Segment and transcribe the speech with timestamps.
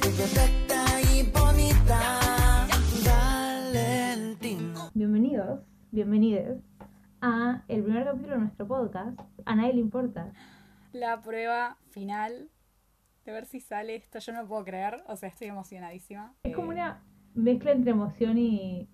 [0.00, 2.66] perfecta y bonita.
[3.04, 4.90] Valentina.
[4.94, 6.58] Bienvenidos, bienvenides
[7.20, 9.18] a el primer capítulo de nuestro podcast.
[9.44, 10.32] A nadie le importa.
[10.92, 12.48] La prueba final
[13.24, 14.18] de ver si sale esto.
[14.18, 16.34] Yo no puedo creer, o sea, estoy emocionadísima.
[16.42, 17.02] Es como Eh, una
[17.34, 18.88] mezcla entre emoción y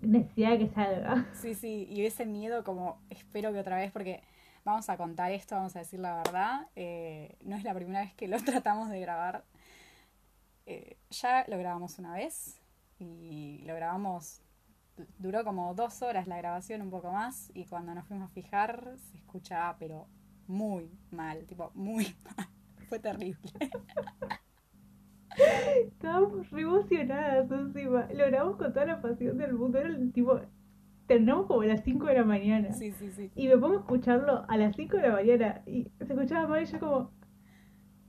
[0.00, 1.26] necesidad de que salga.
[1.32, 4.22] Sí, sí, y ese miedo como espero que otra vez, porque
[4.64, 8.12] vamos a contar esto, vamos a decir la verdad, eh, no es la primera vez
[8.14, 9.44] que lo tratamos de grabar.
[10.70, 12.60] Eh, ya lo grabamos una vez
[12.98, 14.42] y lo grabamos,
[15.16, 18.98] duró como dos horas la grabación, un poco más, y cuando nos fuimos a fijar
[18.98, 20.08] se escuchaba pero
[20.46, 22.48] muy mal, tipo muy mal,
[22.86, 23.40] fue terrible.
[25.86, 28.06] Estábamos re emocionadas encima.
[28.12, 29.78] Lo grabamos con toda la pasión del mundo.
[29.78, 30.38] Era el tipo.
[31.06, 32.72] Terminamos como a las 5 de la mañana.
[32.72, 33.30] Sí, sí, sí.
[33.34, 35.62] Y me pongo a escucharlo a las 5 de la mañana.
[35.64, 37.12] Y se escuchaba mal y yo como.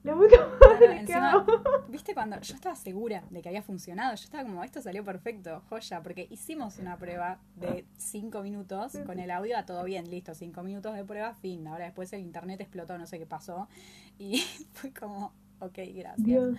[0.03, 1.45] La puta madre, ¿qué encima, hago?
[1.89, 5.61] viste cuando yo estaba segura de que había funcionado, yo estaba como, esto salió perfecto,
[5.69, 10.33] joya, porque hicimos una prueba de cinco minutos con el audio, a todo bien, listo,
[10.33, 11.67] cinco minutos de prueba, fin.
[11.67, 13.67] Ahora después el internet explotó, no sé qué pasó,
[14.17, 14.37] y
[14.71, 16.25] fue como, ok, gracias.
[16.25, 16.57] Dios.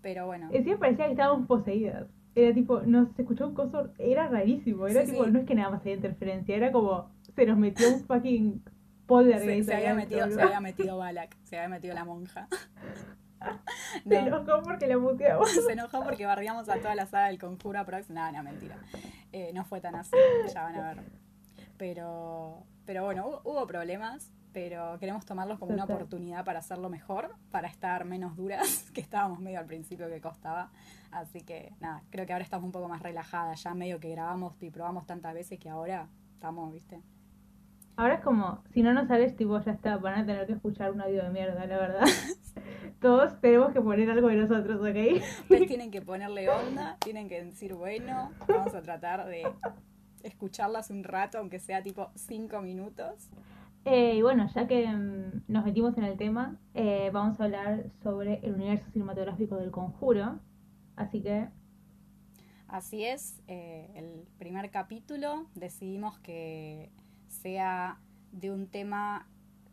[0.00, 2.06] Pero bueno, Encima parecía que estábamos poseídas.
[2.34, 4.86] Era tipo, nos escuchó un coso, era rarísimo.
[4.86, 5.30] Era Sí, tipo, sí.
[5.32, 8.62] no es que nada más había interferencia, era como, se nos metió un fucking
[9.08, 9.68] poltergeist.
[9.68, 12.46] se, había metido, se había metido Balak, se había metido la monja.
[14.02, 14.26] Se No.
[14.38, 15.48] enojó porque la muteamos.
[15.50, 18.10] Se enojó porque barriamos a toda la saga del conjuro aprox.
[18.10, 18.76] No, no, mentira.
[19.32, 20.16] Eh, no fue tan así,
[20.52, 21.04] ya van a ver.
[21.76, 27.36] Pero, pero bueno, hubo, hubo problemas, pero queremos tomarlos como una oportunidad para hacerlo mejor,
[27.52, 30.72] para estar menos duras, que estábamos medio al principio que costaba.
[31.12, 34.60] Así que nada, creo que ahora estamos un poco más relajadas, ya medio que grabamos
[34.60, 37.00] y probamos tantas veces que ahora estamos, viste.
[37.98, 40.92] Ahora es como, si no nos sales, tipo, ya está, van a tener que escuchar
[40.92, 42.04] un audio de mierda, la verdad.
[43.00, 45.20] Todos tenemos que poner algo de nosotros, ¿ok?
[45.42, 49.48] Ustedes tienen que ponerle onda, tienen que decir, bueno, vamos a tratar de
[50.22, 53.30] escucharlas un rato, aunque sea tipo cinco minutos.
[53.84, 57.90] Eh, y bueno, ya que mm, nos metimos en el tema, eh, vamos a hablar
[58.04, 60.38] sobre el universo cinematográfico del conjuro.
[60.94, 61.48] Así que,
[62.68, 66.92] Así es, eh, el primer capítulo decidimos que
[67.40, 68.00] sea
[68.32, 69.28] de un tema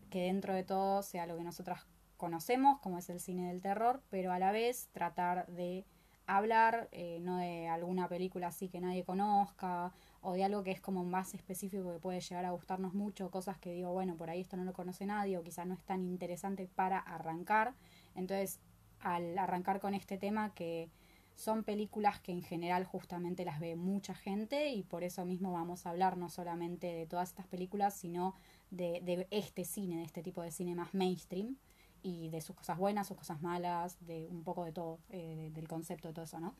[0.09, 1.87] que dentro de todo sea lo que nosotras
[2.17, 5.85] conocemos, como es el cine del terror, pero a la vez tratar de
[6.27, 10.81] hablar eh, no de alguna película así que nadie conozca o de algo que es
[10.81, 14.41] como más específico que puede llegar a gustarnos mucho, cosas que digo, bueno, por ahí
[14.41, 17.75] esto no lo conoce nadie o quizás no es tan interesante para arrancar.
[18.15, 18.59] Entonces,
[19.01, 20.89] al arrancar con este tema que
[21.35, 25.85] son películas que en general justamente las ve mucha gente y por eso mismo vamos
[25.85, 28.35] a hablar no solamente de todas estas películas, sino
[28.71, 31.57] de, de este cine, de este tipo de cine más mainstream
[32.03, 35.49] y de sus cosas buenas, sus cosas malas, de un poco de todo, eh, de-
[35.51, 36.55] del concepto de todo eso, ¿no?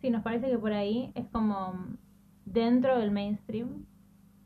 [0.00, 1.74] sí, nos parece que por ahí es como
[2.44, 3.86] dentro del mainstream.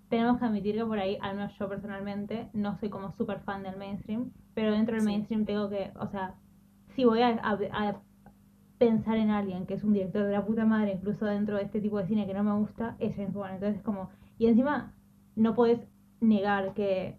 [0.08, 3.62] Tenemos que admitir que por ahí, al menos yo personalmente, no soy como súper fan
[3.62, 5.06] del mainstream, pero dentro del Sí.
[5.06, 6.34] mainstream tengo que, o sea,
[6.94, 8.02] si voy a, a- a
[8.86, 11.80] pensar en alguien que es un director de la puta madre, incluso dentro de este
[11.80, 13.54] tipo de cine que no me gusta, es James Wan.
[13.54, 14.92] Entonces es como, y encima
[15.36, 15.80] no puedes
[16.20, 17.16] negar que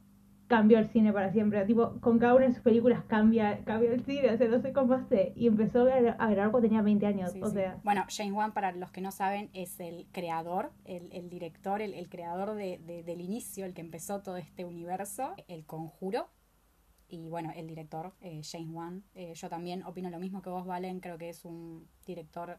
[0.47, 1.65] cambió el cine para siempre.
[1.65, 4.71] Tipo, con cada una de sus películas cambia, cambia el cine, o sea, no sé
[4.73, 5.33] cómo hace.
[5.35, 7.53] Y empezó a a grabar cuando tenía 20 años, Sí, o sí.
[7.53, 7.79] sea.
[7.83, 11.93] Bueno, James Wan, para los que no saben, es el creador, el, el director, el,
[11.93, 16.27] el creador de, de- del inicio, el que empezó todo este universo, el conjuro.
[17.13, 19.03] Y bueno, el director, eh, James Wan.
[19.13, 20.99] Eh, yo también opino lo mismo que vos, Valen.
[20.99, 22.57] Creo que es un director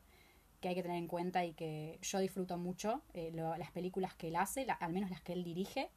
[0.61, 4.29] que hay que tener en cuenta y que yo disfruto mucho eh, las películas que
[4.29, 5.91] él hace, al menos las que él dirige.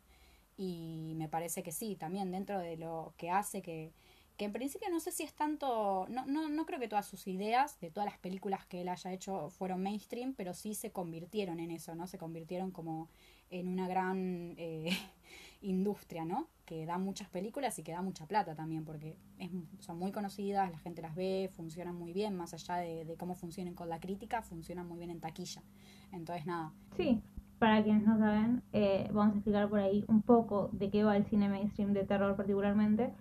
[0.58, 3.94] Y me parece que sí, también dentro de lo que hace, que,
[4.38, 7.28] que en principio no sé si es tanto, no, no, no creo que todas sus
[7.28, 11.60] ideas de todas las películas que él haya hecho fueron mainstream, pero sí se convirtieron
[11.60, 12.08] en eso, ¿no?
[12.08, 13.08] Se convirtieron como
[13.52, 14.90] en una gran eh,
[15.62, 16.48] industria, ¿no?
[16.66, 20.72] Que da muchas películas y que da mucha plata también, porque es, son muy conocidas,
[20.72, 24.00] la gente las ve, funcionan muy bien, más allá de, de cómo funcionen con la
[24.00, 25.64] crítica, funcionan muy bien en taquilla.
[26.12, 27.22] Entonces, nada, Sí,
[27.60, 31.18] para quienes no saben, eh, vamos a explicar por ahí un poco de qué va
[31.18, 33.12] el cine mainstream de terror particularmente.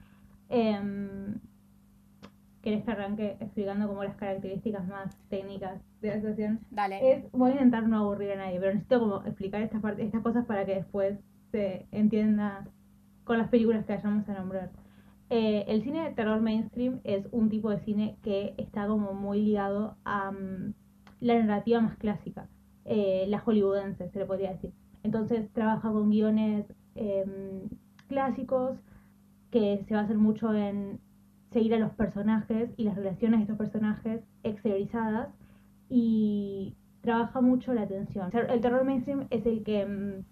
[0.48, 1.38] Em,
[2.62, 6.60] ¿Querés que arranque explicando como las características más técnicas de la situación?
[6.70, 7.12] dale.
[7.12, 10.22] Es, voy a intentar no aburrir a nadie, pero necesito como explicar estas partes, estas
[10.22, 11.18] cosas para que después
[11.50, 12.66] se entienda
[13.24, 14.70] con las películas que vayamos a nombrar.
[15.28, 19.42] Eh, el cine de terror mainstream es un tipo de cine que está como muy
[19.42, 20.74] ligado a mm,
[21.20, 22.48] la narrativa más clásica,
[22.84, 24.72] eh, la hollywoodense, se le podría decir.
[25.02, 27.68] Entonces trabaja con guiones em,
[28.08, 28.78] clásicos
[29.50, 31.00] que se basan mucho en
[31.50, 34.58] seguir a los personajes y las relaciones de estos personajes, etc.
[34.66, 35.28] estilizadas
[35.88, 38.30] y trabaja mucho la atención.
[38.48, 40.24] El terror mainstream es el que mm,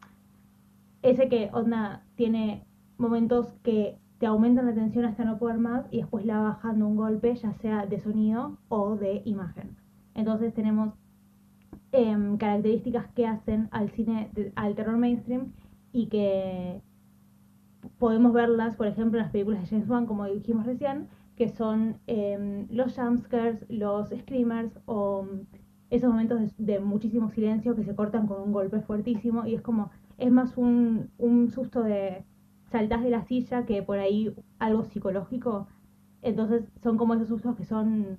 [1.04, 2.64] ese que onda tiene
[2.96, 6.84] momentos que te aumentan la tensión hasta no poder más y después la bajan de
[6.84, 9.76] un golpe, ya sea de sonido o de imagen.
[10.14, 10.94] Entonces tenemos
[11.92, 15.52] em, características que hacen al cine, al terror mainstream
[15.92, 16.80] y que
[17.98, 21.96] podemos verlas, por ejemplo, en las películas de James Wan, como dijimos recién, que son
[22.06, 25.40] em, los jumpscares, los screamers o mm,
[25.90, 29.90] esos momentos de muchísimo silencio que se cortan con un golpe fuertísimo y es como,
[30.18, 32.24] es más un, un susto de
[32.70, 35.66] saltás de la silla que por ahí algo psicológico.
[36.22, 38.16] Entonces son como esos sustos que son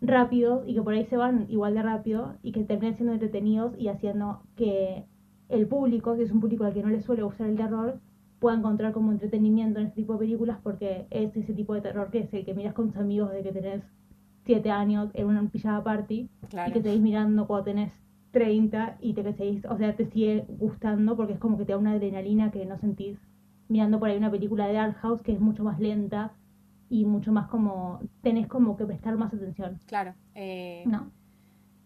[0.00, 3.74] rápidos y que por ahí se van igual de rápido y que terminan siendo entretenidos
[3.78, 5.04] y haciendo que
[5.48, 7.98] el público, si es un público al que no le suele gustar el terror,
[8.38, 12.10] pueda encontrar como entretenimiento en este tipo de películas porque es ese tipo de terror
[12.10, 13.82] que es el que miras con tus amigos de que tenés
[14.44, 16.70] 7 años en una pijama party Claro.
[16.70, 17.92] y que seguís mirando cuando tenés
[18.30, 21.72] 30 y te que seguís, o sea, te sigue gustando porque es como que te
[21.72, 23.18] da una adrenalina que no sentís
[23.68, 26.32] mirando por ahí una película de Art House que es mucho más lenta
[26.90, 29.78] y mucho más como tenés como que prestar más atención.
[29.86, 30.14] Claro.
[30.34, 31.10] eh, No.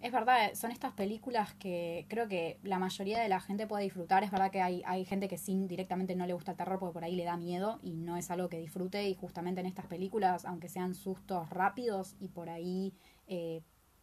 [0.00, 4.24] Es verdad, son estas películas que creo que la mayoría de la gente puede disfrutar.
[4.24, 6.92] Es verdad que hay, hay gente que sin directamente no le gusta el terror porque
[6.94, 9.08] por ahí le da miedo y no es algo que disfrute.
[9.08, 12.92] Y justamente en estas películas, aunque sean sustos rápidos y por ahí,
[13.28, 13.62] eh,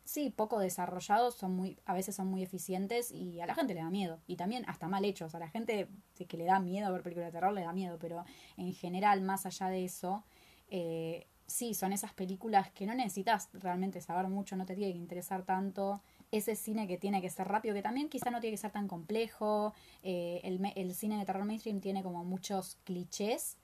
[0.09, 3.81] sí, poco desarrollados, son muy, a veces son muy eficientes y a la gente le
[3.81, 4.19] da miedo.
[4.25, 5.35] Y también hasta mal hechos.
[5.35, 5.87] A la gente
[6.27, 7.97] que le da miedo ver películas de terror, le da miedo.
[7.99, 8.25] Pero
[8.57, 10.23] en general, más allá de eso,
[10.71, 14.97] eh, sí, son esas películas que no necesitas realmente saber mucho, no te tiene que
[14.97, 16.01] interesar tanto.
[16.31, 18.87] Ese cine que tiene que ser rápido, que también quizá no tiene que ser tan
[18.87, 19.73] complejo.
[20.01, 23.57] Eh, el, el cine de terror mainstream tiene como muchos clichés,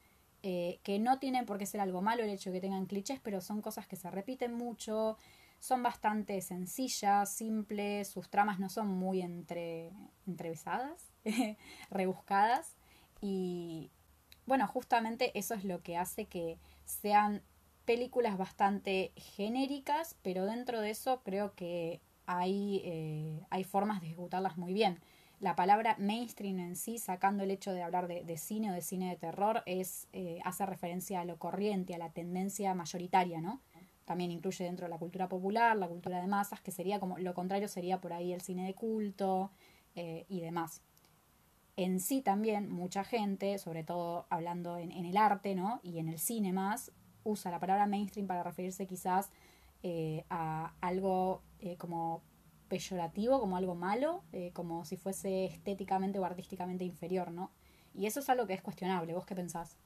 [0.43, 3.19] eh, que no tienen por qué ser algo malo el hecho de que tengan clichés,
[3.19, 5.17] pero son cosas que se repiten mucho,
[5.65, 9.91] son bastante sencillas, simples, sus tramas no son muy entre,
[10.27, 11.11] entrevesadas,
[11.89, 12.75] rebuscadas.
[13.19, 13.89] Y
[14.45, 17.41] bueno, justamente eso es lo que hace que sean
[17.85, 24.57] películas bastante genéricas, pero dentro de eso creo que hay, eh, hay formas de ejecutarlas
[24.57, 24.99] muy bien.
[25.39, 28.81] La palabra mainstream en sí, sacando el hecho de hablar de, de cine o de
[28.81, 33.61] cine de terror, es eh, hace referencia a lo corriente, a la tendencia mayoritaria, ¿no?
[34.05, 37.33] También incluye dentro de la cultura popular, la cultura de masas, que sería como lo
[37.33, 39.51] contrario sería por ahí el cine de culto
[39.95, 40.81] eh, y demás
[41.77, 45.81] en sí también mucha gente, sobre todo hablando en, el arte, ¿no?
[45.83, 46.93] Y en el cine más,
[47.25, 49.29] usa la palabra mainstream para referirse quizás
[49.83, 52.23] eh, a algo eh, como
[52.69, 54.23] peyorativo, como algo malo,
[54.53, 57.51] como si fuese estéticamente o artísticamente inferior, ¿no?
[57.93, 59.13] Y eso es algo que es cuestionable.
[59.13, 59.77] ¿Vos qué pensás?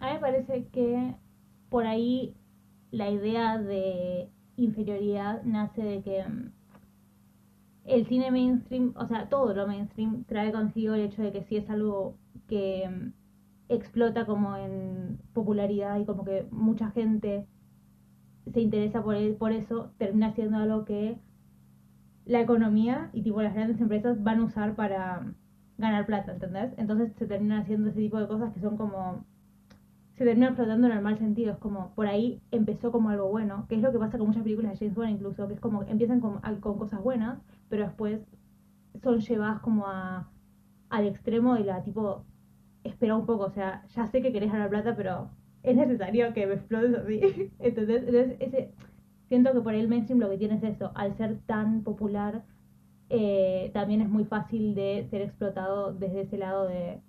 [0.00, 1.14] A mí me parece que
[1.68, 2.34] por ahí
[2.90, 6.50] la idea de inferioridad nace de que mm,
[7.84, 11.56] el cine mainstream, o sea, todo lo mainstream trae consigo el hecho de que si
[11.56, 12.14] es algo
[12.46, 13.12] que mm,
[13.72, 17.46] explota como en popularidad y como que mucha gente
[18.52, 21.18] se interesa por, el- por eso, termina siendo algo que
[22.24, 25.34] la economía y tipo las grandes empresas van a usar para
[25.78, 26.72] ganar plata, ¿entendés?
[26.76, 29.24] Entonces se terminan haciendo ese tipo de cosas que son como
[30.18, 31.52] se termina explotando en el mal sentido.
[31.52, 34.42] Es como, por ahí empezó como algo bueno, que es lo que pasa con muchas
[34.42, 38.20] películas de James Wan incluso, que es como, empiezan con cosas buenas, pero después
[39.02, 40.28] son llevadas como a,
[40.90, 42.24] al extremo de la tipo,
[42.84, 45.30] espera un poco, o sea, ya sé que querés ganar plata, pero
[45.62, 47.20] es necesario que me explotes así.
[47.60, 48.72] Entonces, entonces ese,
[49.28, 52.44] siento que por ahí el mainstream lo que tiene es eso, al ser tan popular,
[53.10, 57.00] eh, también es muy fácil de ser explotado desde ese lado de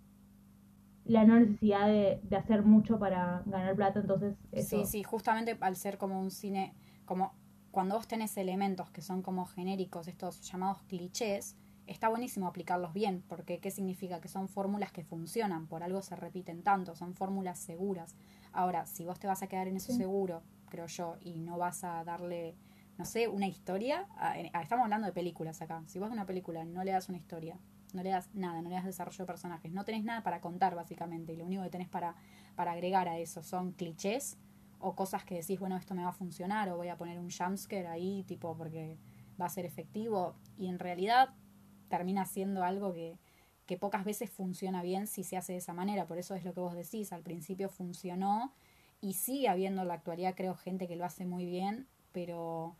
[1.10, 4.78] la no necesidad de, de hacer mucho para ganar plata, entonces eso.
[4.82, 6.74] Sí, sí, justamente al ser como un cine,
[7.06, 7.34] como
[7.72, 11.56] cuando vos tenés elementos que son como genéricos, estos llamados clichés,
[11.88, 14.22] está buenísimo aplicarlos bien, porque ¿qué significa?
[14.22, 18.16] Que son fórmulas que funcionan, por algo se repiten tanto, son fórmulas seguras.
[18.52, 19.98] Ahora, si vos te vas a quedar en eso Sí.
[19.98, 22.56] seguro, creo yo, y no vas a darle,
[22.98, 26.66] no sé, una historia, a- estamos hablando de películas acá, si vos a una película
[26.66, 27.58] no le das una historia,
[27.94, 30.76] no le das nada, no le das desarrollo de personajes, no tenés nada para contar
[30.76, 32.16] básicamente, y lo único que tenés para,
[32.56, 34.38] para agregar a eso son clichés,
[34.80, 37.30] o cosas que decís, bueno, esto me va a funcionar, o voy a poner un
[37.30, 38.98] jumpscare ahí, tipo, porque
[39.40, 41.30] va a ser efectivo, y en realidad
[41.90, 43.20] termina siendo algo que,
[43.66, 46.54] que pocas veces funciona bien si se hace de esa manera, por eso es lo
[46.54, 48.54] que vos decís, al principio funcionó,
[49.02, 52.76] y sigue habiendo en la actualidad, creo, gente que lo hace muy bien, pero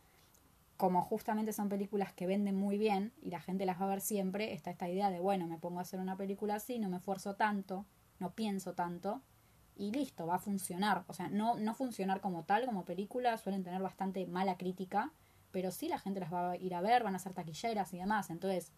[0.80, 4.00] como justamente son películas que venden muy bien y la gente las va a ver
[4.00, 6.96] siempre, está esta idea de, bueno, me pongo a hacer una película así, no me
[6.96, 7.84] esfuerzo tanto,
[8.18, 9.20] no pienso tanto,
[9.76, 11.04] y listo, va a funcionar.
[11.06, 15.12] O sea, no, no funcionar como tal, como película, suelen tener bastante mala crítica,
[15.50, 17.98] pero sí la gente las va a ir a ver, van a ser taquilleras y
[17.98, 18.72] demás, entonces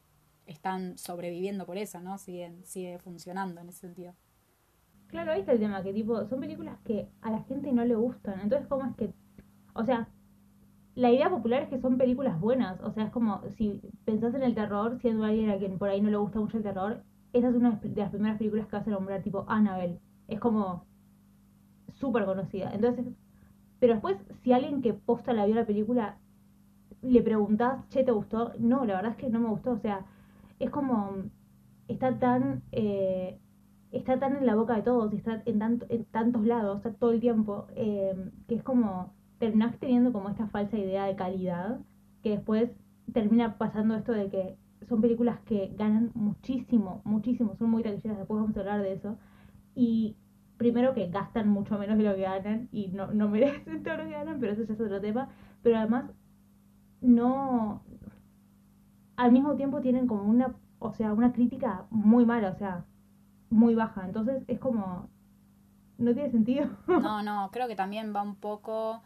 [0.45, 2.19] están sobreviviendo por eso, ¿no?
[2.19, 4.17] Siguen, sigue funcionando en ese sentido.
[5.07, 7.95] Claro, ahí está el tema, que tipo, son películas que a la gente no le
[7.95, 8.41] gustan.
[8.41, 9.15] Entonces, ¿cómo es que...?
[9.75, 10.09] O sea,
[10.95, 12.81] la idea popular es que son películas buenas.
[12.83, 16.01] O sea, es como, si pensás en el terror, siendo alguien a quien por ahí
[16.01, 18.87] no le gusta mucho el terror, esa es una de las primeras películas que vas
[18.87, 20.01] a nombrar, tipo Annabelle.
[20.29, 20.85] Es como
[21.95, 22.73] súper conocida.
[22.75, 23.07] Entonces,
[23.79, 26.19] pero después, si alguien que posta la vio la película,
[27.03, 28.53] le preguntás, che, ¿te gustó?
[28.59, 29.73] No, la verdad es que no me gustó.
[29.73, 30.07] O sea,
[30.59, 31.17] es como,
[31.89, 32.63] está tan...
[32.73, 33.39] Eh,
[33.93, 36.93] está tan en la boca de todos y está en, tanto, en tantos lados, está
[36.95, 38.15] todo el tiempo, eh,
[38.49, 41.81] que es como, terminás teniendo como esta falsa idea de calidad,
[42.23, 42.71] que después
[43.13, 44.57] termina pasando esto de que
[44.89, 49.19] son películas que ganan muchísimo, muchísimo, son muy taquilleras, después vamos a hablar de eso,
[49.75, 50.15] y
[50.59, 54.05] primero que gastan mucho menos de lo que ganan y no, no merecen todo lo
[54.05, 55.29] que ganan, pero eso ya es otro tema,
[55.61, 56.05] pero además
[57.01, 57.83] no,
[59.17, 62.85] al mismo tiempo tienen como una, o sea, una crítica muy mala, o sea,
[63.51, 64.07] muy baja.
[64.07, 65.09] Entonces es como,
[65.99, 66.69] no tiene sentido.
[66.87, 69.03] No, no, creo que también va un poco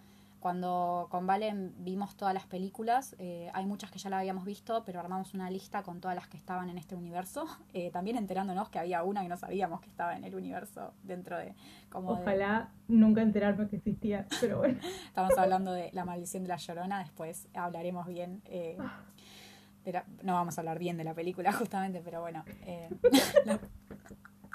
[0.47, 4.85] cuando con Valen vimos todas las películas, eh, hay muchas que ya la habíamos visto,
[4.87, 8.69] pero armamos una lista con todas las que estaban en este universo, eh, también enterándonos
[8.69, 11.57] que había una que no sabíamos que estaba en el universo dentro de...
[11.89, 14.79] Como Ojalá nunca enterarme que existía, pero bueno.
[15.09, 18.41] Estamos hablando de La maldición de la llorona, después hablaremos bien.
[18.45, 18.79] Eh,
[20.23, 22.45] no vamos a hablar bien de la película justamente, pero bueno.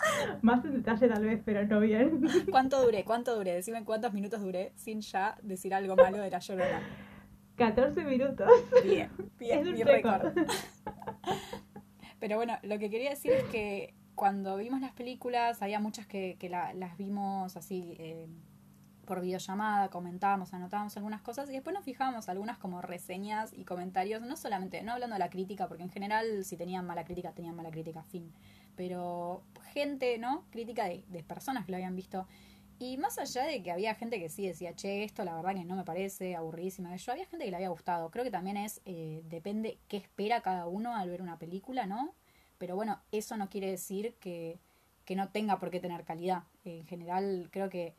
[0.41, 2.21] Más en detalle tal vez, pero no bien.
[2.51, 3.03] ¿Cuánto duré?
[3.03, 3.53] ¿Cuánto duré?
[3.53, 6.81] Decime cuántos minutos duré sin ya decir algo malo de la llorona.
[7.57, 8.49] 14 minutos.
[8.83, 10.33] Bien, bien, mi récord.
[12.19, 16.37] Pero bueno, lo que quería decir es que cuando vimos las películas, había muchas que,
[16.39, 18.27] que las vimos así eh,
[19.05, 24.21] por videollamada, comentábamos, anotábamos algunas cosas y después nos fijábamos algunas como reseñas y comentarios,
[24.21, 27.55] no solamente, no hablando de la crítica, porque en general si tenían mala crítica, tenían
[27.55, 28.31] mala crítica, fin
[28.81, 30.43] pero gente, ¿no?
[30.49, 32.27] Crítica de, personas que lo habían visto.
[32.79, 35.63] Y más allá de que había gente que sí decía, che, esto la verdad que
[35.63, 38.09] no me parece aburridísima, yo había gente que le había gustado.
[38.09, 42.15] Creo que también es, eh, depende qué espera cada uno al ver una película, ¿no?
[42.57, 44.57] Pero bueno, eso no quiere decir que,
[45.05, 46.45] que no tenga por qué tener calidad.
[46.65, 47.93] En general, creo que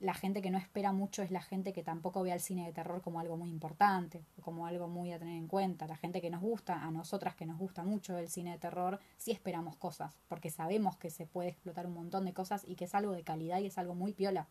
[0.00, 2.72] la gente que no espera mucho es la gente que tampoco ve al cine de
[2.72, 5.88] terror como algo muy importante, como algo muy a tener en cuenta.
[5.88, 9.00] La gente que nos gusta, a nosotras que nos gusta mucho el cine de terror,
[9.16, 12.84] sí esperamos cosas, porque sabemos que se puede explotar un montón de cosas y que
[12.84, 14.46] es algo de calidad y es algo muy piola.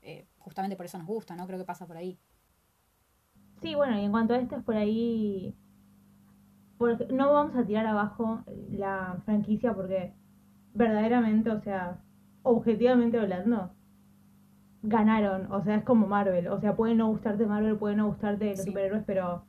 [0.00, 1.46] Eh, justamente por eso nos gusta, ¿no?
[1.46, 2.18] Creo que pasa por ahí.
[3.60, 5.54] Sí, bueno, y en cuanto a esto es por ahí...
[6.78, 10.14] Porque no vamos a tirar abajo la franquicia porque
[10.74, 12.00] verdaderamente, o sea,
[12.44, 13.74] objetivamente hablando,
[14.82, 15.50] ganaron.
[15.52, 16.48] O sea, es como Marvel.
[16.48, 19.44] O sea, puede no gustarte Marvel, puede no gustarte los superhéroes, pero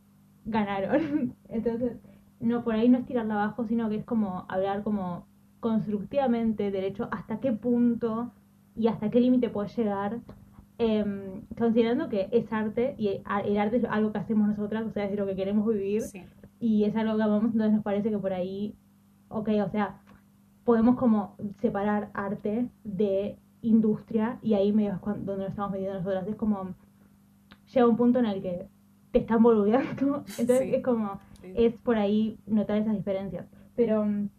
[0.46, 1.36] ganaron.
[1.50, 1.98] Entonces,
[2.40, 5.28] no, por ahí no es tirarla abajo, sino que es como hablar como
[5.60, 8.32] constructivamente del hecho hasta qué punto
[8.76, 10.20] y hasta qué límite puede llegar.
[10.78, 15.04] Em, considerando que es arte y el arte es algo que hacemos nosotras, o sea,
[15.04, 16.04] es de lo que queremos vivir
[16.62, 18.78] y es algo que amamos, entonces nos parece que por ahí,
[19.28, 20.00] ok, o sea,
[20.64, 26.28] podemos como separar arte de industria y ahí me donde nos estamos metiendo nosotras.
[26.28, 26.76] Es como,
[27.74, 28.68] llega un punto en el que
[29.12, 33.46] te están boludeando, entonces es como, es por ahí notar esas diferencias.
[33.76, 34.30] Pero mm,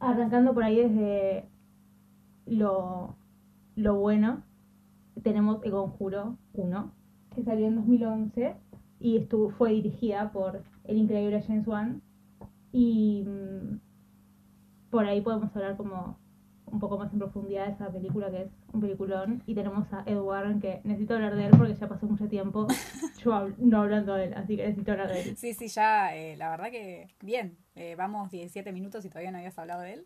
[0.00, 1.48] arrancando por ahí desde
[2.46, 3.16] lo,
[3.76, 4.42] lo bueno,
[5.22, 6.92] tenemos El Conjuro 1,
[7.34, 8.56] que salió en 2011
[9.00, 12.02] y estuvo, fue dirigida por el increíble James Wan.
[12.72, 13.78] Y mm,
[14.90, 16.16] por ahí podemos hablar como
[16.74, 20.18] un poco más en profundidad esa película que es un peliculón y tenemos a Ed
[20.18, 22.66] Warren que necesito hablar de él porque ya pasó mucho tiempo
[23.24, 25.36] yo no hablando de él, así que necesito hablar de él.
[25.36, 29.38] Sí, sí, ya eh, la verdad que bien, eh, vamos 17 minutos y todavía no
[29.38, 30.04] habías hablado de él.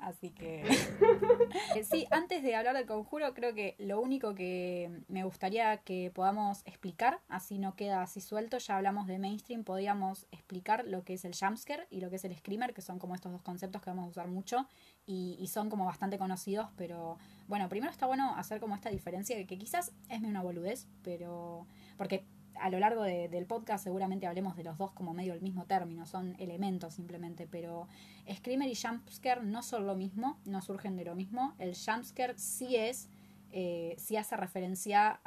[0.00, 0.62] Así que
[1.76, 6.10] eh, sí, antes de hablar del conjuro, creo que lo único que me gustaría que
[6.14, 11.14] podamos explicar, así no queda así suelto, ya hablamos de mainstream, podíamos explicar lo que
[11.14, 13.82] es el jumpscare y lo que es el screamer, que son como estos dos conceptos
[13.82, 14.66] que vamos a usar mucho
[15.06, 19.36] y, y son como bastante conocidos, pero bueno, primero está bueno hacer como esta diferencia,
[19.46, 21.66] que quizás es una boludez, pero
[21.98, 22.24] porque
[22.60, 26.06] a lo largo del podcast seguramente hablemos de los dos como medio el mismo término,
[26.06, 27.88] son elementos simplemente, pero
[28.30, 31.54] Screamer y Jumpscare no son lo mismo, no surgen de lo mismo.
[31.58, 33.08] El Jumpscare sí es,
[33.50, 35.20] eh, sí hace referencia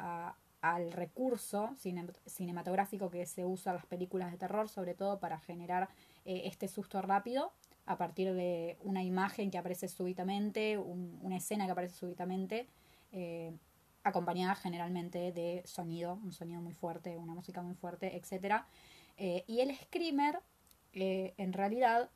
[0.60, 1.74] al recurso
[2.26, 5.88] cinematográfico que se usa en las películas de terror, sobre todo para generar
[6.24, 7.52] eh, este susto rápido
[7.86, 12.66] a partir de una imagen que aparece súbitamente, una escena que aparece súbitamente.
[13.12, 13.52] Eh,
[14.04, 18.68] acompañada generalmente de sonido, un sonido muy fuerte, una música muy fuerte, etcétera.
[19.16, 20.40] Eh, y el screamer,
[20.92, 22.10] eh, en realidad,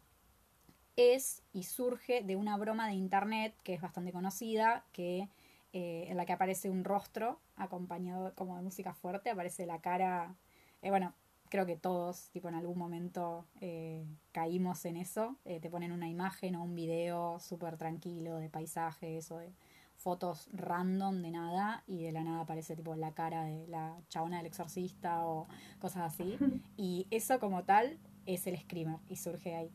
[0.97, 5.29] es y surge de una broma de internet que es bastante conocida, que
[5.73, 10.35] eh, en la que aparece un rostro acompañado como de música fuerte, aparece la cara,
[10.83, 11.15] bueno,
[11.49, 16.57] creo que todos, tipo en algún momento eh, caímos en eso, te ponen una imagen
[16.57, 19.53] o un video súper tranquilo de paisajes o de
[19.99, 24.39] fotos random de nada y de la nada aparece tipo la cara de la chabona
[24.39, 26.37] del exorcista o cosas así
[26.77, 29.71] y eso como tal es el screamer y surge ahí.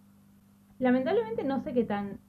[0.80, 2.20] Lamentablemente no sé qué tan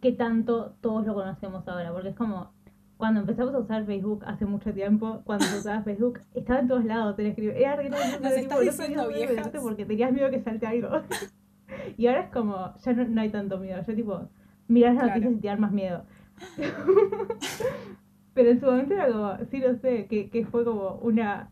[0.00, 2.52] qué tanto todos lo conocemos ahora, porque es como
[2.96, 6.84] cuando empezamos a usar Facebook hace mucho tiempo, cuando se usaba Facebook, estaba en todos
[6.84, 7.52] lados, te lo escribí.
[7.56, 9.50] Era re Nos tipo, estás no diciendo viejas.
[9.62, 10.88] Porque tenías miedo que salte algo.
[11.96, 13.82] y ahora es como, ya no, no hay tanto miedo.
[13.86, 14.28] Yo tipo,
[14.68, 15.18] miras las Claro.
[15.20, 16.04] noticias y te dan más miedo.
[18.34, 21.50] Pero en su momento era como, sí, no sé, que, que fue como una,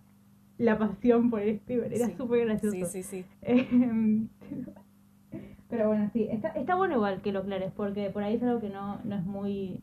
[0.59, 1.93] la pasión por el streamer.
[1.93, 2.15] Era Sí.
[2.17, 2.77] súper gracioso.
[2.87, 3.25] Sí, sí, sí.
[3.43, 4.29] Em,
[5.69, 8.61] Pero bueno, sí, está, está bueno igual que lo aclares, porque por ahí es algo
[8.61, 9.83] que no, no es muy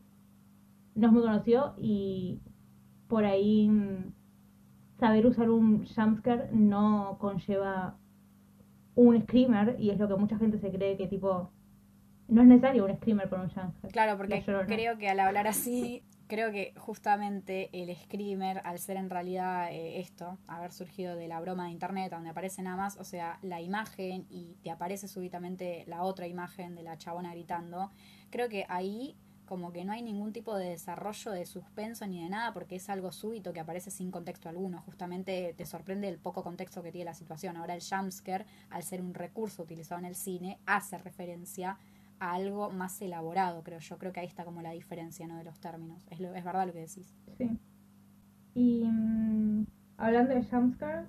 [0.94, 2.40] no es muy conocido y
[3.08, 4.12] por ahí mm,
[4.98, 7.98] saber usar un jumpscare no conlleva
[8.94, 11.50] un screamer y es lo que mucha gente se cree que tipo
[12.28, 13.92] no es necesario un screamer para un jumpscare.
[13.92, 19.10] Claro, porque creo que al hablar así, creo que justamente el screamer, al ser en
[19.10, 23.04] realidad eh, esto, haber surgido de la broma de internet, donde aparece nada más, o
[23.04, 27.90] sea, la imagen y te aparece súbitamente la otra imagen de la chabona gritando,
[28.30, 29.16] creo que ahí
[29.46, 32.88] como que no hay ningún tipo de desarrollo de suspenso ni de nada porque es
[32.90, 34.82] algo súbito que aparece sin contexto alguno.
[34.82, 37.56] Justamente te sorprende el poco contexto que tiene la situación.
[37.56, 41.78] Ahora el jumpscare, al ser un recurso utilizado en el cine, hace referencia a
[42.18, 43.98] algo más elaborado, creo yo.
[43.98, 45.36] Creo que ahí está como la diferencia ¿no?
[45.36, 46.06] de los términos.
[46.10, 47.14] Es, lo, es verdad lo que decís.
[47.38, 47.58] Sí.
[48.54, 49.66] Y mm,
[49.98, 51.06] hablando de jumpscare,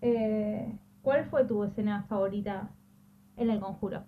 [0.00, 2.70] eh, ¿cuál fue tu escena favorita
[3.36, 4.04] en el conjuro?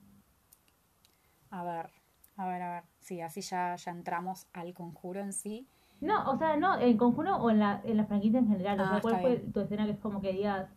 [1.50, 1.90] A ver,
[2.36, 2.84] a ver, a ver.
[3.00, 5.66] Sí, así ya, ya entramos al conjuro en sí.
[6.00, 8.80] No, o sea, no, en conjuro o en la, en la franquicia en general.
[8.80, 9.52] O Ah, sea, ¿cuál está fue bien.
[9.52, 10.70] tu escena que es como que digas,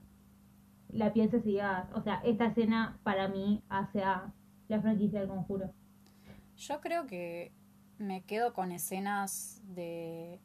[0.90, 4.34] la pienses y digas, o sea, esta escena para mí hace a
[4.72, 5.74] la franquicia del conjuro?
[6.56, 7.52] Yo creo que
[7.98, 10.40] me quedo con escenas de.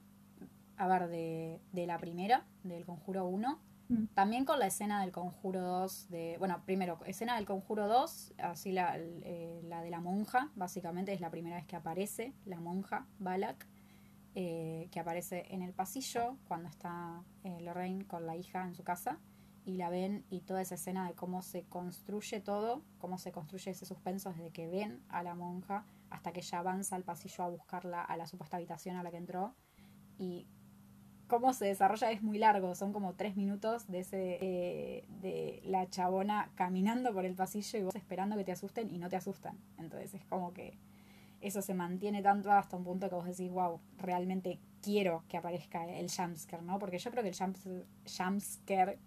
[0.76, 3.58] A ver, de, de la primera, del Conjuro 1.
[3.88, 4.06] Mm.
[4.14, 6.10] También con la escena del Conjuro 2.
[6.10, 11.14] De, bueno, primero, escena del Conjuro 2, así la, eh, la de la monja, básicamente
[11.14, 13.66] es la primera vez que aparece la monja, Balak,
[14.34, 18.84] eh, que aparece en el pasillo cuando está eh, Lorraine con la hija en su
[18.84, 19.18] casa.
[19.66, 23.72] Y la ven y toda esa escena de cómo se construye todo, cómo se construye
[23.72, 27.48] ese suspenso desde que ven a la monja hasta que ella avanza al pasillo a
[27.48, 29.54] buscarla a la supuesta habitación a la que entró.
[30.18, 30.46] Y
[31.26, 35.90] cómo se desarrolla es muy largo, son como tres minutos de ese eh, de la
[35.90, 39.58] chabona caminando por el pasillo y vos esperando que te asusten y no te asustan.
[39.78, 40.78] Entonces es como que
[41.40, 45.84] eso se mantiene tanto hasta un punto que vos decís, wow, realmente quiero que aparezca
[45.86, 46.78] el jumpscare, ¿no?
[46.78, 47.84] Porque yo creo que el jumps-
[48.16, 48.98] jumpscare,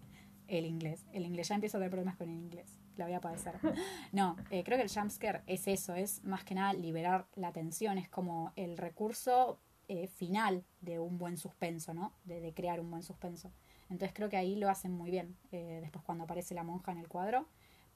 [0.50, 3.20] el inglés, el inglés, ya empiezo a tener problemas con el inglés, la voy a
[3.20, 3.54] padecer.
[4.12, 7.98] No, eh, creo que el jumpscare es eso, es más que nada liberar la tensión,
[7.98, 12.12] es como el recurso eh, final de un buen suspenso, ¿no?
[12.24, 13.52] De, de crear un buen suspenso.
[13.90, 16.98] Entonces creo que ahí lo hacen muy bien, eh, después cuando aparece la monja en
[16.98, 17.46] el cuadro.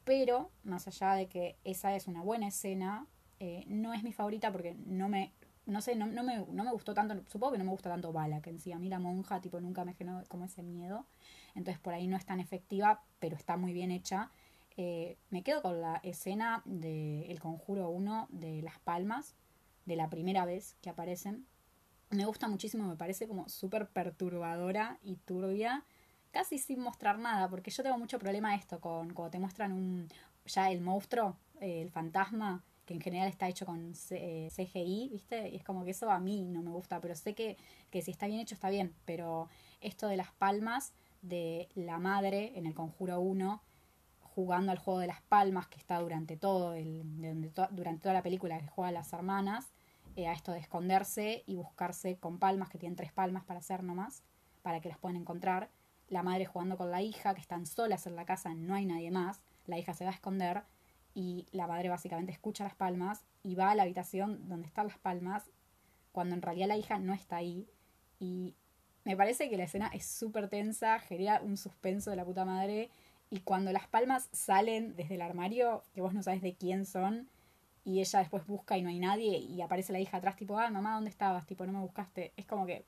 [0.04, 3.06] Pero, más allá de que esa es una buena escena,
[3.66, 5.34] no es mi favorita porque no me,
[5.66, 8.12] no sé, no, no me, no me gustó tanto, supongo que no me gusta tanto
[8.12, 8.72] Balak en sí.
[8.72, 11.06] A mí la monja, tipo, nunca me generó como ese miedo.
[11.54, 14.30] Entonces por ahí no es tan efectiva, pero está muy bien hecha.
[14.76, 19.34] Eh, me quedo con la escena de El Conjuro 1 de Las Palmas,
[19.86, 21.46] de la primera vez que aparecen.
[22.10, 25.84] Me gusta muchísimo, me parece como súper perturbadora y turbia,
[26.30, 30.08] casi sin mostrar nada, porque yo tengo mucho problema esto con cuando te muestran
[30.46, 35.08] ya el monstruo, eh, el fantasma, que en general está hecho con C- eh, CGI,
[35.10, 35.48] ¿viste?
[35.48, 37.56] Y es como que eso a mí no me gusta, pero sé que,
[37.90, 39.48] que si está bien hecho está bien, pero
[39.80, 40.92] esto de las palmas
[41.28, 43.62] de la madre en el Conjuro 1
[44.20, 48.58] jugando al juego de las palmas que está durante todo el durante toda la película
[48.58, 49.72] que juegan las hermanas
[50.16, 53.82] eh, a esto de esconderse y buscarse con palmas que tienen tres palmas para hacer
[53.82, 54.22] nomás
[54.62, 55.70] para que las puedan encontrar.
[56.08, 59.10] La madre jugando con la hija que están solas en la casa no hay nadie
[59.10, 59.40] más.
[59.66, 60.62] La hija se va a esconder
[61.14, 64.98] y la madre básicamente escucha las palmas y va a la habitación donde están las
[64.98, 65.50] palmas
[66.12, 67.68] cuando en realidad la hija no está ahí
[68.18, 68.54] y
[69.04, 72.90] me parece que la escena es súper tensa, genera un suspenso de la puta madre.
[73.30, 77.28] Y cuando las palmas salen desde el armario, que vos no sabes de quién son,
[77.84, 80.70] y ella después busca y no hay nadie, y aparece la hija atrás, tipo, ah,
[80.70, 81.46] mamá, ¿dónde estabas?
[81.46, 82.32] Tipo, no me buscaste.
[82.36, 82.86] Es como que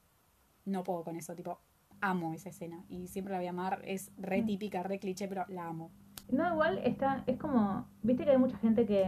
[0.65, 1.59] no puedo con eso, tipo,
[2.01, 3.83] amo esa escena y siempre la voy a amar.
[3.85, 4.47] Es re Mm.
[4.47, 5.91] típica, re cliché, pero la amo.
[6.31, 9.07] No, igual está, es como, viste que hay mucha gente que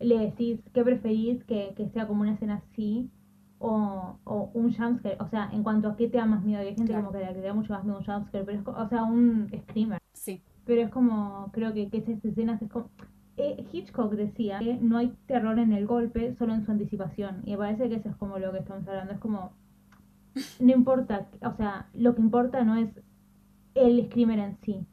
[0.00, 3.10] le decís qué preferís que, que sea como una escena así
[3.58, 6.74] o, o un jumpscare, o sea, en cuanto a qué te da más miedo, hay
[6.74, 7.06] gente Claro.
[7.06, 9.98] como que le da mucho más miedo un jumpscare, pero es, o sea, un screamer,
[10.12, 12.90] Sí, pero es como, creo que, que esas escenas es como,
[13.38, 17.52] eh, Hitchcock decía que no hay terror en el golpe, solo en su anticipación, y
[17.52, 19.52] me parece que eso es como lo que estamos hablando, es como,
[20.60, 22.90] no importa, o sea, lo que importa no es
[23.74, 24.86] el screamer en sí,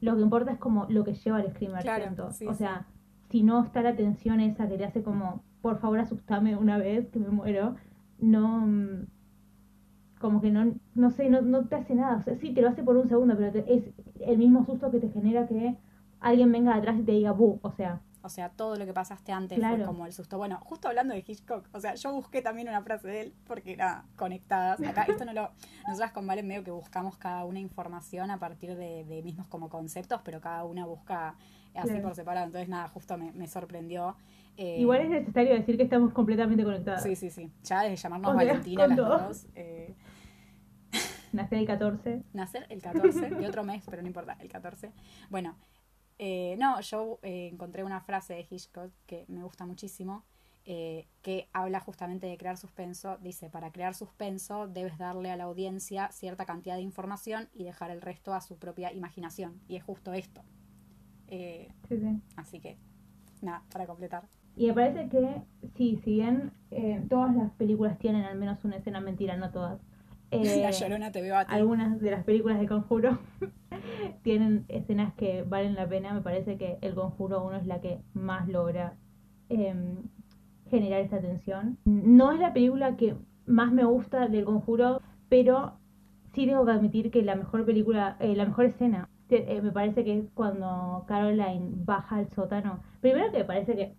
[0.00, 2.58] lo que importa es como lo que lleva al screamer, Claro, sí, o sí.
[2.58, 2.86] sea,
[3.30, 7.08] si no está la tensión esa que te hace como, por favor asustame una vez
[7.08, 7.76] que me muero,
[8.18, 8.66] no,
[10.20, 12.16] como que no, no sé, no, no te hace nada.
[12.16, 13.84] O sea, sí, te lo hace por un segundo, pero te- es
[14.20, 15.76] el mismo susto que te genera que
[16.20, 19.30] alguien venga atrás y te diga, bu, o sea, o sea, todo lo que pasaste
[19.30, 19.76] antes Claro.
[19.76, 20.36] fue como el susto.
[20.36, 23.74] Bueno, justo hablando de Hitchcock, o sea, yo busqué también una frase de él porque
[23.74, 24.80] era conectadas.
[24.80, 25.50] Acá, esto no lo.
[25.86, 29.68] Nosotras con Valen medio que buscamos cada una información a partir de, de mismos como
[29.68, 31.36] conceptos, pero cada una busca
[31.76, 32.02] así Claro.
[32.02, 32.46] por separado.
[32.46, 34.16] Entonces, nada, justo me, me sorprendió.
[34.56, 37.02] Eh, igual es necesario decir que estamos completamente conectadas.
[37.02, 37.52] Sí, sí, sí.
[37.62, 39.46] Ya desde llamarnos O sea, Valentina las dos.
[39.54, 39.94] eh,
[41.32, 42.22] Nací el 14.
[42.32, 44.92] nacer el 14, de otro mes, pero no importa, el 14.
[45.28, 45.56] Bueno,
[46.18, 50.24] eh, no, yo eh, encontré una frase de Hitchcock que me gusta muchísimo,
[50.64, 53.18] eh, que habla justamente de crear suspenso.
[53.18, 57.90] Dice, para crear suspenso debes darle a la audiencia cierta cantidad de información y dejar
[57.90, 59.60] el resto a su propia imaginación.
[59.68, 60.42] Y es justo esto.
[61.28, 62.20] Eh, Sí, sí.
[62.36, 62.78] así que,
[63.42, 64.26] nada, para completar.
[64.56, 65.42] Y me parece que,
[65.76, 69.78] sí, si bien eh, todas las películas tienen al menos una escena mentira, no todas.
[70.30, 71.54] eh, la llorona te veo a ti.
[71.54, 73.18] algunas de las películas de Conjuro
[74.22, 76.14] tienen escenas que valen la pena.
[76.14, 78.94] Me parece que El Conjuro 1 es la que más logra
[79.50, 79.98] em,
[80.70, 81.78] generar esta tensión.
[81.84, 83.14] No es la película que
[83.46, 85.74] más me gusta del Conjuro, pero
[86.32, 90.04] sí tengo que admitir que la mejor película, eh, la mejor escena, eh, me parece
[90.04, 92.80] que es cuando Caroline baja al sótano.
[93.00, 93.94] Primero que me parece que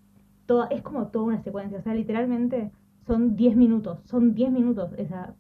[0.69, 2.71] es como toda una secuencia, o sea, literalmente
[3.05, 5.36] son 10 minutos, son 10 minutos esa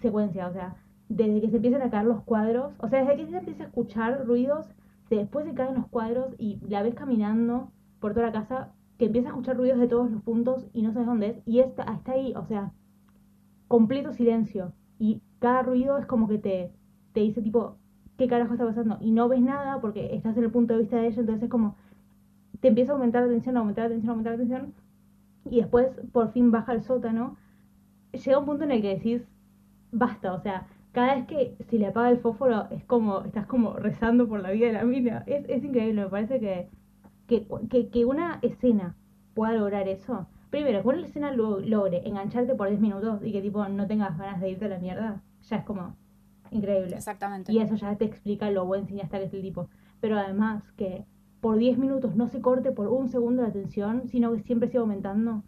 [0.00, 0.76] secuencia, o sea,
[1.08, 3.66] desde que se empiezan a caer los cuadros, o sea, desde que se empieza a
[3.66, 4.66] escuchar ruidos,
[5.10, 9.28] después se caen los cuadros y la ves caminando por toda la casa, que empieza
[9.28, 12.12] a escuchar ruidos de todos los puntos y no sabes dónde es, y está, está
[12.12, 12.72] ahí, o sea,
[13.68, 16.72] completo silencio, y cada ruido es como que te,
[17.12, 17.76] te dice tipo,
[18.16, 18.98] ¿qué carajo está pasando?
[19.00, 21.50] Y no ves nada porque estás en el punto de vista de ella, entonces es
[21.50, 21.76] como,
[22.60, 24.74] te empieza a aumentar la tensión, aumentar la tensión, aumentar la tensión,
[25.50, 27.36] y después por fin baja al sótano,
[28.12, 29.22] llega un punto en el que decís,
[29.92, 33.74] basta, o sea, cada vez que se le apaga el fósforo es como, estás como
[33.74, 36.68] rezando por la vida de la mina, es, es increíble, me parece que,
[37.26, 38.96] que, que, que una escena
[39.34, 43.42] pueda lograr eso, primero, que una escena lo- logre engancharte por 10 minutos y que
[43.42, 45.94] tipo no tengas ganas de irte a la mierda, ya es como
[46.50, 46.96] increíble.
[46.96, 47.52] Exactamente.
[47.52, 49.68] Y eso ya te explica lo buen cineasta que es el tipo.
[50.00, 51.04] Pero además que
[51.40, 54.80] por 10 minutos no se corte por un segundo la tensión, sino que siempre sigue
[54.80, 55.42] aumentando.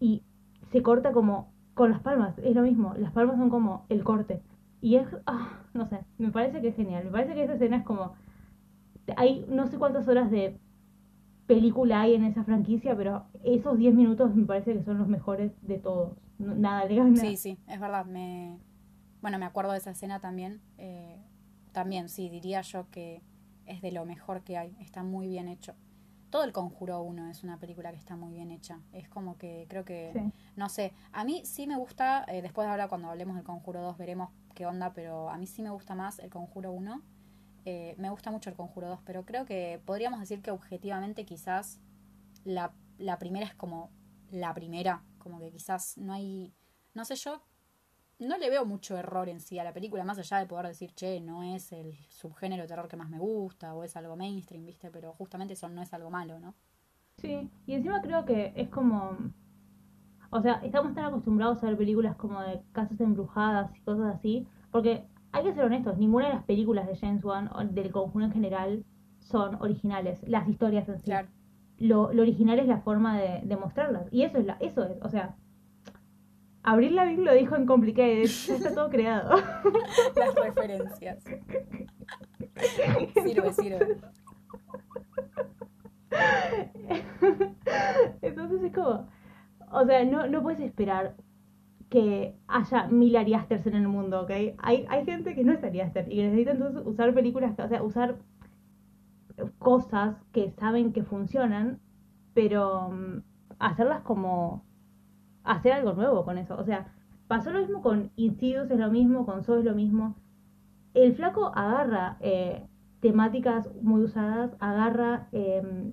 [0.00, 0.22] Y
[0.70, 2.94] se corta como con las palmas, es lo mismo.
[2.96, 4.42] Las palmas son como el corte.
[4.80, 7.04] Y es, ah, no sé, me parece que es genial.
[7.04, 8.12] Me parece que esa escena es como...
[9.16, 10.58] Hay no sé cuántas horas de
[11.46, 15.52] película hay en esa franquicia, pero esos 10 minutos me parece que son los mejores
[15.62, 16.12] de todos.
[16.38, 17.16] Nada le gana.
[17.16, 18.04] Sí, sí, es verdad.
[18.06, 18.58] Me...
[19.22, 20.60] Bueno, me acuerdo de esa escena también.
[20.78, 21.22] eh,
[21.72, 23.22] también, sí, diría yo que
[23.66, 24.76] es de lo mejor que hay.
[24.80, 25.74] Está muy bien hecho.
[26.30, 28.80] Todo el Conjuro 1 es una película que está muy bien hecha.
[28.92, 30.32] Es como que creo que, Sí.
[30.56, 33.96] no sé, a mí sí me gusta, eh, después ahora cuando hablemos del Conjuro 2
[33.96, 37.02] veremos qué onda, pero a mí sí me gusta más el Conjuro 1.
[37.64, 41.80] Eh, me gusta mucho el Conjuro 2, pero creo que podríamos decir que objetivamente quizás
[42.44, 43.90] la, la primera es como
[44.30, 46.52] la primera, como que quizás no hay,
[46.94, 47.42] no sé, yo
[48.18, 50.92] no le veo mucho error en sí a la película, más allá de poder decir,
[50.94, 54.64] che, no es el subgénero de terror que más me gusta, o es algo mainstream,
[54.64, 54.90] ¿viste?
[54.90, 56.54] Pero justamente eso no es algo malo, ¿no?
[57.18, 59.16] Sí, y encima creo que es como.
[60.30, 64.46] O sea, estamos tan acostumbrados a ver películas como de casas embrujadas y cosas así,
[64.70, 68.24] porque hay que ser honestos, ninguna de las películas de James Wan o del conjuro
[68.24, 68.84] en general
[69.18, 71.04] son originales, las historias en sí.
[71.04, 71.28] Claro.
[71.78, 74.98] Lo, lo original es la forma de, de mostrarlas, y eso es, la, eso es,
[75.02, 75.36] o sea.
[76.66, 79.36] Abril Lavigne lo dijo en Complicated, ya está todo creado.
[80.16, 81.22] Las referencias.
[83.22, 83.96] Sirve, sirve.
[88.20, 89.06] Entonces es como,
[89.70, 91.14] o sea, no, no puedes esperar
[91.88, 94.30] que haya mil Ari Asters en el mundo, ¿ok?
[94.58, 97.68] Hay, hay gente que no es Ari Aster y que necesita entonces usar películas, o
[97.68, 98.16] sea, usar
[99.58, 101.78] cosas que saben que funcionan,
[102.34, 103.22] pero mm,
[103.60, 104.65] hacerlas como
[105.46, 106.56] hacer algo nuevo con eso.
[106.58, 106.92] O sea,
[107.28, 110.16] pasó lo mismo con Insidious, es lo mismo, con Saw es lo mismo.
[110.94, 112.62] el flaco agarra eh,
[113.00, 115.92] temáticas muy usadas, agarra em,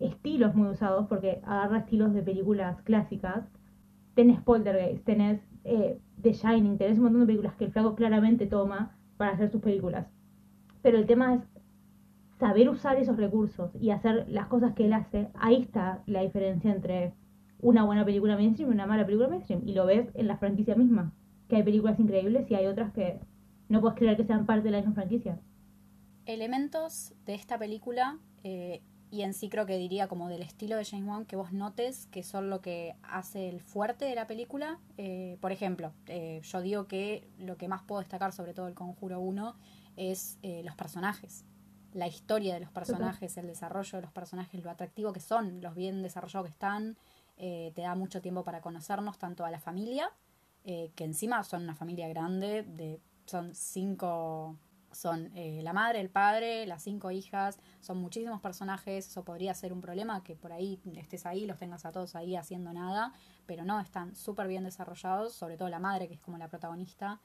[0.00, 3.44] estilos muy usados, porque agarra estilos de películas clásicas.
[4.14, 8.46] Tenés Poltergeist, tenés eh, The Shining, tenés un montón de películas que el flaco claramente
[8.46, 10.06] toma para hacer sus películas.
[10.82, 11.42] Pero el tema es
[12.38, 15.28] saber usar esos recursos y hacer las cosas que él hace.
[15.34, 17.14] Ahí está la diferencia entre
[17.60, 19.62] una buena película mainstream y una mala película mainstream.
[19.66, 21.12] Y lo ves en la franquicia misma,
[21.48, 23.18] que hay películas increíbles y hay otras que
[23.68, 25.38] no puedes creer que sean parte de la misma franquicia.
[26.26, 30.84] Elementos de esta película, eh, y en sí creo que diría como del estilo de
[30.84, 34.78] James Wan, que vos notes que son lo que hace el fuerte de la película.
[34.98, 38.74] Eh, por ejemplo, eh, yo digo que lo que más puedo destacar, sobre todo el
[38.74, 39.54] Conjuro 1,
[39.96, 41.44] es los personajes
[41.94, 45.74] la historia de los personajes, el desarrollo de los personajes, lo atractivo que son, los
[45.74, 46.96] bien desarrollados que están,
[47.38, 50.10] te da mucho tiempo para conocernos tanto a la familia,
[50.64, 54.56] que encima son una familia grande de son cinco,
[54.90, 59.72] son eh, la madre, el padre, las cinco hijas, son muchísimos personajes, eso podría ser
[59.72, 63.12] un problema, que por ahí estés ahí, los tengas a todos ahí haciendo nada,
[63.46, 67.20] pero no, están súper bien desarrollados, sobre todo la madre, que es como la protagonista,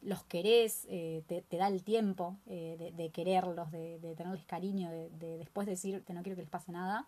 [0.00, 5.66] los querés, eh, te, da el tiempo eh, de, quererlos, de, tenerles cariño, de, después
[5.66, 7.06] decirte no quiero que les pase nada.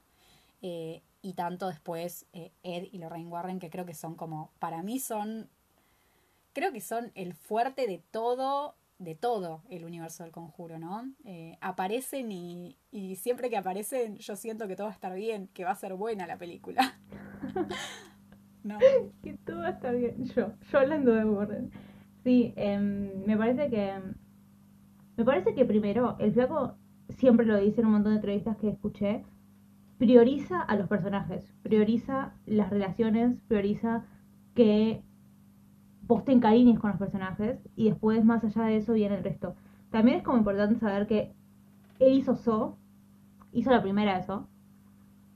[1.24, 5.48] Y tanto después Ed y Lorraine Warren, que creo que son como, para mí son
[6.52, 11.10] creo que son el fuerte de todo, de todo el universo del conjuro, ¿no?
[11.24, 15.48] Eh, aparecen y, y siempre que aparecen yo siento que todo va a estar bien,
[15.48, 16.98] que va a ser buena la película.
[19.22, 20.24] Que todo va a estar bien.
[20.24, 21.70] Yo, yo hablando de Warren.
[22.22, 23.92] Sí, em, me parece que...
[25.18, 26.78] Me parece que primero, el flaco
[27.10, 29.22] siempre lo dice en un montón de entrevistas que escuché,
[30.04, 34.04] prioriza a los personajes, prioriza las relaciones, prioriza
[34.54, 35.02] que
[36.02, 39.54] vos te encariñes con los personajes y después más allá de eso viene el resto.
[39.90, 41.32] También es como importante saber que
[42.00, 42.76] él hizo So,
[43.52, 44.46] hizo la primera de So.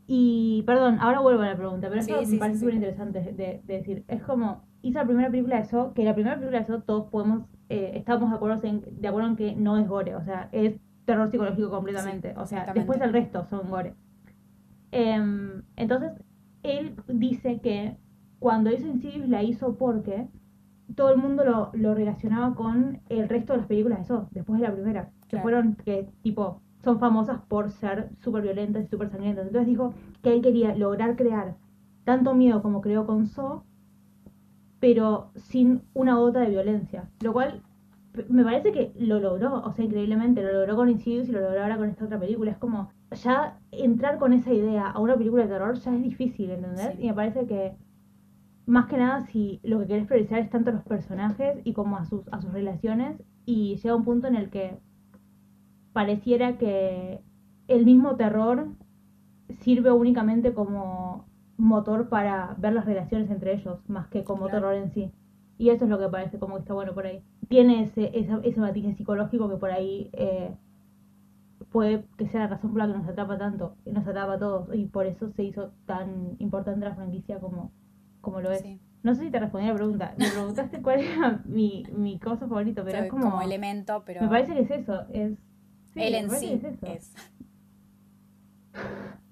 [0.06, 4.04] Y, perdón, ahora vuelvo a la pregunta, pero eso me parece súper interesante de, decir.
[4.06, 7.08] Es como, hizo la primera película de So, que la primera película de So todos
[7.10, 10.50] podemos, eh, estamos de acuerdo, en, de acuerdo en que no es gore, o sea,
[10.52, 12.34] es terror psicológico completamente.
[12.36, 13.94] o sea, después el resto son gore.
[14.90, 16.12] Em, entonces,
[16.62, 17.96] él dice que
[18.38, 20.28] cuando hizo Insidious la hizo porque
[20.94, 24.60] todo el mundo lo, lo, relacionaba con el resto de las películas de eso, después
[24.60, 29.10] de la primera, que fueron, que tipo, son famosas por ser súper violentas y súper
[29.10, 29.46] sangrientas.
[29.46, 31.56] Entonces dijo que él quería lograr crear
[32.04, 33.64] tanto miedo como creó con So,
[34.80, 37.10] pero sin una gota de violencia.
[37.22, 37.62] Lo cual
[38.28, 41.62] me parece que lo logró, o sea, increíblemente, lo logró con Insidious y lo logró
[41.62, 42.50] ahora con esta otra película.
[42.52, 46.50] Es como, ya entrar con esa idea a una película de terror ya es difícil,
[46.50, 46.98] ¿entendés?
[46.98, 47.76] Y me parece que
[48.66, 51.96] más que nada si lo que querés priorizar es tanto a los personajes y como
[51.96, 54.78] a sus, a sus relaciones y llega un punto en el que
[55.94, 57.22] pareciera que
[57.66, 58.68] el mismo terror
[59.60, 64.90] sirve únicamente como motor para ver las relaciones entre ellos, más que como terror en
[64.90, 65.12] sí.
[65.56, 67.24] Y eso es lo que parece como que está bueno por ahí.
[67.48, 70.54] Tiene ese, esa, ese matiz psicológico que por ahí eh,
[71.70, 74.74] puede que sea la razón por la que nos atrapa tanto, nos atrapa a todos,
[74.74, 77.72] y por eso se hizo tan importante la franquicia como,
[78.20, 78.64] como lo es.
[79.02, 80.14] No sé si te respondí la pregunta.
[80.18, 84.22] Me preguntaste cuál era mi, mi cosa favorito, pero es como, como elemento, pero...
[84.22, 85.38] Me parece que es eso, es...
[85.94, 87.12] Él en sí es,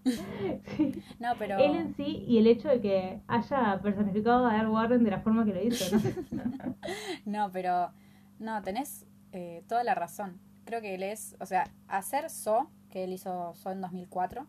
[0.77, 1.03] sí.
[1.19, 1.59] No, pero...
[1.59, 5.21] Él en sí y el hecho de que haya personificado a Dark Warren de la
[5.21, 6.77] forma que lo hizo, ¿no?
[7.25, 7.91] no, pero...
[8.39, 10.41] No, tenés eh, toda la razón.
[10.67, 11.35] Creo que él es...
[11.41, 14.47] O sea, hacer So, que él hizo So en 2004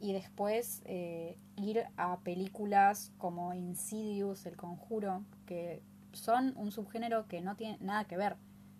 [0.00, 5.82] y después eh, ir a películas como Insidious, El Conjuro, que
[6.12, 8.36] son un subgénero que no tiene nada que ver,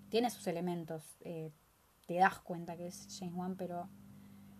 [0.08, 1.52] tiene sus elementos, eh,
[2.06, 3.88] te das cuenta que es James Wan, pero,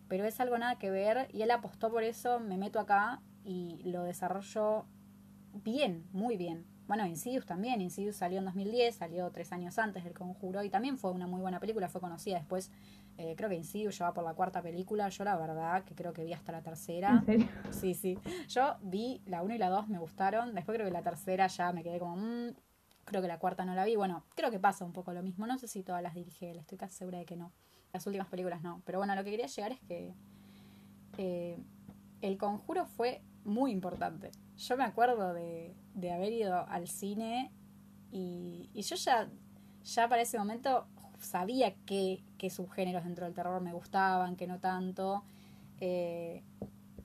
[0.06, 3.80] pero es algo nada que ver y él apostó por eso, me meto acá y
[3.84, 4.84] lo desarrolló
[5.54, 6.66] bien, muy bien.
[6.90, 10.98] Bueno, Insidious también, Insidious salió en 2010, salió tres años antes del Conjuro y también
[10.98, 12.72] fue una muy buena película, fue conocida después
[13.16, 15.08] eh, creo que Insidious ya va por la cuarta película.
[15.08, 17.22] Yo la verdad que creo que vi hasta la tercera.
[17.70, 18.18] Sí, sí.
[18.48, 20.52] Yo vi la 1 y la 2, me gustaron.
[20.52, 22.16] Después creo que la tercera ya me quedé como...
[22.16, 22.54] Mmm,
[23.04, 23.94] creo que la cuarta no la vi.
[23.94, 25.46] Bueno, creo que pasa un poco lo mismo.
[25.46, 27.52] No sé si todas las dirige él, estoy casi segura de que no.
[27.92, 28.82] Las últimas películas no.
[28.84, 30.12] Pero bueno, lo que quería llegar es que
[31.18, 31.56] eh,
[32.20, 34.32] El Conjuro fue muy importante.
[34.56, 37.50] Yo me acuerdo de, de haber ido al cine
[38.10, 39.28] y, y yo ya,
[39.84, 40.86] ya para ese momento
[41.20, 45.22] sabía que, que subgéneros dentro del terror me gustaban, que no tanto.
[45.80, 46.42] Eh,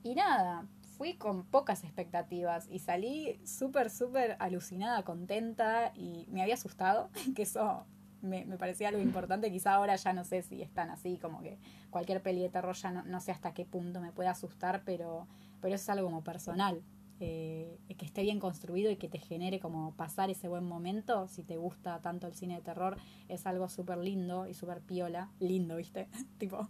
[0.02, 6.54] y nada, fui con pocas expectativas y salí súper, súper alucinada, contenta y me había
[6.54, 7.84] asustado, que eso
[8.22, 9.50] me, me parecía algo importante.
[9.50, 11.58] Quizá ahora ya no sé si están así, como que
[11.90, 15.26] cualquier peli de terror ya no, no sé hasta qué punto me puede asustar, pero,
[15.60, 16.82] pero eso es algo como personal.
[17.18, 21.42] Eh, que esté bien construido y que te genere como pasar ese buen momento, si
[21.42, 22.98] te gusta tanto el cine de terror,
[23.28, 25.30] es algo súper lindo y súper piola.
[25.40, 26.08] Lindo, ¿viste?
[26.38, 26.68] tipo,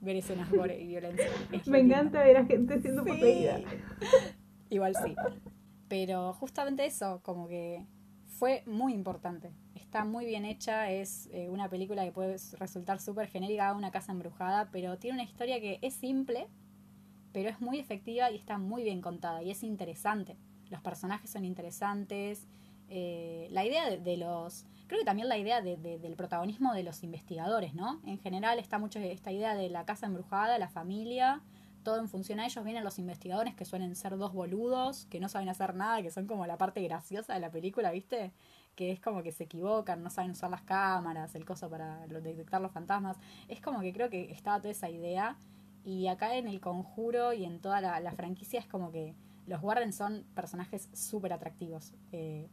[0.00, 1.26] ver escenas gore y violencia.
[1.66, 3.10] Me encanta ver a gente siendo Sí.
[3.10, 3.60] poseída.
[4.70, 5.14] Igual sí.
[5.88, 7.84] Pero justamente eso, como que
[8.26, 9.50] fue muy importante.
[9.74, 14.12] Está muy bien hecha, es eh, una película que puede resultar súper genérica, una casa
[14.12, 16.46] embrujada, pero tiene una historia que es simple,
[17.32, 20.36] pero es muy efectiva y está muy bien contada y es interesante.
[20.68, 22.46] Los personajes son interesantes.
[22.92, 24.66] eh, la idea de, los...
[24.88, 28.00] Creo que también la idea de- de- del protagonismo de los investigadores, ¿no?
[28.04, 31.40] En general está mucho esta idea de la casa embrujada, la familia,
[31.84, 32.64] todo en función a ellos.
[32.64, 36.26] Vienen los investigadores que suelen ser dos boludos, que no saben hacer nada, que son
[36.26, 38.32] como la parte graciosa de la película, ¿viste?
[38.74, 42.60] Que es como que se equivocan, no saben usar las cámaras, el coso para detectar
[42.60, 43.16] los fantasmas.
[43.46, 45.36] Es como que creo que estaba toda esa idea.
[45.84, 49.14] Y acá en El Conjuro y en toda la, la franquicia es como que
[49.46, 51.94] los Warren son personajes súper atractivos.
[52.12, 52.48] Eh,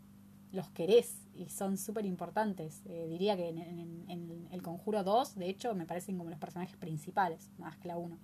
[0.54, 2.82] los querés y son súper importantes.
[2.86, 6.40] Eh, diría que en, en- en El Conjuro 2, de hecho, me parecen como los
[6.40, 8.18] personajes principales, más que la 1.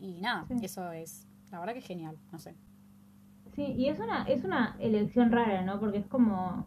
[0.00, 0.54] Y nada, Sí.
[0.62, 2.54] eso es, la verdad que es genial, no sé.
[3.54, 5.78] Sí, y es una, es una elección rara, ¿no?
[5.80, 6.66] Porque es como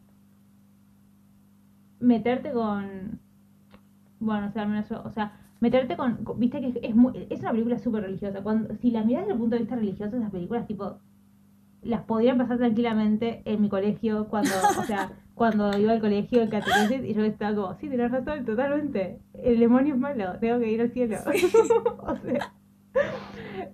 [1.99, 3.19] meterte con.
[4.19, 6.17] Bueno, o sea, al menos yo, o sea, meterte con.
[6.25, 8.43] con- Viste que es, es, muy- es una película súper religiosa.
[8.43, 10.97] Cuando, si la miras desde el punto de vista religioso, esas películas, tipo.
[11.83, 16.49] Las podrían pasar tranquilamente en mi colegio cuando, o sea, cuando iba al colegio en
[16.51, 19.17] catequesis y yo estaba como, sí, tenés razón, totalmente.
[19.33, 21.15] El demonio es malo, tengo que ir al cielo.
[22.05, 22.53] o sea,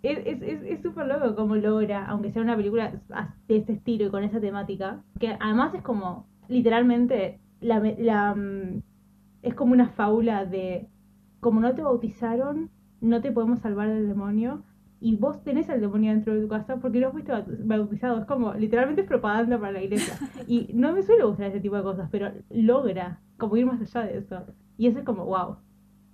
[0.03, 2.93] es es es es súper loco como logra, aunque sea una película
[3.49, 8.81] de este estilo y con esa temática, que además es como, literalmente, la, la, mm,
[9.41, 10.87] es como una fábula de,
[11.39, 12.69] como no te bautizaron,
[13.01, 14.63] no te podemos salvar del demonio,
[14.99, 18.25] y vos tenés al demonio dentro de tu casa porque no fuiste baut- bautizado, es
[18.25, 20.17] como, literalmente es propaganda para la iglesia.
[20.47, 24.07] Y no me suele gustar ese tipo de cosas, pero logra como ir más allá
[24.07, 24.45] de eso.
[24.77, 25.57] Y eso es como, wow,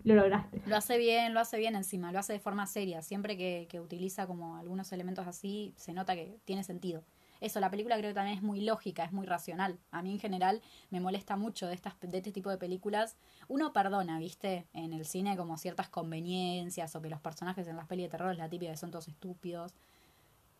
[0.04, 0.62] lo lograste.
[0.68, 3.02] Lo hace bien, lo hace bien encima, lo hace de forma seria.
[3.02, 7.04] Siempre que, que utiliza como algunos elementos así, se nota que tiene sentido.
[7.44, 9.78] Eso, la película creo que también es muy lógica, es muy racional.
[9.92, 13.18] A mí en general me molesta mucho de, estas, de este tipo de películas.
[13.50, 17.86] Uno perdona, viste, en el cine como ciertas conveniencias o que los personajes en las
[17.86, 19.74] pelis de terror es la típica que son todos estúpidos.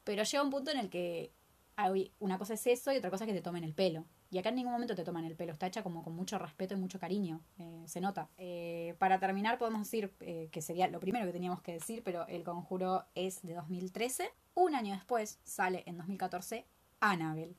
[0.04, 1.32] Pero llega un punto en el que
[1.78, 4.04] hay- una cosa es eso y otra cosa es que te tomen el pelo.
[4.30, 6.74] Y acá en ningún momento te toman el pelo, está hecha como con mucho respeto
[6.74, 8.30] y mucho cariño, eh, se nota.
[8.38, 12.28] Eh, para terminar podemos decir eh, que sería lo primero que teníamos que decir, pero
[12.28, 14.30] El Conjuro es de 2013.
[14.56, 16.66] Un año después sale en 2014
[17.12, 17.56] Annabelle.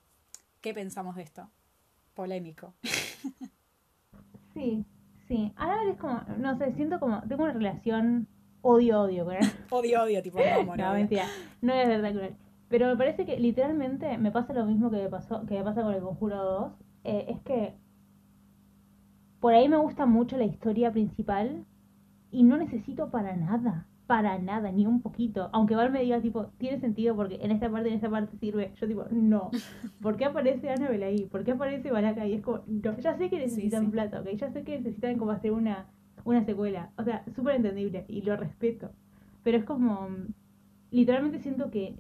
[0.61, 1.50] ¿Qué pensamos de esto?
[2.14, 2.74] Polémico.
[4.54, 4.85] Sí,
[5.28, 5.52] sí.
[5.57, 8.28] Annabelle es como, no sé, siento como, tengo una relación
[8.62, 9.42] odio-odio con él.
[9.70, 11.26] Odio, odio, tipo, no, amor, No, mentira.
[11.61, 12.30] No es verdad.
[12.68, 15.83] Pero me parece que literalmente me pasa lo mismo que me pasó, que me pasa
[15.83, 16.72] con el Conjuro 2.
[17.04, 17.74] eh, es que
[19.40, 21.66] por ahí me gusta mucho la historia principal
[22.30, 25.49] y no necesito para nada, para nada, ni un poquito.
[25.53, 28.73] Aunque Val me diga, tipo, tiene sentido porque en esta parte, en esta parte sirve.
[28.77, 29.51] Yo, tipo, no.
[30.03, 31.25] ¿Por qué aparece Annabelle ahí?
[31.27, 32.27] ¿Por qué aparece Baraka?
[32.27, 32.99] Y es como, no.
[32.99, 33.90] Ya sé que necesitan sí.
[33.90, 34.29] plata, ¿ok?
[34.37, 35.87] Ya sé que necesitan como hacer una,
[36.25, 36.90] una secuela.
[36.99, 38.90] O sea, súper entendible y lo respeto.
[39.43, 40.09] Pero es como,
[40.90, 41.97] literalmente siento que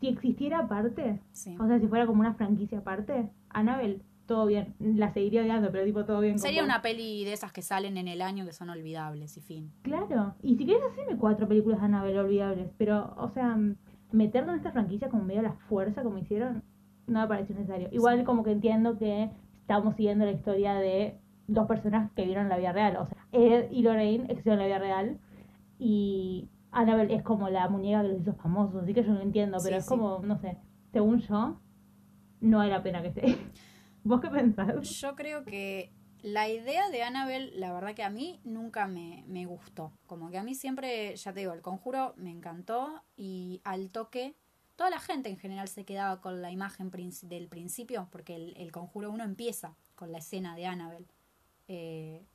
[0.00, 1.54] si existiera aparte, Sí.
[1.60, 4.74] o sea, si fuera como una franquicia aparte, Annabelle, todo bien.
[4.78, 6.38] La seguiría odiando, pero tipo, todo bien.
[6.38, 9.72] Sería una peli de esas que salen en el año que son olvidables y fin.
[9.82, 13.58] Claro, y si querés hacerme cuatro películas de Annabelle olvidables, pero, o sea,
[14.12, 16.62] meterlo en esta franquicia como medio a la fuerza, como hicieron,
[17.06, 17.88] no me pareció necesario.
[17.92, 18.24] Igual Sí.
[18.24, 19.30] como que entiendo que
[19.60, 23.70] estamos siguiendo la historia de dos personas que vieron la vida real, o sea, Ed
[23.72, 25.18] y Lorraine existieron la vida real,
[25.78, 29.58] y Annabelle es como la muñeca que los hizo famosos, así que yo no entiendo,
[29.62, 29.88] pero Sí, es sí.
[29.88, 30.56] como, no sé,
[30.92, 31.60] según yo,
[32.40, 33.36] no hay la pena que esté.
[34.04, 35.00] ¿Vos qué pensás?
[35.00, 35.92] Yo creo que
[36.22, 39.92] la idea de Annabelle, la verdad que a mí nunca me, me gustó.
[40.06, 44.36] Como que a mí siempre, ya te digo, el conjuro me encantó y al toque,
[44.76, 46.90] toda la gente en general se quedaba con la imagen
[47.24, 51.08] del principio, porque el, el conjuro 1 empieza con la escena de Annabelle.
[51.68, 52.26] Eh,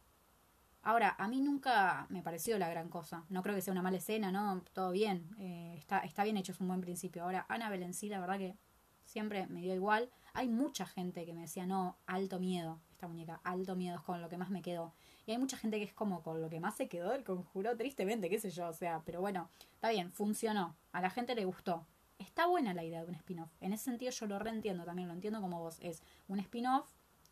[0.82, 3.26] ahora, a mí nunca me pareció la gran cosa.
[3.30, 4.64] No creo que sea una mala escena, ¿no?
[4.74, 5.36] Todo bien.
[5.40, 7.24] eh, está, está bien hecho, es un buen principio.
[7.24, 8.58] Ahora, Annabelle en sí, la verdad que
[9.06, 10.10] siempre me dio igual.
[10.38, 14.22] Hay mucha gente que me decía, no, alto miedo, esta muñeca, alto miedo es con
[14.22, 14.94] lo que más me quedó.
[15.26, 17.76] Y hay mucha gente que es como con lo que más se quedó del conjuro,
[17.76, 21.44] tristemente, qué sé yo, o sea, pero bueno, está bien, funcionó, a la gente le
[21.46, 21.88] gustó.
[22.20, 23.50] Está buena la idea de un spin-off.
[23.62, 25.80] En ese sentido yo lo reentiendo también, lo entiendo como vos.
[25.82, 26.88] Es un spin-off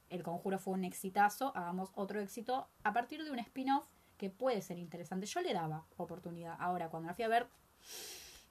[0.10, 3.86] El Conjuro fue un exitazo, hagamos otro éxito a partir de un spin-off
[4.18, 5.28] que puede ser interesante.
[5.28, 6.56] Yo le daba oportunidad.
[6.60, 7.45] Ahora, cuando la fui a ver,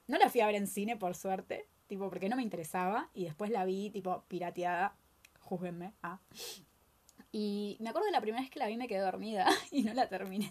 [0.07, 3.25] no la fui a ver en cine, por suerte, tipo, porque no me interesaba, y
[3.25, 4.95] después la vi, tipo, pirateada,
[5.39, 6.19] júzguenme, ah.
[7.31, 9.93] Y me acuerdo de la primera vez que la vi me quedé dormida y no
[9.93, 10.49] la terminé.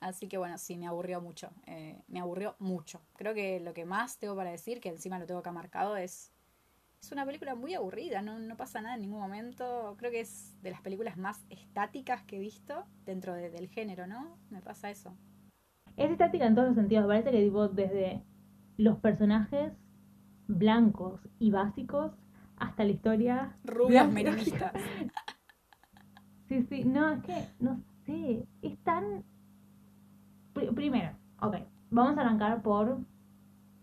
[0.00, 1.50] Así que bueno, sí, me aburrió mucho.
[1.66, 3.00] eh, me aburrió mucho.
[3.16, 6.30] Creo que lo que más tengo para decir, que encima lo tengo acá marcado, es.
[7.00, 9.94] Es una película muy aburrida, no, no pasa nada en ningún momento.
[9.98, 14.06] Creo que es de las películas más estáticas que he visto dentro de- del género,
[14.06, 14.38] ¿no?
[14.48, 15.14] Me pasa eso.
[15.98, 17.06] Es estática en todos los sentidos.
[17.06, 18.22] Parece que tipo, desde
[18.78, 19.72] los personajes
[20.48, 22.12] blancos y básicos
[22.56, 23.56] hasta la historia.
[23.64, 24.72] Rubias merinistas.
[26.48, 29.24] Sí, sí, no, es que, no sé, es tan...
[30.52, 31.56] Pri- primero, ok,
[31.90, 32.98] vamos a arrancar por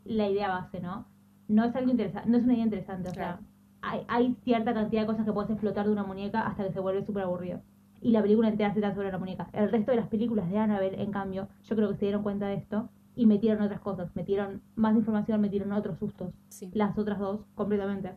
[0.06, 1.08] la idea base, ¿no?
[1.48, 3.40] No es algo interesante, no es una idea interesante, o Claro.
[3.40, 3.48] sea,
[3.82, 6.80] hay, hay cierta cantidad de cosas que puedes explotar de una muñeca hasta que se
[6.80, 7.62] vuelve súper aburrido.
[8.00, 9.50] Y la película entera se trata sobre la muñeca.
[9.54, 12.46] El resto de las películas de Annabelle, en cambio, yo creo que se dieron cuenta
[12.48, 16.70] de esto y metieron otras cosas, metieron más información, metieron otros sustos Sí.
[16.74, 18.14] las otras dos completamente.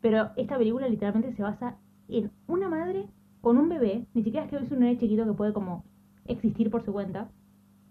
[0.00, 1.76] Pero esta película literalmente se basa
[2.08, 3.08] en una madre
[3.40, 5.84] con un bebé, ni siquiera es que es un nene chiquito que puede como
[6.26, 7.30] existir por su cuenta,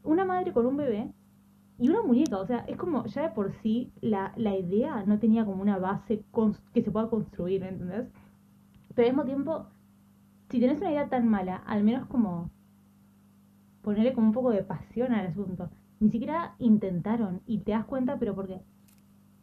[0.03, 1.11] una madre con un bebé
[1.79, 5.17] y una muñeca, o sea, es como ya de por sí la, la idea no
[5.19, 6.23] tenía como una base
[6.73, 8.07] que se pueda construir, ¿entendés?
[8.93, 9.65] Pero al mismo tiempo,
[10.49, 12.51] si tenés una idea tan mala, al menos como
[13.81, 15.69] ponerle como un poco de pasión al asunto.
[16.03, 18.59] Ni siquiera intentaron y te das cuenta, pero porque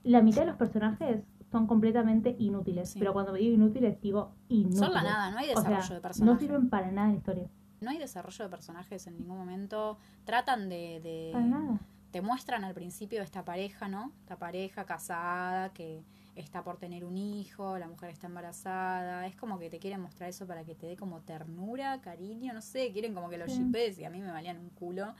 [0.03, 2.91] la mitad de los personajes son completamente inútiles.
[2.91, 2.99] Sí.
[2.99, 4.79] Pero cuando digo inútiles, digo inútiles.
[4.79, 6.39] Son la nada, no hay O sea, desarrollo de no personaje.
[6.41, 7.49] sirven para nada en la historia.
[7.81, 9.97] No hay desarrollo de personajes en ningún momento.
[10.25, 11.81] Tratan de, de- Para nada.
[12.11, 14.13] te muestran al principio esta pareja, ¿no?
[14.21, 16.05] Esta pareja casada que
[16.37, 19.27] está por tener un hijo, la mujer está embarazada.
[19.27, 22.61] Es como que te quieren mostrar eso para que te dé como ternura, cariño, no
[22.61, 23.63] sé, quieren como que los Sí.
[23.65, 25.15] shipees y a mí me valían un culo.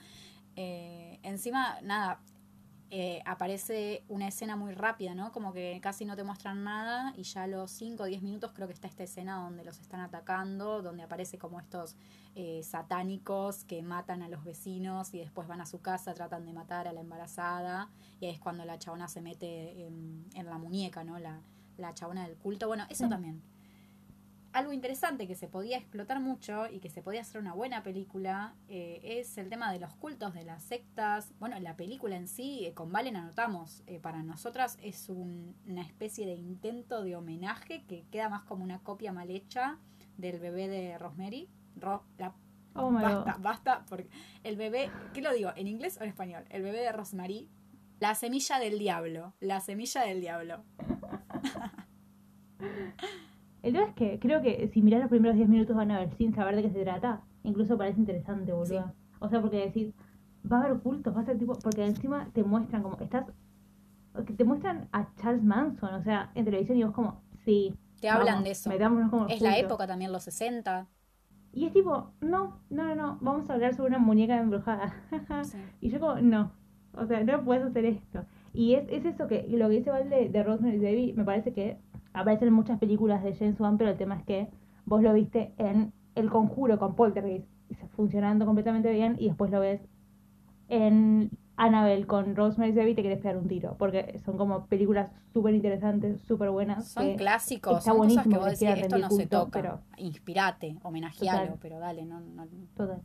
[0.63, 2.21] Eh, encima, nada,
[2.91, 5.33] eh, aparece una escena muy rápida, ¿no?
[5.33, 8.53] Como que casi no te muestran nada y ya a los 5 o 10 minutos
[8.53, 11.97] creo que está esta escena donde los están atacando, donde aparece como estos
[12.35, 16.53] eh, satánicos que matan a los vecinos y después van a su casa, tratan de
[16.53, 17.89] matar a la embarazada
[18.21, 21.19] y ahí es cuando la chabona se mete en, en la muñeca, ¿no?
[21.19, 21.41] La,
[21.79, 22.67] la chabona del culto.
[22.69, 23.09] Bueno, eso Sí.
[23.11, 23.41] también.
[24.53, 28.55] Algo interesante que se podía explotar mucho y que se podía hacer una buena película
[28.69, 31.33] eh, es el tema de los cultos, de las sectas.
[31.39, 35.83] Bueno, la película en sí, eh, con Valen anotamos, eh, para nosotras es un- una
[35.83, 39.79] especie de intento de homenaje que queda más como una copia mal hecha
[40.19, 41.49] del bebé de Rosemary.
[41.77, 42.35] Ro- la
[42.75, 44.09] Oh basta, basta, porque
[44.45, 45.51] el bebé, ¿qué lo digo?
[45.57, 46.45] ¿En inglés o en español?
[46.51, 47.49] El bebé de Rosemary,
[47.99, 50.63] la semilla del diablo, la semilla del diablo.
[53.63, 56.11] El tema es que creo que si mirás los primeros 10 minutos van a ver
[56.17, 58.67] sin saber de qué se trata, incluso parece interesante, boludo.
[58.67, 58.93] Sí.
[59.19, 59.93] O sea, porque decís,
[60.51, 63.27] va a haber cultos, va a ser tipo, porque encima te muestran como, estás,
[64.37, 67.75] te muestran a Charles Manson, o sea, en televisión y vos como, sí.
[68.01, 68.71] Te hablan de eso.
[69.11, 70.89] como Es la época también, los 60.
[71.53, 74.95] Y es tipo, no, no, no, no, vamos a hablar sobre una muñeca embrujada.
[75.45, 75.59] Sí.
[75.81, 76.53] Y yo como, no,
[76.95, 78.25] o sea, no puedes hacer esto.
[78.55, 81.53] Y es, es eso que lo que dice Val de, de Rosemary's Baby, me parece
[81.53, 81.79] que
[82.13, 84.49] aparece en muchas películas de James Wan, pero el tema es que
[84.85, 87.47] vos lo viste en El Conjuro con Poltergeist,
[87.95, 89.81] funcionando completamente bien, y después lo ves
[90.69, 95.11] en Annabelle con Rosemary's Baby y te querés pegar un tiro, porque son como películas
[95.33, 96.89] súper interesantes, súper buenas.
[96.89, 99.61] Son clásicos, está son cosas que buenísimo vos decís, esto no se toca.
[99.61, 101.59] pero- Inspirate, homenajealo, Total.
[101.61, 103.03] pero dale, no, no, Total.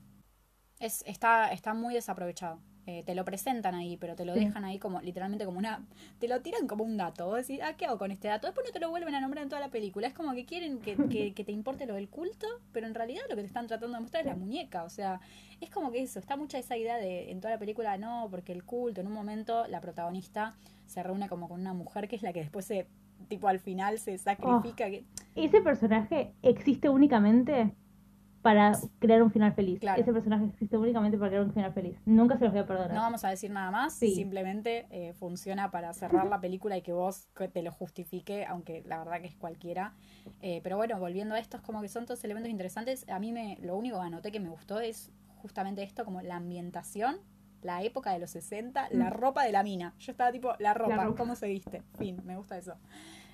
[0.79, 2.59] es, está, está muy desaprovechado.
[2.87, 4.41] Eh, te lo presentan ahí, pero te lo Sí.
[4.41, 5.83] dejan ahí como, literalmente como una,
[6.19, 7.25] te lo tiran como un dato.
[7.25, 8.45] Vos decís, ah, ¿qué hago con este dato?
[8.45, 10.05] Después no te lo vuelven a nombrar en toda la película.
[10.07, 13.23] Es como que quieren que, que, que te importe lo del culto, pero en realidad
[13.27, 14.83] lo que te están tratando de mostrar es la muñeca.
[14.83, 15.19] O sea,
[15.61, 18.51] es como que eso, está mucha esa idea de en toda la película, no, porque
[18.51, 20.55] el culto, en un momento la protagonista
[20.85, 22.85] se reúne como con una mujer que es la que después se,
[23.29, 24.91] tipo al final se sacrifica.
[24.91, 25.05] que
[25.35, 27.73] Ese personaje existe únicamente
[28.45, 29.79] para crear un final feliz.
[29.79, 29.99] Claro.
[29.99, 31.97] Ese personaje existe únicamente para crear un final feliz.
[32.05, 32.93] Nunca se los voy a perdonar.
[32.93, 34.13] No vamos a decir nada más, Sí.
[34.13, 38.99] simplemente eh, funciona para cerrar la película y que vos te lo justifique, aunque la
[38.99, 39.93] verdad que es cualquiera.
[40.43, 43.09] Eh, pero bueno, volviendo a esto, es como que son todos elementos interesantes.
[43.09, 46.35] A mí me, lo único que anoté que me gustó es justamente esto, como la
[46.35, 47.17] ambientación,
[47.63, 49.13] la época de los 60, la Mm.
[49.13, 49.95] ropa de la mina.
[49.97, 51.17] Yo estaba tipo, la ropa, ropa.
[51.17, 51.81] ¿cómo se viste?
[51.97, 52.75] Fin, me gusta eso.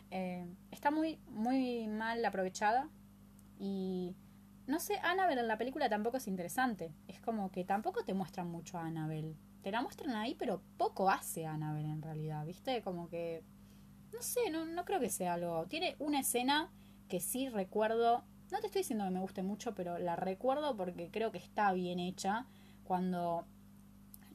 [0.09, 2.88] Eh, está muy, muy mal aprovechada
[3.59, 4.16] y
[4.72, 6.93] no sé, Annabelle en la película tampoco es interesante.
[7.07, 9.36] Es como que tampoco te muestran mucho a Annabelle.
[9.61, 12.82] Te la muestran ahí, pero poco hace Annabelle en realidad, ¿viste?
[12.82, 13.43] Como que.
[14.13, 15.65] No sé, no, no creo que sea algo.
[15.67, 16.72] Tiene una escena
[17.07, 21.09] que sí recuerdo no te estoy diciendo que me guste mucho, pero la recuerdo porque
[21.09, 22.47] creo que está bien hecha
[22.84, 23.45] cuando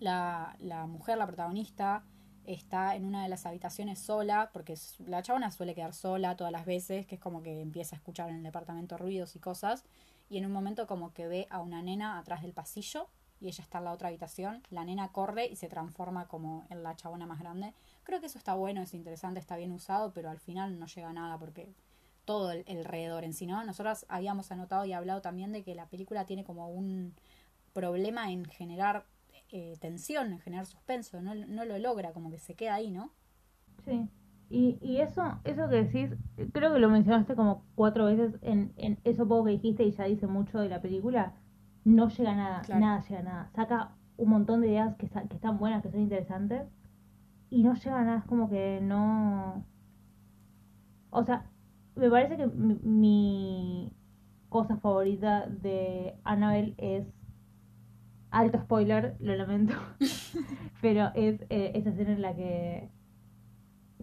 [0.00, 2.02] la, la mujer, la protagonista,
[2.44, 4.74] está en una de las habitaciones sola, porque
[5.06, 8.30] la chabona suele quedar sola todas las veces, que es como que empieza a escuchar
[8.30, 9.84] en el departamento ruidos y cosas,
[10.28, 13.08] y en un momento como que ve a una nena atrás del pasillo
[13.40, 16.82] y ella está en la otra habitación, la nena corre y se transforma como en
[16.82, 17.74] la chabona más grande.
[18.02, 21.10] Creo que eso está bueno, es interesante, está bien usado, pero al final no llega
[21.10, 21.68] a nada porque
[22.24, 23.62] todo el, alrededor en sí, ¿no?
[23.62, 27.14] Nosotras habíamos anotado y hablado también de que la película tiene como un
[27.72, 29.04] problema en generar
[29.50, 33.12] eh, tensión, en generar suspenso, no, no lo logra, como que se queda ahí, ¿no?
[33.84, 34.08] Sí.
[34.48, 36.10] Y, y eso, eso que decís,
[36.52, 40.04] creo que lo mencionaste como cuatro veces en, en eso poco que dijiste y ya
[40.04, 41.34] dice mucho de la película.
[41.84, 42.80] No llega a nada, Claro.
[42.80, 43.50] nada llega a nada.
[43.54, 46.62] Saca un montón de ideas que, que están buenas, que son interesantes,
[47.50, 49.64] y no llega a nada, es como que no.
[51.10, 51.46] O sea,
[51.96, 53.92] me parece que mi, mi
[54.48, 57.06] cosa favorita de Annabelle es.
[58.30, 59.74] Alto spoiler, lo lamento.
[60.80, 62.90] Pero es eh, esa escena en la que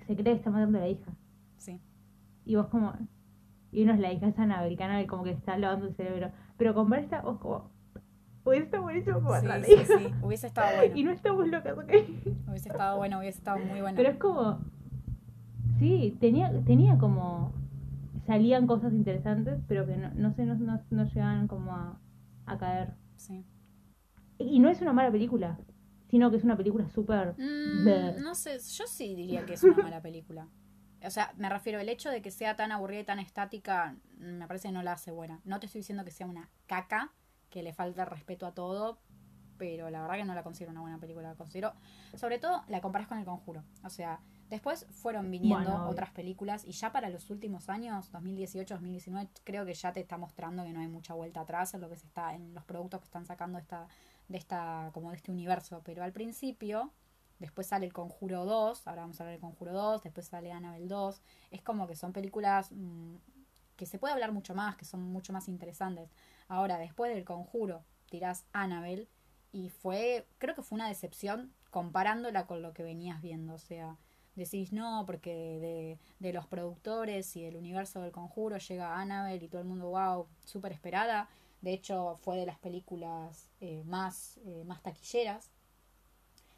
[0.06, 1.12] se cree que está matando a la hija.
[1.58, 1.82] Sí.
[2.46, 2.94] Y vos como...
[3.72, 6.32] Y no es la hija, es que Annabelle como que está lavando el cerebro.
[6.58, 7.72] Pero con está vos como...
[8.46, 9.86] Hubiese estado buenísimo como Sí, la sí, hija.
[9.86, 10.96] sí, hubiese estado bueno.
[10.96, 11.92] Y no estamos locas, ¿ok?
[12.48, 13.96] Hubiese estado bueno, hubiese estado muy bueno.
[13.96, 14.60] Pero es como...
[15.80, 17.54] Sí, tenía, tenía como...
[18.26, 22.00] Salían cosas interesantes, pero que no, no sé, no, no, no llegaban como a,
[22.46, 22.94] a caer.
[23.18, 23.44] Sí.
[24.40, 25.58] Y no es una mala película,
[26.14, 27.34] sino que es una película súper...
[27.40, 30.48] Mm, no sé, yo sí diría que es una mala película.
[31.04, 34.46] O sea, me refiero, el hecho de que sea tan aburrida y tan estática, me
[34.46, 35.42] parece que no la hace buena.
[35.44, 37.12] No te estoy diciendo que sea una caca,
[37.50, 39.00] que le falta respeto a todo,
[39.58, 41.30] pero la verdad que no la considero una buena película.
[41.30, 41.74] La considero,
[42.14, 43.64] sobre todo, la comparas con El Conjuro.
[43.84, 44.20] O sea,
[44.52, 49.66] después fueron viniendo Bueno, otras películas y ya para los últimos años, 2018, 2019, creo
[49.66, 52.06] que ya te está mostrando que no hay mucha vuelta atrás en lo que se
[52.06, 53.88] está, en los productos que están sacando esta,
[54.34, 55.82] de esta, como de este universo.
[55.86, 56.92] Pero al principio,
[57.38, 60.88] después sale El Conjuro 2, ahora vamos a hablar del Conjuro 2, después sale Annabelle
[60.88, 61.22] 2.
[61.52, 63.16] Es como que son películas mm,
[63.76, 66.10] que se puede hablar mucho más, que son mucho más interesantes.
[66.48, 69.08] Ahora, después del Conjuro, tirás Annabelle
[69.52, 73.54] y fue, creo que fue una decepción comparándola con lo que venías viendo.
[73.54, 74.00] O sea,
[74.34, 79.48] decís no, porque de, de los productores y del universo del Conjuro llega Annabelle y
[79.48, 81.30] todo el mundo, wow, súper esperada.
[81.64, 85.50] De hecho, fue de las películas eh, más, eh, más taquilleras.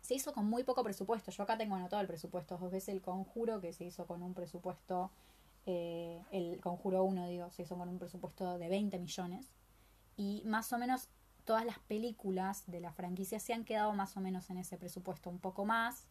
[0.02, 1.30] Se hizo con muy poco presupuesto.
[1.30, 2.58] Yo acá tengo anotado el presupuesto.
[2.58, 5.12] Dos veces el conjuro, que se hizo con un presupuesto.
[5.68, 9.52] eh, el conjuro 1, digo, se hizo con un presupuesto de 20 millones.
[10.18, 11.10] Y más o menos
[11.46, 15.30] todas las películas de la franquicia se han quedado más o menos en ese presupuesto.
[15.30, 16.08] Un poco más.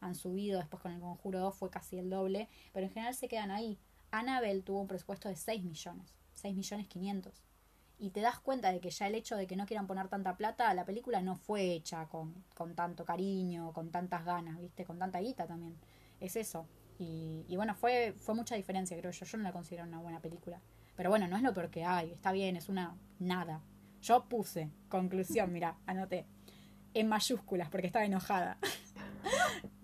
[0.00, 0.60] Han subido.
[0.60, 2.48] Después con el conjuro 2 fue casi el doble.
[2.72, 3.76] Pero en general se quedan ahí.
[4.12, 6.14] Annabelle tuvo un presupuesto de 6 millones.
[6.34, 7.45] 6 millones 500
[7.98, 10.36] y te das cuenta de que ya el hecho de que no quieran poner tanta
[10.36, 14.84] plata, la película no fue hecha con, con tanto cariño, con tantas ganas, ¿viste?
[14.84, 15.76] Con tanta guita también.
[16.20, 16.66] Es eso.
[16.98, 19.24] Y, y bueno, fue, fue mucha diferencia, creo yo.
[19.24, 20.60] Yo no la considero una buena película.
[20.94, 22.12] Pero bueno, no es lo peor que hay.
[22.12, 23.62] Está bien, es una nada.
[24.02, 26.26] Yo puse, conclusión, mira, anoté.
[26.94, 28.58] En mayúsculas, porque estaba enojada.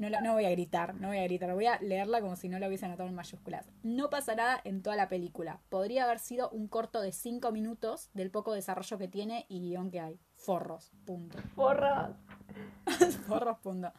[0.02, 2.48] No, la- no voy a gritar, no voy a gritar, voy a leerla como si
[2.48, 3.70] no la hubiese anotado en mayúsculas.
[3.84, 5.60] No pasa nada en toda la película.
[5.68, 9.92] Podría haber sido un corto de 5 minutos del poco desarrollo que tiene y guion
[9.92, 10.18] que hay.
[10.34, 11.38] Forros, punto.
[11.54, 12.16] Porra.
[13.28, 13.92] Forros, punto.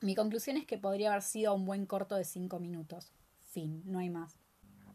[0.00, 3.12] Mi conclusión es que podría haber sido un buen corto de 5 minutos.
[3.38, 4.40] Fin, no hay más.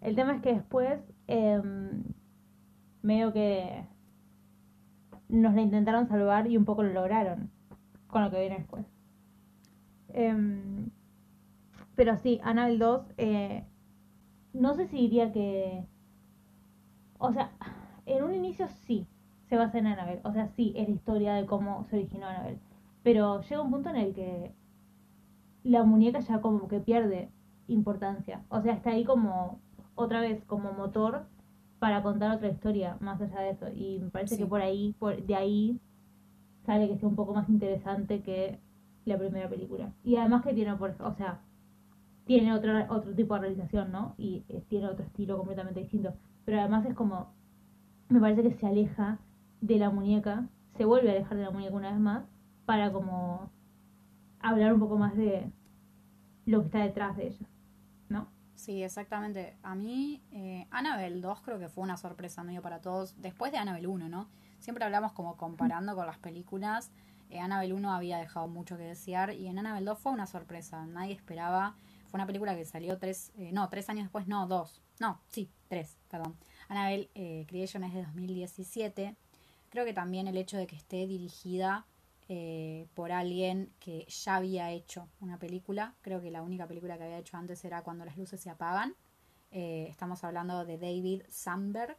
[0.02, 2.04] El tema es que después em,
[3.02, 3.86] medio que
[5.30, 7.52] nos la intentaron salvar y un poco lo lograron
[8.08, 8.86] con lo que viene después.
[10.14, 10.90] Em,
[11.96, 13.66] pero sí, Annabelle 2, eh,
[14.54, 15.86] no sé si diría que...
[17.20, 17.52] O sea,
[18.06, 19.08] en un inicio sí,
[19.50, 20.22] se basa en Annabelle.
[20.24, 22.60] O sea, sí, es la historia de cómo se originó Annabelle.
[23.04, 24.52] Pero llega un punto en el que
[25.64, 27.30] la muñeca ya como que pierde
[27.68, 28.44] importancia.
[28.50, 29.60] O sea, está ahí como
[29.96, 31.26] otra vez como motor
[31.80, 33.68] para contar otra historia más allá de eso.
[33.74, 34.42] Y me parece Sí.
[34.42, 35.80] que por ahí, por, de ahí
[36.66, 38.60] sale que sea un poco más interesante que
[39.06, 39.92] la primera película.
[40.04, 41.42] Y además que tiene, o sea,
[42.26, 44.16] tiene otro, otro tipo de realización, ¿no?
[44.18, 46.14] Y eh, tiene otro estilo completamente distinto.
[46.46, 47.34] Pero además es como,
[48.10, 49.20] me parece que se aleja
[49.62, 50.48] de la muñeca,
[50.78, 52.24] se vuelve a alejar de la muñeca una vez más,
[52.66, 53.50] para como
[54.40, 55.52] hablar un poco más de
[56.46, 57.48] lo que está detrás de ella,
[58.10, 58.28] ¿no?
[58.56, 59.58] Sí, exactamente.
[59.64, 63.20] A mí, eh, Annabelle 2 creo que fue una sorpresa medio para todos.
[63.22, 64.30] Después de Annabelle 1, ¿no?
[64.60, 66.92] Siempre hablamos como comparando con las películas.
[67.34, 70.86] Eh, Annabelle 1 había dejado mucho que desear y en Annabelle 2 fue una sorpresa.
[70.86, 71.76] Nadie esperaba.
[72.06, 74.84] Fue una película que salió tres, eh, no, tres años después, no, dos.
[75.00, 76.38] No, sí, tres, perdón.
[76.70, 79.16] Annabelle eh, Creation es de 2017.
[79.70, 81.88] Creo que también el hecho de que esté dirigida
[82.30, 85.96] eh, por alguien que ya había hecho una película.
[86.02, 88.96] Creo que la única película que había hecho antes era Cuando las luces se apagan.
[89.50, 91.98] Estamos hablando de David Sandberg.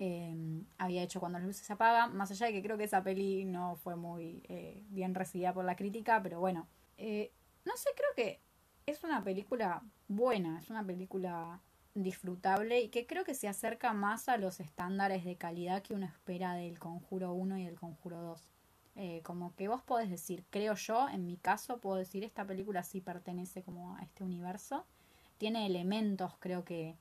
[0.00, 2.16] Eh, había hecho Cuando las luces se apagan.
[2.16, 4.42] Más allá de que creo que esa peli no fue muy
[4.88, 6.66] bien recibida por la crítica, pero bueno.
[6.98, 8.40] no sé, creo que
[8.86, 11.60] es una película buena, es una película
[11.94, 16.06] disfrutable y que creo que se acerca más a los estándares de calidad que uno
[16.06, 18.48] espera del Conjuro 1 y del Conjuro 2.
[18.96, 22.82] Eh, como que vos podés decir, creo yo, en mi caso puedo decir, esta película
[22.82, 24.84] sí pertenece como a este universo.
[25.38, 26.96] Tiene elementos, creo que...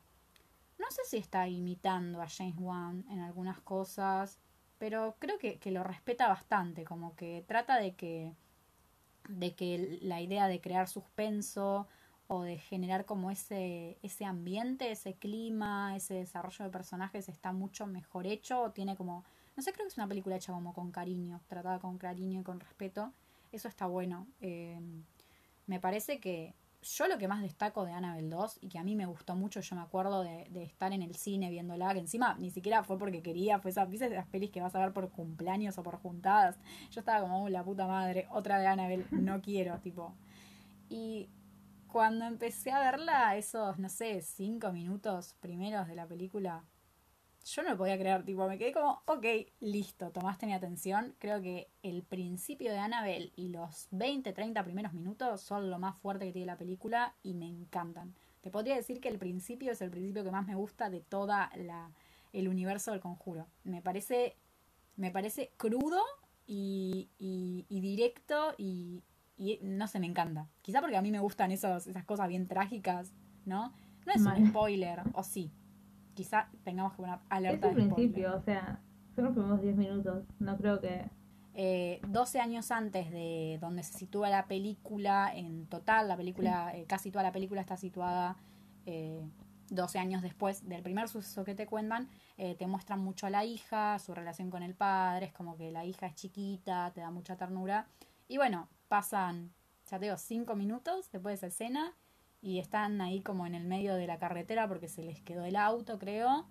[0.80, 4.40] No sé si está imitando a James Wan en algunas cosas,
[4.80, 8.34] pero creo que, que lo respeta bastante, como que trata de que,
[9.28, 11.88] de que la idea de crear suspenso
[12.28, 17.86] o de generar como ese, ese ambiente, ese clima, ese desarrollo de personajes está mucho
[17.86, 19.26] mejor hecho, o tiene como
[19.60, 22.44] no sé, creo que es una película hecha como con cariño, tratada con cariño y
[22.44, 23.12] con respeto.
[23.52, 24.26] Eso está bueno.
[24.40, 24.80] Eh,
[25.68, 28.96] me parece que yo lo que más destaco de Annabelle 2 y que a mí
[28.96, 32.52] me gustó mucho, yo me acuerdo de, estar en el cine viéndola, que encima ni
[32.52, 35.84] siquiera fue porque quería, fue esas, las pelis que vas a ver por cumpleaños o
[35.84, 36.58] por juntadas.
[36.92, 40.14] Yo estaba como, oh, la puta madre, otra de Annabelle, no quiero, tipo.
[40.90, 41.30] Y
[41.88, 46.64] cuando empecé a verla, esos, no sé, cinco minutos primeros de la película,
[47.46, 49.26] yo no lo podía creer, tipo, me quedé como, ok,
[49.60, 51.16] listo, tomaste mi atención.
[51.20, 55.98] Creo que el principio de Annabelle y los 20, 30 primeros minutos son lo más
[55.98, 58.14] fuerte que tiene la película y me encantan.
[58.42, 61.52] Te podría decir que el principio es el principio que más me gusta de toda
[61.56, 61.92] la
[62.32, 63.48] el universo del conjuro.
[63.64, 64.36] Me parece
[64.96, 66.02] me parece crudo
[66.46, 69.02] y, y, directo y,
[69.38, 70.48] y, no sé, me encanta.
[70.62, 73.14] Quizá porque a mí me gustan esos, esas cosas bien trágicas,
[73.46, 73.74] ¿no?
[74.06, 75.52] No es un spoiler, o sí,
[76.20, 77.70] quizá tengamos que poner alerta.
[77.70, 78.82] Es el principio, o sea,
[79.16, 81.10] son los primeros 10 minutos, no creo que...
[81.54, 86.84] Eh, 12 años antes de donde se sitúa la película, en total, la película, eh,
[86.88, 88.36] casi toda la película está situada
[88.86, 89.26] eh,
[89.70, 93.46] 12 años después del primer suceso que te cuentan, eh, te muestran mucho a la
[93.46, 97.12] hija, su relación con el padre, es como que la hija es chiquita, te da
[97.12, 97.88] mucha ternura.
[98.28, 99.54] Y bueno, pasan,
[99.90, 101.94] ya te digo, 5 minutos después de esa escena
[102.42, 105.56] y están ahí como en el medio de la carretera porque se les quedó el
[105.56, 106.48] auto, creo.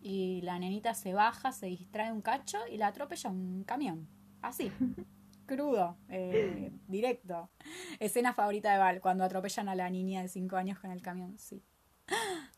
[0.00, 4.08] Y la nenita se baja, se distrae un cacho y la atropella un camión.
[4.40, 4.70] Así.
[5.46, 7.50] Crudo, eh, directo.
[7.98, 11.38] Escena favorita de Val, cuando atropellan a la niña de 5 años con el camión,
[11.38, 11.62] sí.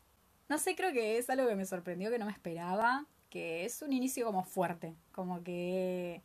[0.47, 3.81] No sé, creo que es algo que me sorprendió, que no me esperaba, que es
[3.81, 6.21] un inicio como fuerte, como que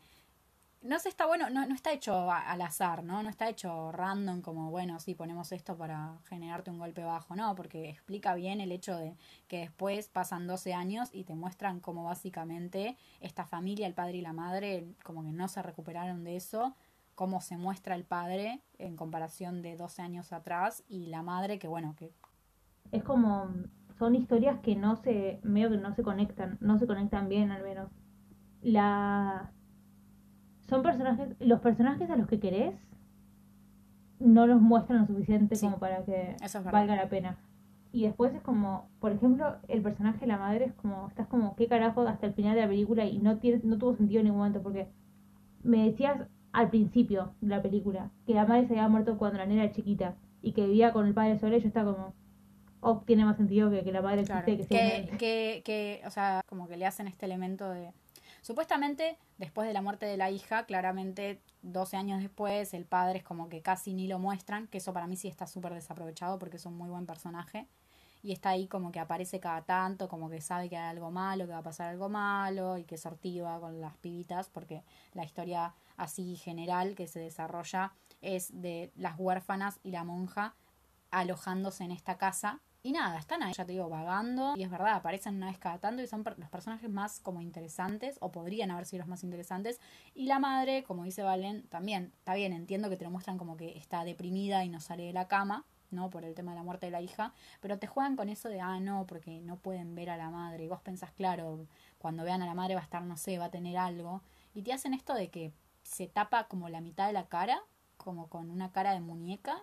[0.82, 3.22] no sé, está bueno, no, no está hecho al azar, ¿no?
[3.22, 7.54] No está hecho random como, bueno, sí, ponemos esto para generarte un golpe bajo, no,
[7.54, 9.14] porque explica bien el hecho de
[9.46, 14.22] que después pasan 12 años y te muestran cómo básicamente esta familia, el padre y
[14.22, 16.74] la madre, como que no se recuperaron de eso,
[17.14, 21.68] cómo se muestra el padre en comparación de 12 años atrás y la madre que,
[21.68, 22.14] bueno, que...
[22.90, 23.50] Es como,
[23.98, 27.62] son historias que no se, medio que no se conectan, no se conectan bien al
[27.62, 27.90] menos.
[28.62, 29.52] La
[30.70, 32.74] son personajes, los personajes a los que querés
[34.20, 36.36] no los muestran lo suficiente como para que
[36.70, 37.38] valga la pena.
[37.92, 41.56] Y después es como, por ejemplo, el personaje de la madre es como, estás como,
[41.56, 43.04] ¿qué carajo hasta el final de la película?
[43.04, 44.86] Y no, tiene, no tuvo sentido en ningún momento porque
[45.64, 49.46] me decías al principio de la película que la madre se había muerto cuando la
[49.46, 52.14] nena era chiquita y que vivía con el padre solo y yo estaba como,
[52.80, 56.42] oh, tiene más sentido que, que la madre existe que, que, que, que, o sea,
[56.46, 57.92] como que le hacen este elemento de
[58.43, 63.24] Supuestamente, después de la muerte de la hija, claramente 12 años después, el padre es
[63.24, 66.57] como que casi ni lo muestran, que eso para mí sí está súper desaprovechado porque
[66.57, 67.66] es un muy buen personaje.
[68.22, 71.47] Y está ahí como que aparece cada tanto, como que sabe que hay algo malo,
[71.47, 74.82] que va a pasar algo malo y que sortiva con las pibitas, porque
[75.14, 80.55] la historia así general que se desarrolla es de las huérfanas y la monja
[81.11, 84.54] alojándose en esta casa y nada, están ahí, ya te digo, vagando.
[84.56, 88.16] Y es verdad, aparecen una vez cada tanto y son los personajes más como interesantes,
[88.20, 89.80] o podrían haber sido los más interesantes.
[90.14, 93.58] Y la madre, como dice Valen, también, está bien, entiendo que te lo muestran como
[93.58, 96.08] que está deprimida y no sale de la cama, ¿no?
[96.08, 97.34] Por el tema de la muerte de la hija.
[97.60, 100.64] Pero te juegan con eso de, ah, no, porque no pueden ver a la madre.
[100.64, 101.66] Y vos pensás, claro,
[101.98, 104.22] cuando vean a la madre va a estar, no sé, va a tener algo.
[104.54, 105.52] Y te hacen esto de que
[105.82, 107.60] se tapa como la mitad de la cara,
[107.98, 109.62] como con una cara de muñeca.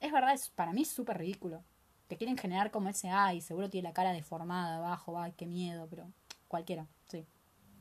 [0.00, 1.62] Es verdad, es, para mí es súper ridículo
[2.08, 5.86] te quieren generar como ese, ay, seguro tiene la cara deformada abajo, ay, qué miedo,
[5.88, 6.10] pero
[6.48, 7.26] cualquiera, sí.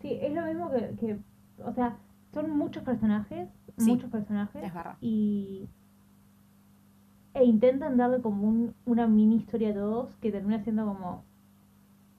[0.02, 1.20] Sí, es lo mismo que, que
[1.64, 1.98] o sea,
[2.34, 4.64] son muchos personajes, muchos personajes.
[4.64, 4.98] Es verdad.
[5.02, 5.68] Y.
[7.34, 11.24] E intentan darle como un, una mini historia a todos que termina siendo como.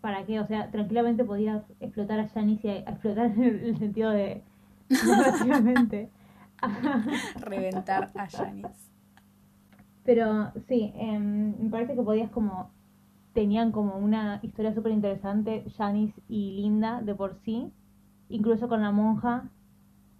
[0.01, 0.41] ¿para qué?
[0.41, 4.11] O sea, tranquilamente podías explotar a Janice y a- a explotar en el, el sentido
[4.11, 4.43] de
[5.07, 6.11] narrativamente.
[7.41, 8.91] Reventar a Janice.
[10.05, 12.71] Pero sí, em, me parece que podías como...
[13.35, 17.73] Tenían como una historia súper interesante, Janice y Linda de por sí,
[18.29, 19.49] incluso con la monja,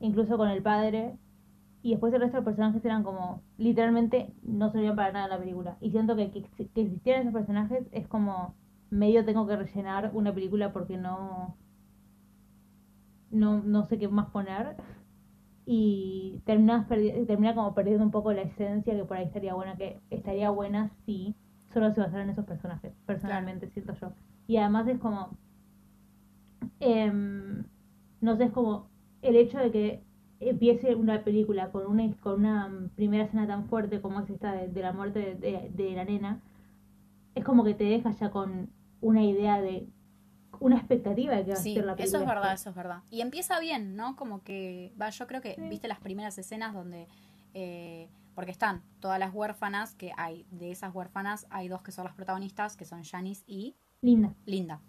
[0.01, 1.19] incluso con el padre,
[1.83, 5.31] y después el resto de los personajes eran como, literalmente no servían para nada en
[5.33, 5.77] la película.
[5.81, 8.55] Y siento que que, que existieran esos personajes es como,
[8.91, 11.57] medio tengo que rellenar una película porque no,
[13.31, 14.77] no, no sé qué más poner.
[15.67, 20.01] Y terminas termina como perdiendo un poco la esencia que por ahí estaría buena, que
[20.11, 21.35] estaría buena si
[21.73, 24.13] solo se basaran en esos personajes, personalmente siento yo.
[24.47, 25.39] Y además es como,
[26.81, 27.65] em,
[28.21, 28.89] no sé, es como
[29.23, 30.03] el hecho de que
[30.41, 34.69] empiece una película con una, con una primera escena tan fuerte como es esta de,
[34.69, 36.41] de la muerte de, de- de la nena,
[37.35, 39.89] es como que te deja ya con una idea de,
[40.63, 42.21] una expectativa de que va Sí, a ser la eso película.
[42.21, 43.03] es verdad, eso es verdad.
[43.11, 44.17] Y empieza bien, ¿no?
[44.17, 45.63] Como que, va, yo creo que, Sí.
[45.69, 47.09] viste las primeras escenas donde,
[47.55, 52.05] eh, porque están todas las huérfanas que hay, de esas huérfanas hay dos que son
[52.05, 54.35] las protagonistas, que son Janice y Linda.
[54.47, 54.81] Linda.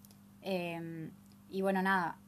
[0.41, 1.11] Eh,
[1.49, 2.19] y bueno, nada,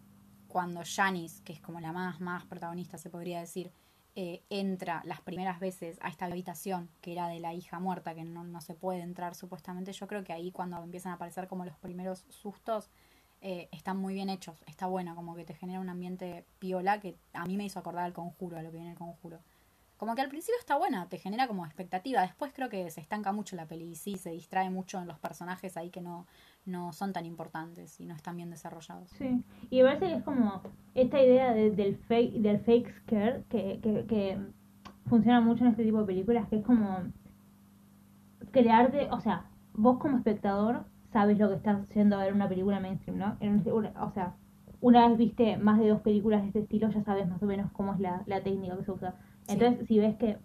[0.48, 3.72] cuando Janice, que es como la más, más protagonista, se podría decir,
[4.18, 8.24] eh, entra las primeras veces a esta habitación que era de la hija muerta, que
[8.24, 11.66] no, no se puede entrar supuestamente, yo creo que ahí cuando empiezan a aparecer como
[11.66, 12.90] los primeros sustos,
[13.48, 17.16] eh, están muy bien hechos, está buena, como que te genera un ambiente piola que
[17.34, 19.40] a mí me hizo acordar al conjuro, a lo que viene el conjuro.
[19.98, 23.32] Como que al principio está buena, te genera como expectativa, después creo que se estanca
[23.32, 26.26] mucho la peli y sí, se distrae mucho en los personajes ahí que no,
[26.66, 29.10] no son tan importantes y no están bien desarrollados.
[29.12, 30.62] Sí, y me parece que es como
[30.96, 34.38] esta idea de- del fake del fake scare que, que, que
[35.08, 37.00] funciona mucho en este tipo de películas, que es como
[38.52, 40.86] crearte, o sea, vos como espectador
[41.16, 43.38] sabes lo que estás yendo a ver una película mainstream, ¿no?
[43.40, 44.34] En un- una- o sea,
[44.82, 47.72] una vez viste más de dos películas de este estilo, ya sabes más o menos
[47.72, 49.16] cómo es la, la técnica que se usa.
[49.48, 49.54] Sí.
[49.54, 50.38] Entonces, si ves que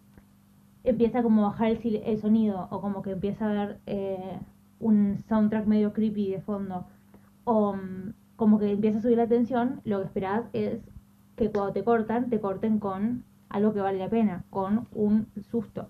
[0.84, 4.38] empieza como a bajar el, el sonido o como que empieza a haber eh,
[4.78, 6.86] un soundtrack medio creepy de fondo
[7.44, 10.80] o mm, como que empieza a subir la tensión, lo que esperás es
[11.36, 15.88] que cuando te cortan, te corten con algo que vale la pena, con un susto.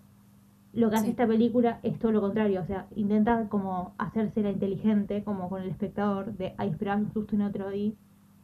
[0.73, 1.11] Lo que hace Sí.
[1.11, 5.63] esta película es todo lo contrario, o sea, intenta como hacerse la inteligente, como con
[5.63, 7.97] el espectador, de ay, esperaba un susto y no te lo di,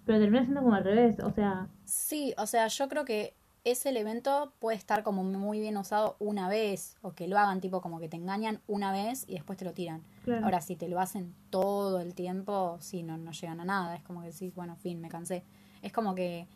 [0.05, 3.89] pero termina siendo como al revés, o sea, Sí, o sea, yo creo que ese
[3.91, 7.99] elemento puede estar como muy bien usado una vez o que lo hagan tipo como
[8.01, 10.03] que te engañan una vez y después te lo tiran.
[10.25, 10.45] claro.
[10.45, 13.97] Ahora, si te lo hacen todo el tiempo, sí, no, no llegan a nada.
[13.97, 15.43] Es como que decís, bueno, fin, me cansé.
[15.83, 16.47] Es como que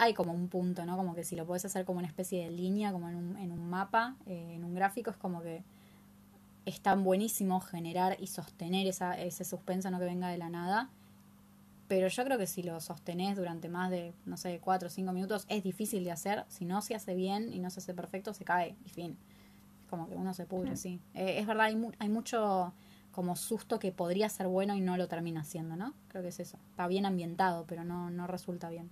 [0.00, 0.96] hay como un punto, ¿no?
[0.96, 3.52] Como que si lo puedes hacer como una especie de línea, como en un, en
[3.52, 5.62] un mapa, eh, en un gráfico, es como que
[6.64, 10.88] es tan buenísimo generar y sostener esa, ese suspenso, no que venga de la nada.
[11.88, 15.12] Pero yo creo que si lo sostenés durante más de, no sé, cuatro o cinco
[15.12, 16.44] minutos, es difícil de hacer.
[16.48, 19.16] Si no se hace bien y no se hace perfecto, se cae y fin.
[19.82, 21.00] Es como que uno se pudre, sí.
[21.14, 22.72] Eh, es verdad, hay, mu- hay mucho
[23.10, 25.94] como susto que podría ser bueno y no lo termina siendo, ¿no?
[26.08, 26.58] Creo que es eso.
[26.70, 28.88] Está bien ambientado, pero no, no resulta bien.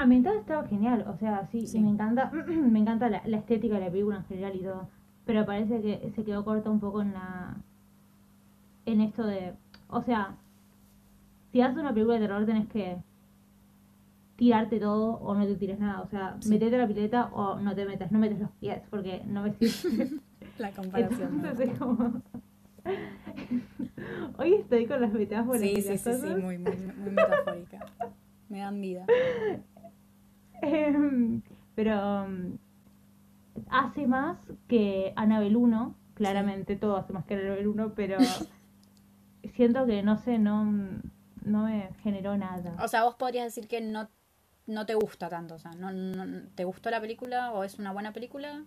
[0.00, 1.78] Ambientado estaba genial, o sea, sí, Sí.
[1.78, 4.88] y me encanta, me encanta la, la estética de la película en general y todo,
[5.26, 7.56] pero parece que se quedó corta un poco en la,
[8.86, 9.54] en esto de,
[9.88, 10.36] o sea,
[11.50, 12.98] si haces una película de terror tenés que
[14.36, 16.50] tirarte todo o no te tires nada, o sea, Sí.
[16.50, 19.52] metete a la pileta o no te metas, no metes los pies porque no me
[19.54, 20.10] sirve.
[20.58, 21.34] La comparación.
[21.34, 22.22] Entonces es como...
[24.38, 27.86] Hoy estoy con las metáforas Sí, y sí, sí, sí, muy, muy, muy metafórica.
[28.48, 29.04] Me dan vida.
[30.62, 31.42] Em,
[31.74, 32.58] pero um,
[33.70, 38.18] hace más que Annabelle 1, claramente todo hace más que Annabelle 1, pero
[39.54, 40.64] siento que no sé, no,
[41.44, 42.76] no me generó nada.
[42.82, 44.08] O sea, vos podrías decir que no,
[44.66, 45.54] no te gusta tanto.
[45.54, 48.64] O sea, no, no, ¿te gustó la película o es una buena película?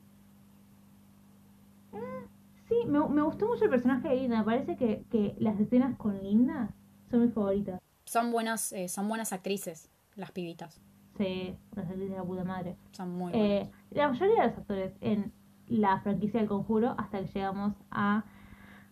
[2.67, 5.97] Sí, me, me gustó mucho el personaje de Linda, me parece que, que las escenas
[5.97, 6.69] con Linda
[7.09, 7.81] son mis favoritas.
[8.05, 10.79] Son buenas, eh, son buenas actrices, las pibitas.
[11.20, 12.76] Las actrices de la puta madre.
[12.91, 13.32] Son muy.
[13.36, 15.32] Eh, la mayoría de los actores en
[15.68, 18.24] la franquicia del conjuro hasta que llegamos a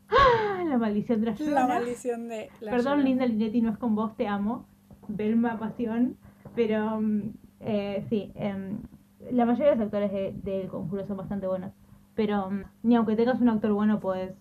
[0.10, 0.64] ¡Ah!
[0.68, 1.68] la maldición de la la Llorona.
[1.68, 3.04] maldición de la Perdón, Llorona.
[3.04, 4.66] Linda Linetti, no es con vos, te amo.
[5.08, 6.18] Belma Pasión.
[6.56, 7.22] Pero mm,
[7.62, 8.78] eh, sí, em,
[9.32, 11.72] la mayoría de los actores de- del conjuro son bastante buenos.
[12.16, 14.36] Pero mm, ni aunque tengas un actor bueno, puedes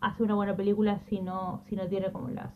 [0.00, 2.52] hacer una buena película si no, si no tiene como las,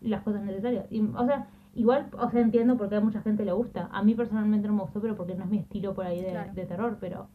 [0.00, 0.86] las cosas necesarias.
[0.90, 1.46] Y, o sea,
[1.78, 3.88] igual, o sea, entiendo porque a mucha gente le gusta.
[3.92, 6.30] A mí personalmente no me gustó, pero porque no es mi estilo por ahí de,
[6.30, 6.52] Claro.
[6.52, 7.28] de terror, pero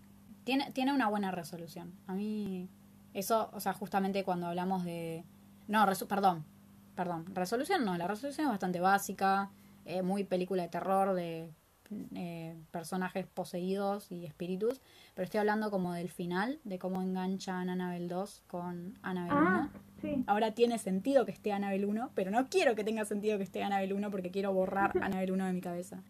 [0.43, 1.93] Tiene, tiene una buena resolución.
[2.07, 2.69] A mí,
[3.13, 5.23] eso, o sea, justamente cuando hablamos de.
[5.67, 6.43] No, resu- perdón.
[6.95, 9.49] perdón, resolución no, la resolución es bastante básica,
[9.85, 11.49] eh, muy película de terror, de
[12.15, 14.81] eh, personajes poseídos y espíritus,
[15.15, 19.69] pero estoy hablando como del final, de cómo enganchan Annabelle 2 con Annabelle 1.
[20.03, 20.23] Ah, sí.
[20.27, 23.63] Ahora tiene sentido que esté Annabelle 1, pero no quiero que tenga sentido que esté
[23.63, 26.03] Annabelle 1 porque quiero borrar Annabelle 1 de mi cabeza.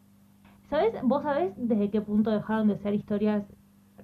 [0.70, 0.94] ¿Sabes?
[1.04, 3.44] ¿Vos sabés desde qué punto dejaron de ser historias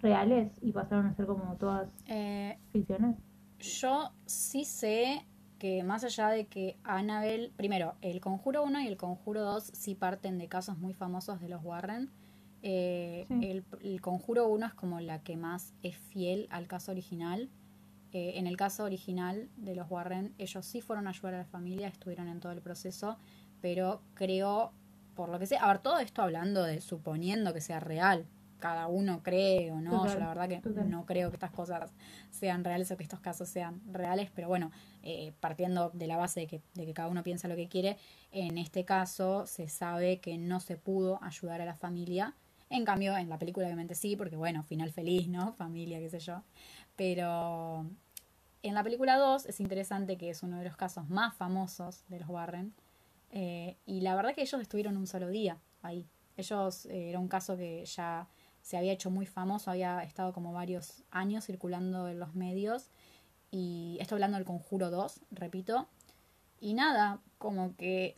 [0.01, 3.15] reales y pasaron a ser como todas Eh, ficciones?
[3.59, 5.25] Yo sí sé
[5.57, 9.95] que más allá de que Annabelle, primero, el Conjuro 1 y el Conjuro 2 sí
[9.95, 12.09] parten de casos muy famosos de los Warren.
[12.61, 13.49] Eh, Sí.
[13.49, 17.49] el, el Conjuro 1 es como la que más es fiel al caso original.
[18.11, 21.45] Eh, en el caso original de los Warren, ellos sí fueron a ayudar a la
[21.45, 23.17] familia, estuvieron en todo el proceso,
[23.61, 24.71] pero creo,
[25.15, 28.25] por lo que sé, a ver, todo esto hablando de suponiendo que sea real,
[28.59, 30.89] cada uno cree o no, Total, yo la verdad que total.
[30.89, 31.91] no creo que estas cosas
[32.29, 34.71] sean reales o que estos casos sean reales, pero bueno,
[35.03, 37.97] eh, partiendo de la base de que, de que cada uno piensa lo que quiere,
[38.31, 42.33] en este caso se sabe que no se pudo ayudar a la familia.
[42.71, 45.53] En cambio, en la película obviamente sí, porque bueno, final feliz, ¿no?
[45.53, 46.43] Familia, qué sé yo.
[46.99, 47.89] Pero
[48.61, 52.19] en la película 2 es interesante que es uno de los casos más famosos de
[52.19, 52.73] los Warren.
[53.31, 56.09] eh, y la verdad que ellos estuvieron un solo día ahí.
[56.35, 58.27] Ellos, eh, era un caso que ya
[58.61, 62.89] se había hecho muy famoso, había estado como varios años circulando en los medios.
[63.49, 65.87] Y estoy hablando del Conjuro 2, repito.
[66.59, 68.13] Y nada, como que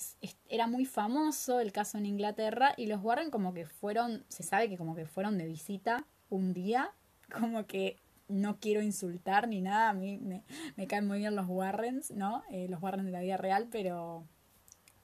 [0.50, 4.70] era muy famoso el caso en Inglaterra y los Warren como que fueron, se sabe
[4.70, 6.92] que como que fueron de visita un día,
[7.32, 8.01] como que
[8.32, 10.44] no quiero insultar ni nada, a mí me,
[10.76, 12.44] me caen muy bien los Warrens, ¿no?
[12.52, 14.26] Eh, los Warrens de la vida real, pero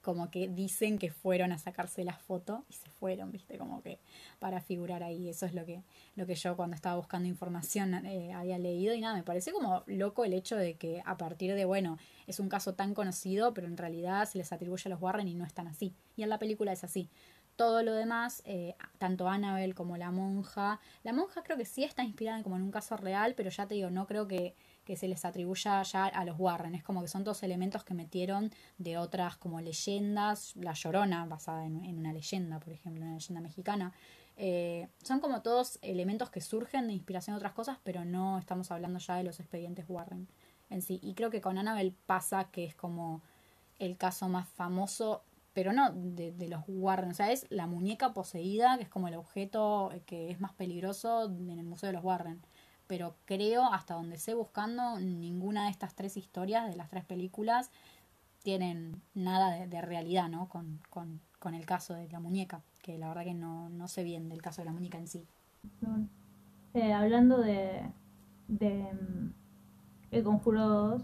[0.07, 3.57] como que dicen que fueron a sacarse la foto y se fueron, ¿viste?
[3.57, 3.99] Como que
[4.39, 5.27] para figurar ahí.
[5.27, 5.83] Eso es lo que,
[6.15, 9.83] lo que yo cuando estaba buscando información eh, había leído y nada, me parece como
[9.85, 13.67] loco el hecho de que a partir de, bueno, es un caso tan conocido, pero
[13.67, 15.93] en realidad se les atribuye a los Warren y no es tan así.
[16.15, 17.09] Y en la película es así.
[17.57, 22.03] Todo lo demás, eh, tanto Annabelle como la monja, la monja creo que sí está
[22.03, 24.55] inspirada como en un caso real, pero ya te digo, no creo que,
[24.85, 26.75] que se les atribuya ya a los Warren.
[26.75, 31.65] Es como que son todos elementos que metieron de otras como leyendas, La Llorona, basada
[31.65, 33.91] en, en una leyenda, por ejemplo, una leyenda mexicana.
[34.37, 38.69] Eh, son como todos elementos que surgen de inspiración de otras cosas, pero no estamos
[38.69, 40.27] hablando ya de los expedientes Warren
[40.69, 40.99] en sí.
[41.01, 43.23] Y creo que con Annabelle pasa que es como
[43.79, 45.23] el caso más famoso,
[45.57, 47.09] pero no de, de los Warren.
[47.09, 51.25] O sea, es la muñeca poseída, que es como el objeto que es más peligroso
[51.25, 52.39] en el Museo de los Warren.
[52.85, 57.71] Pero creo, hasta donde sé buscando, ninguna de estas tres historias, de las tres películas,
[58.43, 60.47] tienen nada de, realidad, ¿no?
[60.47, 64.03] Con, con, con el caso de la muñeca, que la verdad que no, no sé
[64.03, 65.25] bien del caso de la muñeca en sí.
[66.75, 67.81] Eh, hablando de,
[68.47, 69.33] de mm,
[70.11, 71.01] El Conjuro 2,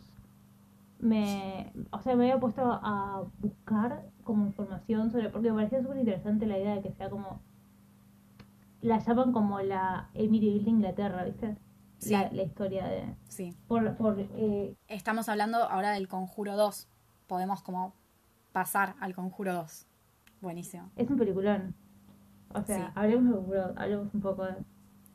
[1.00, 5.98] me, o sea, me había puesto a buscar como información sobre, porque me parecía súper
[5.98, 7.42] interesante la idea de que sea como,
[8.82, 11.58] la llaman como la Amityville de Inglaterra, ¿viste?
[12.00, 12.12] Sí.
[12.12, 13.56] La, la historia de, Sí.
[13.68, 16.90] por, por eh, Estamos hablando ahora del Conjuro 2.
[17.28, 17.94] Podemos como
[18.52, 19.88] pasar al Conjuro 2.
[20.42, 20.92] Buenísimo.
[20.98, 21.74] es un peliculón.
[22.54, 22.92] O sea, Sí.
[22.96, 24.56] hablemos, del Conjuro, hablemos un poco de...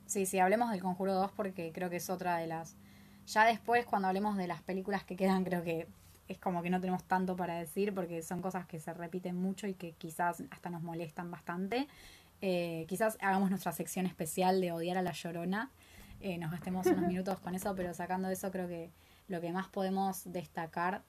[0.07, 2.77] Sí, sí, hablemos del Conjuro 2 porque creo que es otra de las...
[3.27, 5.87] Ya después, cuando hablemos de las películas que quedan, creo que
[6.29, 9.67] es como que no tenemos tanto para decir porque son cosas que se repiten mucho
[9.67, 11.89] y que quizás hasta nos molestan bastante.
[12.41, 15.71] Eh, quizás hagamos nuestra sección especial de odiar a la llorona.
[16.21, 18.91] Eh, nos gastemos unos minutos con eso, pero sacando eso creo que
[19.29, 21.03] lo que más podemos destacar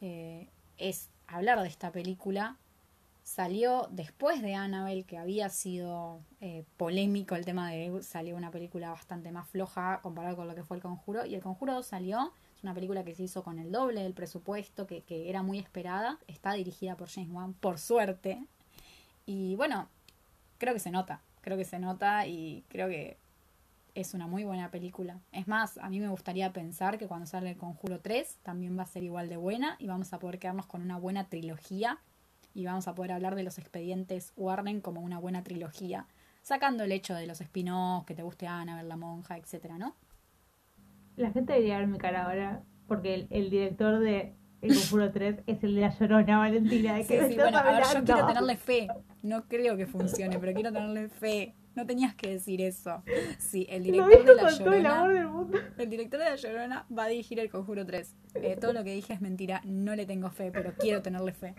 [0.00, 2.56] eh, es hablar de esta película.
[3.22, 8.90] Salió después de Annabelle, que había sido eh, polémico el tema de salió una película
[8.90, 11.26] bastante más floja comparado con lo que fue El Conjuro.
[11.26, 14.14] Y El Conjuro 2 salió, es una película que se hizo con el doble del
[14.14, 16.18] presupuesto, que, era muy esperada.
[16.26, 18.42] Está dirigida por James Wan, por suerte.
[19.26, 19.88] Y bueno,
[20.58, 23.16] creo que se nota, creo que se nota y creo que
[23.94, 25.20] es una muy buena película.
[25.30, 28.82] Es más, a mí me gustaría pensar que cuando salga el Conjuro 3 también va
[28.82, 32.00] a ser igual de buena y vamos a poder quedarnos con una buena trilogía
[32.54, 36.06] y vamos a poder hablar de los expedientes Warren como una buena trilogía,
[36.42, 39.94] sacando el hecho de los spin-offs, que te guste Ana, ver la monja, etcétera, ¿no?
[41.18, 45.40] La gente debería ver mi cara ahora, porque el, el director de El Conjuro 3
[45.46, 46.94] es el de La Llorona, Valentina.
[46.94, 48.88] ¿De Sí, me sí, bueno, a ver, yo quiero tenerle fe.
[49.22, 51.54] No creo que funcione, pero quiero tenerle fe.
[51.74, 53.04] No tenías que decir eso.
[53.38, 55.20] Sí, el director de La con todo el amor Llorona.
[55.20, 55.58] del mundo.
[55.76, 58.16] El director de La Llorona va a dirigir el Conjuro 3.
[58.34, 61.54] Eh, todo lo que dije es mentira, no le tengo fe, pero quiero tenerle fe.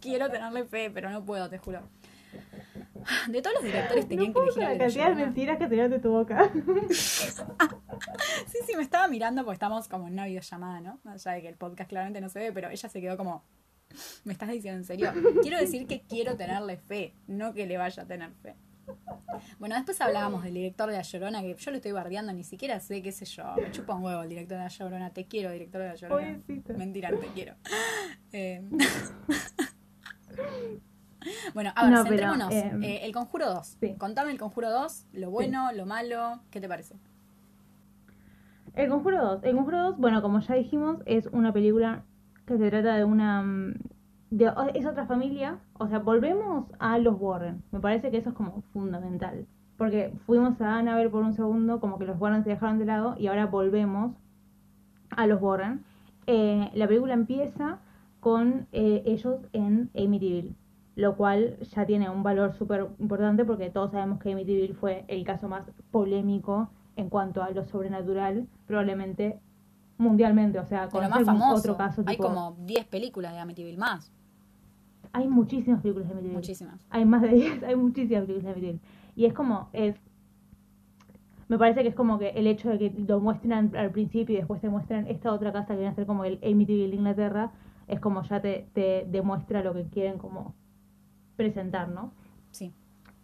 [0.00, 1.80] Quiero tenerle fe, pero no puedo, te juro.
[3.28, 5.98] De todos los directores tenían No que elegir la cantidad de mentiras que tenías de
[5.98, 6.50] tu boca.
[8.46, 11.00] Sí, sí, me estaba mirando porque estamos como en una videollamada, ¿no?
[11.04, 13.44] Más allá de que el podcast claramente no se ve, pero ella se quedó como,
[14.24, 15.12] ¿me estás diciendo en serio?
[15.42, 18.56] Quiero decir que quiero tenerle fe, no que le vaya a tener fe.
[19.58, 22.78] Bueno, después hablábamos del director de La Llorona, que yo lo estoy bardeando, ni siquiera
[22.80, 25.50] sé, qué sé yo, me chupa un huevo el director de La Llorona, te quiero,
[25.50, 26.38] director de La Llorona.
[26.38, 26.74] Pobrecito.
[26.74, 27.54] Mentira, te quiero.
[28.36, 28.60] Eh,
[31.54, 32.52] bueno, a ver, No, pero, centrémonos.
[32.52, 33.66] eh, Eh, el Conjuro 2.
[33.80, 33.94] sí.
[33.98, 36.94] Contame el Conjuro 2, lo bueno, lo malo, ¿qué te parece?
[38.74, 39.44] El Conjuro 2.
[39.44, 42.02] El Conjuro 2, bueno, como ya dijimos, es una película
[42.46, 43.42] que se trata de una...
[43.42, 43.74] mm,
[44.30, 45.58] De, es otra familia.
[45.74, 47.62] O sea, volvemos a los Warren.
[47.70, 49.46] Me parece que eso es como fundamental.
[49.78, 53.14] Porque fuimos a Annabelle por un segundo, como que los Warren se dejaron de lado,
[53.18, 54.12] y ahora volvemos
[55.10, 55.84] a los Warren.
[56.26, 57.78] Eh, la película empieza
[58.20, 60.54] con eh, ellos en Amityville,
[60.96, 65.24] lo cual ya tiene un valor súper importante porque todos sabemos que Amityville fue el
[65.24, 69.40] caso más polémico en cuanto a lo sobrenatural, probablemente
[69.98, 71.54] mundialmente, o sea, famoso.
[71.54, 74.12] otro caso Hay como 10 películas de Amityville más.
[75.12, 76.36] hay muchísimas películas de Amityville.
[76.36, 76.80] Muchísimas.
[76.90, 78.80] Hay más de 10, hay muchísimas películas de Amityville.
[79.16, 79.96] Y es como, es...
[81.46, 84.38] Me parece que es como que el hecho de que lo muestran al principio y
[84.38, 87.52] después te muestran esta otra casa que viene a ser como el Amityville de Inglaterra,
[87.86, 90.54] es como ya te, te demuestra lo que quieren como
[91.36, 92.12] presentar, ¿no?
[92.50, 92.72] Sí.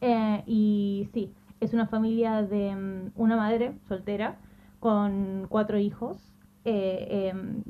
[0.01, 4.37] Eh, y sí, es una familia de mm, una madre soltera
[4.81, 6.33] con cuatro hijos.
[6.65, 7.63] Eh, em,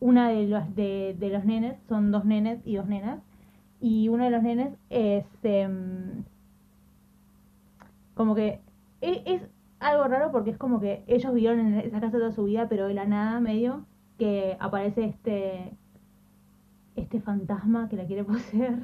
[0.00, 3.20] una de los, de, de los nenes son dos nenes y dos nenas.
[3.80, 6.24] Y uno de los nenes es em,
[8.14, 8.60] como que
[9.00, 9.42] e- es,
[9.80, 12.86] algo raro porque es como que ellos vivieron en esa casa toda su vida, pero
[12.86, 13.84] de la nada medio
[14.18, 15.72] que aparece este
[16.94, 18.78] este fantasma que la quiere poseer.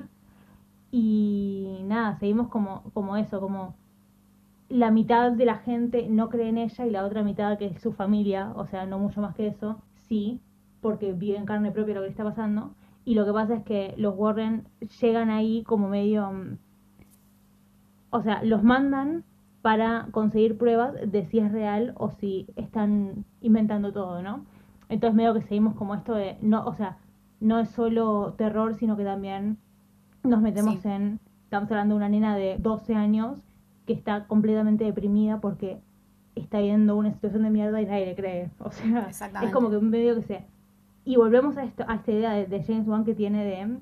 [0.90, 3.74] Y nada, seguimos como, como eso, como
[4.68, 7.80] la mitad de la gente no cree en ella y la otra mitad que es
[7.80, 10.40] su familia, o sea, no mucho más que eso, sí,
[10.80, 12.72] porque vive en carne propia lo que le está pasando.
[13.04, 14.66] Y lo que pasa es que los Warren
[15.00, 16.30] llegan ahí como medio...
[16.30, 16.58] mm,
[18.10, 19.24] O sea, los mandan
[19.62, 24.44] para conseguir pruebas de si es real o si están inventando todo, ¿no?
[24.88, 26.36] Entonces medio que seguimos como esto de...
[26.42, 26.98] no O sea,
[27.40, 29.58] no es solo terror, sino que también
[30.28, 30.88] nos metemos Sí.
[30.88, 31.20] en...
[31.44, 33.38] Estamos hablando de una nena de 12 años
[33.86, 35.80] que está completamente deprimida porque
[36.34, 38.50] está viendo una situación de mierda y nadie le cree.
[38.58, 39.08] O sea,
[39.42, 40.44] es como que medio que se...
[41.04, 43.78] Y volvemos a, esto, a esta idea de, de James Wan que tiene de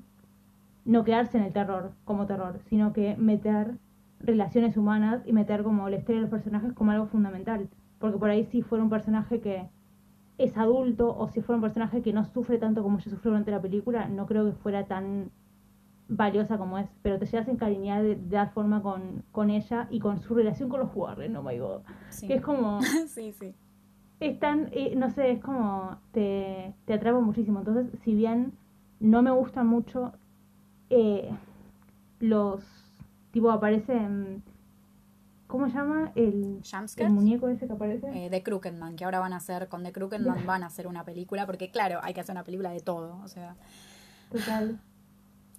[0.85, 3.75] no quedarse en el terror como terror, sino que meter
[4.21, 7.67] relaciones humanas y meter como la historia de los personajes como algo fundamental.
[7.99, 9.67] Porque por ahí si fuera un personaje que
[10.37, 13.51] es adulto o si fuera un personaje que no sufre tanto como ella sufre durante
[13.51, 15.29] la película, no creo que fuera tan
[16.09, 16.87] valiosa como es.
[17.01, 20.35] Pero te llegas a encariñar de, de tal forma con, con ella y con su
[20.35, 21.81] relación con los Warren, oh my god.
[22.09, 22.27] Sí.
[22.27, 22.81] Que es como...
[23.07, 23.53] sí, sí.
[24.19, 27.59] es tan, eh, no sé, es como te, te atrapa muchísimo.
[27.59, 28.53] Entonces, si bien
[28.99, 30.13] no me gustan mucho
[30.89, 31.29] eh,
[32.19, 32.63] los,
[33.31, 34.43] tipo, aparecen,
[35.47, 36.11] ¿cómo se llama?
[36.15, 36.61] El,
[36.97, 38.25] el muñeco ese que aparece.
[38.25, 41.03] Eh, de Crookedman, que ahora van a hacer, con The Crookedman van a hacer una
[41.03, 43.55] película, porque claro, hay que hacer una película de todo, o sea,
[44.31, 44.79] Total.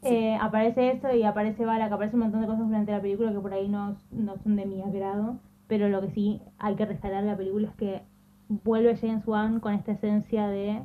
[0.03, 3.33] Eh, aparece eso y aparece Bala, que aparece un montón de cosas durante la película
[3.33, 5.39] que por ahí no, no son de mi agrado.
[5.67, 8.03] Pero lo que sí hay que rescatar de la película es que
[8.49, 10.83] vuelve James Wan con esta esencia de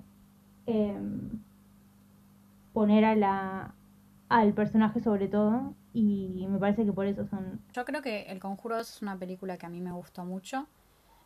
[0.66, 1.41] em,
[2.74, 3.76] poner a la
[4.30, 8.39] al personaje sobre todo y me parece que por eso son yo creo que El
[8.39, 10.68] Conjuro 2 es una película que a mí me gustó mucho.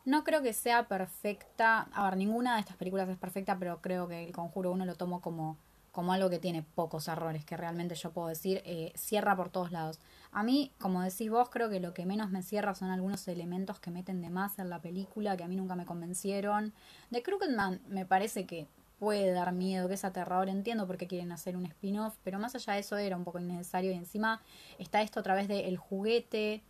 [0.04, 4.08] No creo que sea perfecta, a ver, ninguna de estas películas es perfecta, pero creo
[4.08, 5.58] que El Conjuro 1 lo tomo como,
[5.98, 9.72] como algo que tiene pocos errores, que realmente yo puedo decir, eh, cierra por todos
[9.72, 9.98] lados.
[10.30, 13.80] A mí, como decís vos, creo que lo que menos me cierra son algunos elementos
[13.80, 16.72] que meten de más en la película, que a mí nunca me convencieron.
[17.10, 18.68] De Crookedman me parece que
[19.00, 22.54] puede dar miedo, que es aterrador, entiendo por qué quieren hacer un spin-off, pero más
[22.54, 24.40] allá de eso era un poco innecesario y encima
[24.78, 26.62] está esto a través del juguete.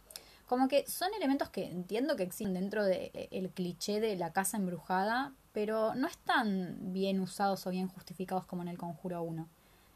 [0.46, 5.34] Como que son elementos que entiendo que existen dentro del cliché de la casa embrujada,
[5.58, 9.48] pero no están bien usados o bien justificados como en el Conjuro 1.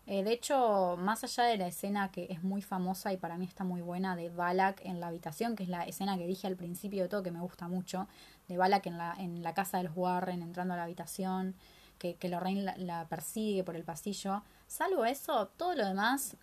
[0.09, 3.45] Eh, de hecho, más allá de la escena que es muy famosa y para mí
[3.45, 6.57] está muy buena de Balak en la habitación, que es la escena que dije al
[6.57, 8.09] principio de todo que me gusta mucho,
[8.49, 11.55] de Balak en la, en la casa de los Warren entrando a la habitación,
[11.97, 14.43] que, que Lorraine la, la persigue por el pasillo.
[14.67, 16.37] Salvo eso, todo lo demás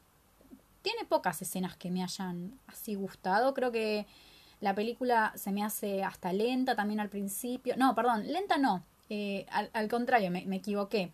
[0.81, 3.53] tiene pocas escenas que me hayan así gustado.
[3.53, 4.07] Creo que
[4.61, 7.75] la película se me hace hasta lenta también al principio.
[7.75, 8.85] No, perdón, lenta no.
[9.09, 11.11] Eh, al, al, contrario, me, me, equivoqué.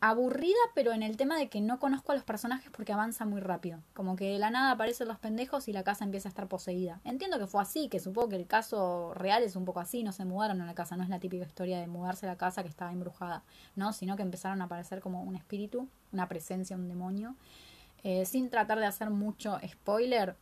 [0.00, 3.40] aburrida, pero en el tema de que no conozco a los personajes porque avanza muy
[3.40, 3.78] rápido.
[3.94, 7.00] Como que de la nada aparecen los pendejos y la casa empieza a estar poseída.
[7.04, 10.12] Entiendo que fue así, que supongo que el caso real es un poco así, no
[10.12, 12.62] se mudaron a la casa, no es la típica historia de mudarse a la casa
[12.62, 13.42] que estaba embrujada,
[13.76, 13.92] ¿no?
[13.92, 17.34] Sino que empezaron a aparecer como un espíritu, una presencia, un demonio.
[18.02, 20.36] Eh, sin tratar de hacer mucho spoiler,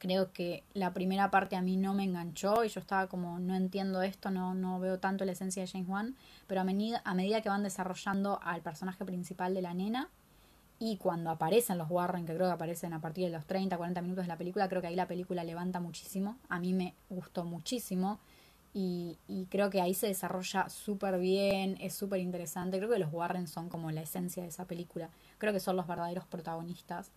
[0.00, 3.54] creo que la primera parte a mí no me enganchó y yo estaba como no
[3.54, 6.16] entiendo esto, no, no veo tanto la esencia de James Wan,
[6.48, 10.08] pero a medida, a medida que van desarrollando al personaje principal de la nena
[10.78, 14.00] y cuando aparecen los Warren, que creo que aparecen a partir de los 30, 40
[14.00, 17.44] minutos de la película, creo que ahí la película levanta muchísimo, a mí me gustó
[17.44, 18.18] muchísimo
[18.72, 23.12] y, y creo que ahí se desarrolla súper bien, es súper interesante, creo que los
[23.12, 27.10] Warren son como la esencia de esa película, creo que son los verdaderos protagonistas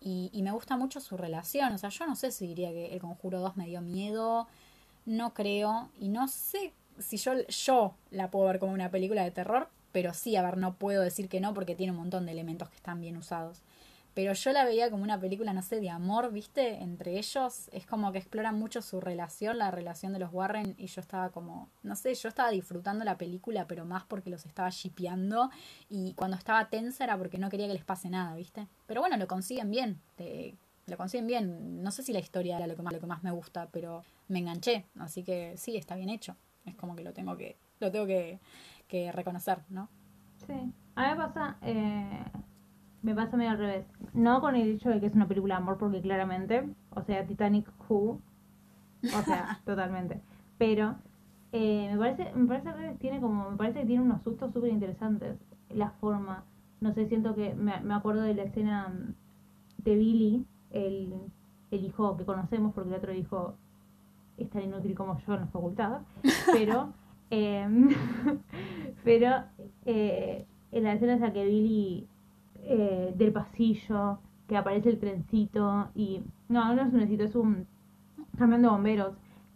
[0.00, 1.72] y, y, me gusta mucho su relación.
[1.72, 4.46] O sea, yo no sé si diría que El Conjuro 2 me dio miedo.
[5.06, 5.90] No creo.
[5.98, 9.68] Y no sé si yo, yo la puedo ver como una película de terror.
[9.92, 12.68] Pero sí, a ver, no puedo decir que no porque tiene un montón de elementos
[12.70, 13.62] que están bien usados
[14.14, 16.82] pero yo la veía como una película, no sé, de amor, ¿viste?
[16.82, 17.68] Entre ellos.
[17.72, 21.30] Es como que exploran mucho su relación, la relación de los Warren, y yo estaba
[21.30, 25.50] como, no sé, yo estaba disfrutando la película, pero más porque los estaba shipeando,
[25.88, 28.66] y cuando estaba tensa era porque no quería que les pase nada, ¿viste?
[28.86, 30.00] Pero bueno, lo consiguen bien,
[30.86, 31.82] lo consiguen bien.
[31.82, 34.02] No sé si la historia era lo que más, lo que más me gusta, pero
[34.28, 36.36] me enganché, así que sí, está bien hecho.
[36.66, 38.40] Es como que lo tengo que, lo tengo que,
[39.12, 39.88] reconocer, ¿no?
[40.46, 40.72] Sí.
[40.96, 42.24] A mí me pasa, eh,
[43.02, 43.86] me pasa medio al revés.
[44.14, 47.26] No con el hecho de que es una película de amor, porque claramente, o sea,
[47.26, 48.20] Titanic Who,
[49.04, 50.20] o sea, totalmente.
[50.58, 50.96] Pero
[51.52, 54.52] eh, me parece, me parece al revés, tiene como, me parece que tiene unos sustos
[54.52, 55.36] súper interesantes.
[55.70, 56.44] La forma,
[56.80, 59.14] no sé, siento que me, me acuerdo de la escena mm,
[59.84, 61.14] de Billy, el,
[61.70, 63.54] el hijo que conocemos, porque el otro hijo
[64.36, 66.00] es tan inútil como yo en la facultad,
[66.52, 66.92] pero,
[67.30, 67.66] eh,
[69.04, 69.44] pero
[69.86, 72.06] eh, en la escena esa que Billy
[72.64, 76.22] eh, del pasillo, que aparece el trencito y...
[76.48, 77.66] No, no es un trencito, es un
[78.36, 79.14] camión de bomberos.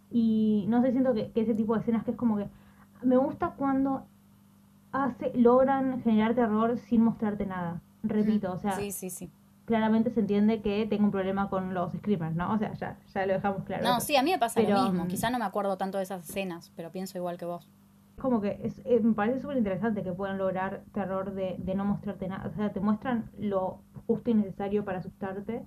[0.09, 2.47] Y no sé, siento que, ese tipo de escenas que es como que...
[3.03, 4.05] Me gusta cuando
[4.91, 7.81] hace, logran generar terror sin mostrarte nada.
[8.03, 8.71] Repito, o sea...
[8.73, 9.29] Sí, sí, sí.
[9.65, 12.53] Claramente se entiende que tengo un problema con los screamers, ¿no?
[12.53, 13.83] O sea, ya, ya lo dejamos claro.
[13.83, 15.07] No, sí, a mí me pasa lo mismo.
[15.07, 17.67] Quizá no me acuerdo tanto de esas escenas, pero pienso igual que vos
[18.19, 21.85] como que es, eh, me parece súper interesante que puedan lograr terror de, de no
[21.85, 22.47] mostrarte nada.
[22.47, 25.65] O sea, te muestran lo justo y necesario para asustarte.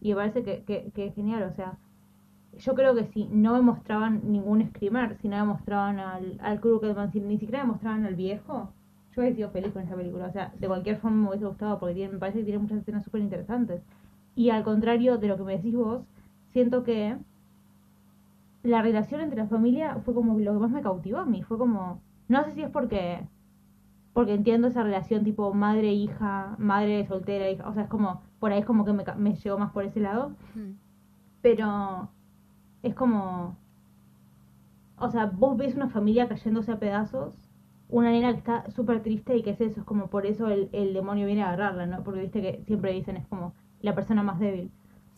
[0.00, 1.42] Y me parece que, que, que es genial.
[1.44, 1.78] O sea,
[2.58, 6.60] yo creo que si no me mostraban ningún screamer, si no me mostraban al, al
[6.60, 8.72] Crooked si ni siquiera me mostraban al viejo,
[9.12, 10.26] yo hubiera sido feliz con esa película.
[10.26, 12.78] O sea, de cualquier forma me hubiese gustado porque tiene, me parece que tiene muchas
[12.78, 13.82] escenas súper interesantes.
[14.34, 16.02] Y al contrario de lo que me decís vos,
[16.52, 17.16] siento que
[18.62, 21.42] la relación entre la familia fue como lo que más me cautivó a mí.
[21.42, 23.26] Fue como, no sé si es porque,
[24.12, 28.60] porque entiendo esa relación tipo madre-hija, madre soltera, hija, o sea, es como, por ahí
[28.60, 30.32] es como que me, me llegó más por ese lado.
[31.42, 32.10] Pero
[32.82, 33.56] es como,
[34.98, 37.48] o sea, vos ves una familia cayéndose a pedazos,
[37.88, 40.68] una nena que está súper triste y que es eso, es como por eso el,
[40.72, 42.02] el demonio viene a agarrarla, ¿no?
[42.04, 44.70] Porque viste que siempre dicen es como la persona más débil.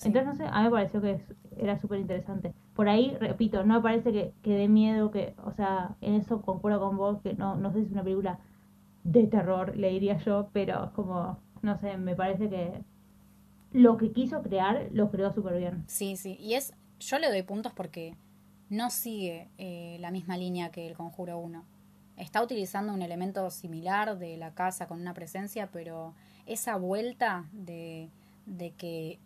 [0.04, 1.20] Entonces, no sé, a mí me pareció que
[1.56, 2.54] era súper interesante.
[2.74, 6.42] Por ahí, repito, no me parece que, que dé miedo, que, o sea, en eso
[6.42, 8.38] concuerdo con vos, que no, no sé si es una película
[9.04, 12.82] de terror, le diría yo, pero como, no sé, me parece que
[13.72, 15.84] lo que quiso crear, lo creó súper bien.
[15.86, 18.14] Sí, sí, y es, yo le doy puntos porque
[18.68, 21.64] no sigue eh, la misma línea que el Conjuro 1.
[22.16, 26.14] Está utilizando un elemento similar de la casa con una presencia, pero
[26.46, 28.10] esa vuelta de,
[28.46, 29.18] de que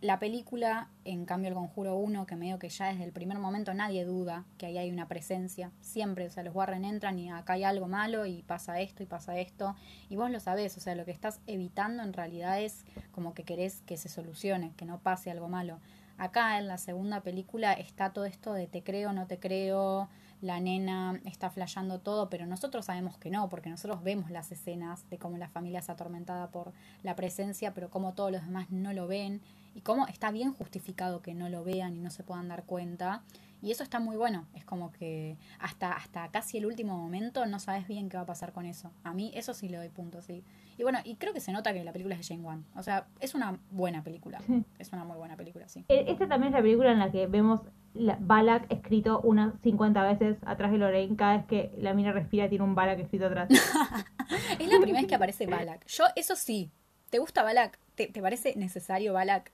[0.00, 3.74] la película, en cambio el Conjuro 1, que medio que ya desde el primer momento
[3.74, 7.54] nadie duda que ahí hay una presencia, siempre, o sea, los Warren entran y acá
[7.54, 9.76] hay algo malo y pasa esto y pasa esto,
[10.08, 13.44] y vos lo sabés, o sea, lo que estás evitando en realidad es como que
[13.44, 15.78] querés que se solucione, que no pase algo malo.
[16.16, 20.08] Acá en la segunda película está todo esto de te creo, no te creo,
[20.40, 25.08] la nena está flayando todo, pero nosotros sabemos que no, porque nosotros vemos las escenas
[25.10, 26.72] de cómo la familia es atormentada por
[27.02, 29.40] la presencia, pero como todos los demás no lo ven
[29.74, 33.22] y cómo está bien justificado que no lo vean y no se puedan dar cuenta.
[33.62, 34.46] Y eso está muy bueno.
[34.54, 38.26] Es como que hasta, hasta casi el último momento no sabes bien qué va a
[38.26, 38.90] pasar con eso.
[39.04, 40.42] A mí eso sí le doy punto, sí.
[40.78, 42.64] Y bueno, y creo que se nota que la película es de Jane Wan.
[42.74, 44.40] O sea, es una buena película.
[44.78, 45.84] Es una muy buena película, sí.
[45.88, 47.60] E, esta también es la película en la que vemos
[47.92, 51.16] la, Balak escrito unas 50 veces atrás de Lorraine.
[51.16, 53.50] Cada vez que la mina respira tiene un Balak escrito atrás.
[54.58, 55.86] es la primera vez que aparece Balak.
[55.86, 56.70] Yo, eso sí.
[57.10, 57.78] ¿Te gusta Balak?
[57.94, 59.52] ¿Te, te parece necesario Balak?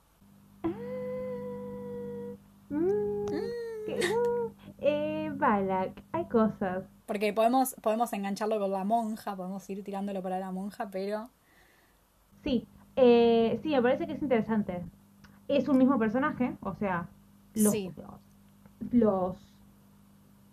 [4.79, 6.83] eh, Balak, hay cosas.
[7.05, 11.29] Porque podemos, podemos engancharlo con la monja, podemos ir tirándolo para la monja, pero
[12.43, 12.65] Sí,
[12.95, 14.83] eh, sí, me parece que es interesante.
[15.47, 17.07] Es un mismo personaje, o sea,
[17.55, 17.91] los, Sí.
[18.91, 19.35] los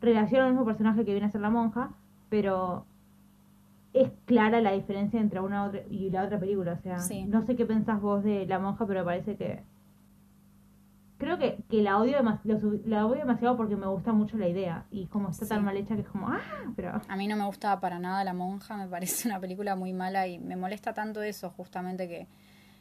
[0.01, 1.91] relaciona al mismo personaje que viene a ser la monja,
[2.31, 2.85] pero
[3.93, 6.73] es clara la diferencia entre una otra y la otra película.
[6.73, 7.25] O sea, Sí.
[7.27, 9.63] no sé qué pensás vos de la monja, pero me parece que.
[11.19, 14.85] Creo que, que la, odio lo la odio demasiado porque me gusta mucho la idea.
[14.91, 16.41] Y como está tan mal hecha que es como, ah,
[16.75, 17.01] pero.
[17.07, 20.27] a mí no me gusta para nada La Monja, me parece una película muy mala
[20.27, 22.27] y me molesta tanto eso, justamente que,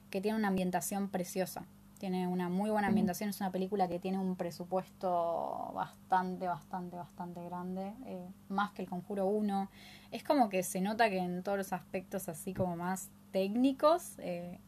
[0.10, 1.66] que tiene una ambientación preciosa.
[2.00, 7.46] Tiene una muy buena ambientación, es una película que tiene un presupuesto bastante, bastante, bastante
[7.46, 9.70] grande, eh, más que El Conjuro 1.
[10.12, 14.60] Es como que se nota que en todos los aspectos así como más técnicos, eh,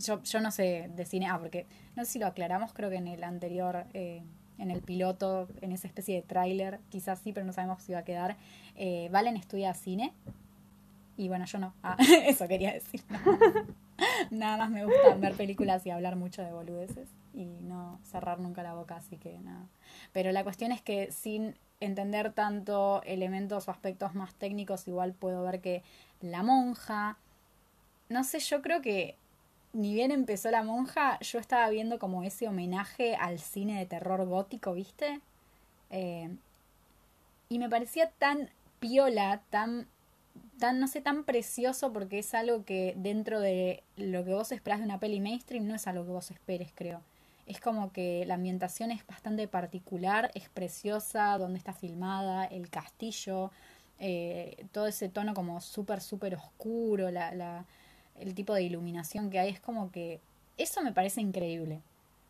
[0.00, 1.66] yo, yo no sé de cine, ah, porque
[1.96, 4.22] no sé si lo aclaramos, creo que en el anterior, eh,
[4.58, 8.00] en el piloto, en esa especie de tráiler, quizás sí, pero no sabemos si va
[8.00, 8.36] a quedar.
[8.76, 10.12] Eh, Valen estudia cine
[11.16, 11.74] y bueno, yo no.
[11.82, 11.96] Ah,
[12.26, 13.02] eso quería decir.
[13.08, 13.20] Más.
[14.30, 18.62] Nada más me gusta ver películas y hablar mucho de boludeces y no cerrar nunca
[18.62, 19.66] la boca, así que nada.
[20.12, 25.42] Pero la cuestión es que sin entender tanto elementos o aspectos más técnicos, igual puedo
[25.42, 25.82] ver que
[26.20, 27.18] la monja,
[28.08, 29.16] no sé, yo creo que
[29.72, 34.24] ni bien empezó la monja, yo estaba viendo como ese homenaje al cine de terror
[34.26, 35.20] gótico, ¿viste?
[35.90, 36.34] Eh,
[37.48, 39.86] y me parecía tan piola, tan,
[40.58, 44.80] tan, no sé, tan precioso porque es algo que dentro de lo que vos esperás
[44.80, 47.00] de una peli mainstream no es algo que vos esperes, creo.
[47.46, 53.50] Es como que la ambientación es bastante particular, es preciosa, donde está filmada, el castillo,
[53.98, 57.64] eh, todo ese tono como súper, súper oscuro, la, la,
[58.20, 60.20] el tipo de iluminación que hay, es como que
[60.56, 61.80] eso me parece increíble.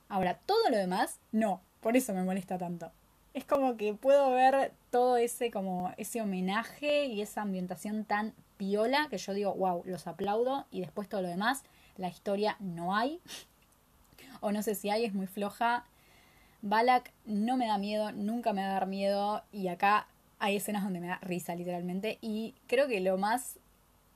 [0.08, 2.90] Ahora, todo lo demás, no, por eso me molesta tanto.
[3.32, 9.06] Es como que puedo ver todo ese como ese homenaje y esa ambientación tan piola
[9.08, 11.62] que yo digo, wow, los aplaudo y después todo lo demás,
[11.96, 13.20] la historia no hay.
[14.40, 15.84] o no sé si hay, es muy floja.
[16.62, 20.08] Balak no me da miedo, nunca me va a dar miedo y acá
[20.38, 23.58] hay escenas donde me da risa literalmente y creo que lo más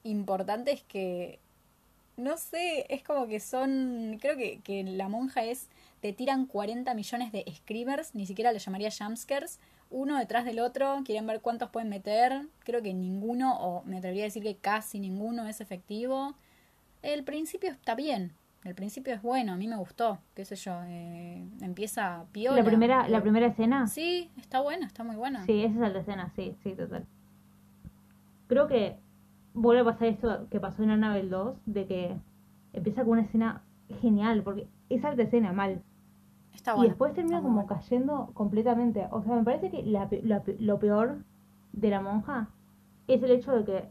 [0.03, 1.39] importante es que
[2.17, 5.69] no sé, es como que son, creo que, que la monja es,
[6.01, 9.59] te tiran 40 millones de screamers, ni siquiera le llamaría jumpscares,
[9.91, 14.25] uno detrás del otro, quieren ver cuántos pueden meter, creo que ninguno, o me atrevería
[14.25, 16.35] a decir que casi ninguno es efectivo.
[17.03, 18.33] El principio está bien,
[18.65, 22.59] el principio es bueno, a mí me gustó, qué sé yo, eh, empieza piola.
[22.59, 23.87] La primera, la Eh, primera escena.
[23.87, 25.45] Sí, está buena, está muy buena.
[25.47, 27.07] Sí, esa es la escena, sí, sí, total.
[28.47, 28.97] Creo que
[29.55, 32.17] vuelve a pasar esto que pasó en Annabelle 2, de que
[32.73, 33.63] empieza con una escena
[34.01, 35.83] genial, porque es alta escena, mal.
[36.55, 36.89] Está y buena.
[36.91, 39.09] después termina como cayendo completamente.
[39.11, 41.19] O sea, me parece que la la lo peor
[41.73, 42.49] de la monja
[43.09, 43.89] es el hecho de que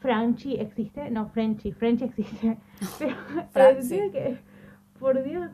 [0.00, 1.10] Franchi existe.
[1.10, 2.58] No, Frenchy, Frenchy existe.
[2.98, 3.16] Pero
[3.52, 4.38] Fran- en el sentido de que,
[4.98, 5.50] por Dios.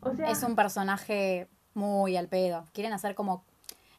[0.00, 2.64] O sea, Es un personaje muy al pedo.
[2.72, 3.44] Quieren hacer como.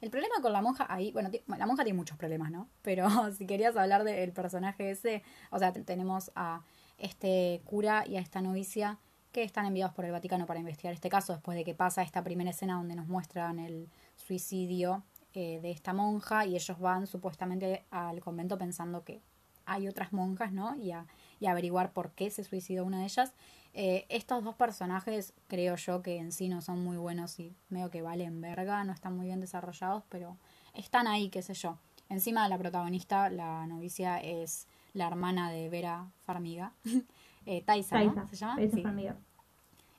[0.04, 2.68] El problema con la monja ahí, bueno, la monja tiene muchos problemas, ¿no?
[2.82, 3.08] Pero
[3.38, 6.62] si querías hablar del personaje ese, o sea, te- tenemos a
[6.98, 8.98] este cura y a esta novicia
[9.32, 12.22] que están enviados por el Vaticano para investigar este caso después de que pasa esta
[12.22, 15.04] primera escena donde nos muestran el suicidio
[15.34, 19.22] eh, de esta monja y ellos van supuestamente al convento pensando que
[19.66, 20.76] hay otras monjas, ¿no?
[20.76, 21.06] Y a,
[21.40, 23.34] y averiguar por qué se suicidó una de ellas.
[23.76, 27.90] Eh, estos dos personajes creo yo que en sí no son muy buenos y medio
[27.90, 30.38] que valen verga, no están muy bien desarrollados, pero
[30.76, 31.80] están ahí, qué sé yo.
[32.10, 36.74] Encima la protagonista, la novicia, es la hermana de Vera Farmiga.
[37.48, 38.14] eh, Taisa, ¿no?
[38.14, 38.56] Taisa, ¿Se llama?
[38.56, 38.84] Taisa Sí.
[38.84, 39.16] Farmiga.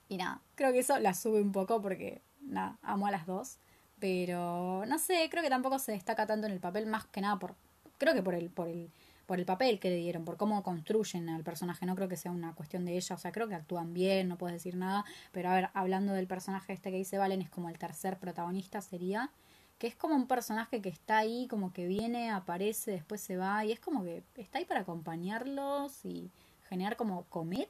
[0.09, 3.59] Y nada, creo que eso la sube un poco porque, nada, amo a las dos.
[3.99, 7.39] Pero, no sé, creo que tampoco se destaca tanto en el papel, más que nada
[7.39, 7.55] por,
[7.99, 8.91] creo que por el, por el,
[9.27, 11.87] por el papel que le dieron, por cómo construyen al personaje.
[11.87, 14.37] No creo que sea una cuestión de ella, o sea, creo que actúan bien, no
[14.37, 15.05] puedes decir nada.
[15.33, 18.81] Pero a ver, hablando del personaje este que dice Valen, es como el tercer protagonista
[18.81, 19.31] sería.
[19.79, 23.65] Que es como un personaje que está ahí, como que viene, aparece, después se va,
[23.65, 26.31] y es como que está ahí para acompañarlos y
[26.69, 27.67] generar como comedia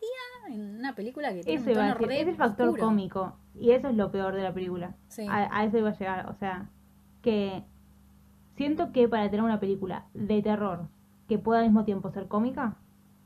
[0.49, 2.85] en una película que tiene Eso un tono re es el factor oscuro.
[2.87, 3.37] cómico.
[3.59, 4.95] Y eso es lo peor de la película.
[5.09, 5.27] Sí.
[5.29, 6.29] A, a eso iba a llegar.
[6.29, 6.69] O sea,
[7.23, 7.65] que
[8.57, 10.89] siento que para tener una película de terror
[11.29, 12.77] que pueda al mismo tiempo ser cómica,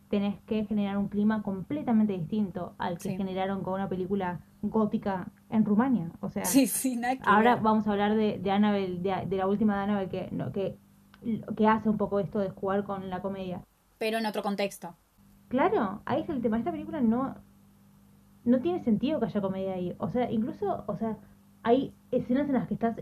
[0.08, 3.16] tenés que generar un clima completamente distinto al que Sí.
[3.16, 6.10] generaron con una película gótica en Rumania.
[6.20, 6.66] O sea, Sí,
[7.22, 7.62] ahora ver.
[7.62, 10.78] vamos a hablar de, de Annabelle, de, de la última de Annabelle que, no, que,
[11.56, 13.62] que hace un poco esto de jugar con la comedia.
[13.98, 14.94] Pero en otro contexto.
[15.48, 16.58] Claro, ahí es el tema.
[16.58, 17.34] Esta película no,
[18.44, 19.94] no tiene sentido que haya comedia ahí.
[19.98, 21.18] O sea, incluso, o sea,
[21.62, 22.96] hay escenas en las que estás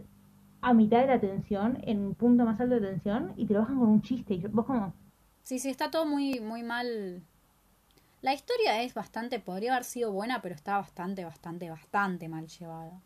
[0.61, 3.61] a mitad de la tensión, en un punto más alto de tensión, y te lo
[3.61, 4.35] bajan con un chiste.
[4.35, 4.93] Y vos como,
[5.43, 7.23] Sí, sí, está todo muy, muy mal.
[8.21, 13.01] La historia es bastante, podría haber sido buena, pero está bastante, bastante, bastante mal llevada.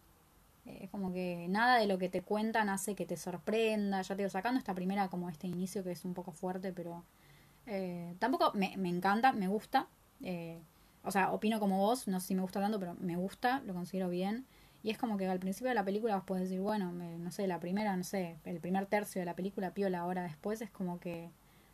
[0.65, 4.03] Es como que nada de lo que te cuentan hace que te sorprenda.
[4.03, 7.05] Ya te digo, sacando esta primera, como este inicio que es un poco fuerte, pero
[7.67, 9.89] eh, tampoco me, me encanta, me gusta.
[10.23, 10.61] Eh,
[11.05, 13.75] o sea, opino como vos, no sé si me gusta tanto, pero me gusta, lo
[13.75, 14.47] considero bien.
[14.83, 17.31] Y es como que al principio de la película vos podés decir, bueno, me- no
[17.31, 20.71] sé, la primera, no sé, el primer tercio de la película, piola, ahora después es
[20.71, 21.31] como que,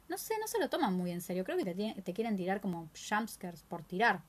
[0.09, 1.45] no sé, no se lo toman muy en serio.
[1.45, 1.65] Creo que
[2.03, 4.23] te, quieren tirar como jumpscares por tirar.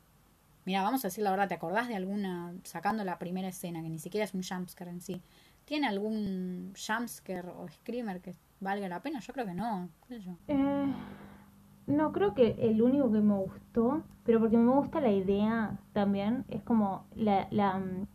[0.66, 3.90] Mira, vamos a decir la verdad, ¿te acordás de alguna, sacando la primera escena, que
[3.90, 5.22] ni siquiera es un jumpscare en sí?
[5.66, 9.20] ¿Tiene algún jumpscare o screamer que valga la pena?
[9.22, 10.36] Yo creo que no, qué sé yo.
[10.48, 10.94] Eh,
[11.88, 16.44] no, creo que el único que me gustó, pero porque me gusta la idea también,
[16.50, 18.08] es como la, la, mm,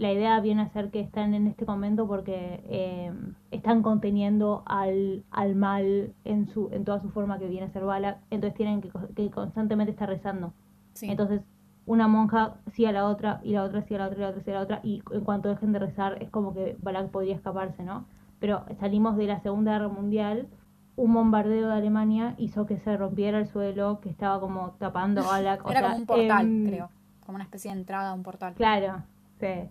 [0.00, 3.12] la idea viene a ser que están en este convento porque eh,
[3.50, 7.84] están conteniendo al, al mal en su en toda su forma que viene a ser
[7.84, 10.54] Balak, entonces tienen que, que constantemente estar rezando.
[10.94, 11.42] Sí, Entonces,
[11.84, 14.28] una monja sí a la otra, y la otra sí a la otra, y la
[14.30, 17.10] otra sí a la otra, y en cuanto dejen de rezar, es como que Balak
[17.10, 18.06] podría escaparse, ¿no?
[18.38, 20.48] Pero salimos de la Segunda Guerra Mundial,
[20.96, 25.66] un bombardeo de Alemania hizo que se rompiera el suelo, que estaba como tapando Balak.
[25.66, 26.88] o era sea, como un portal, em, creo.
[27.26, 28.54] Como una especie de entrada a un portal.
[28.54, 29.02] Claro,
[29.38, 29.68] sí.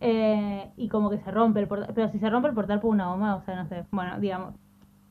[0.00, 2.90] Eh, y como que se rompe el portal, pero si se rompe el portal por
[2.90, 4.54] una bomba, o sea, no sé, bueno, digamos,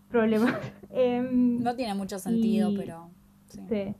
[0.09, 0.53] problemas.
[0.91, 3.09] Em, No tiene mucho sentido, Y- pero
[3.47, 3.61] sí.
[3.69, 3.95] Sí.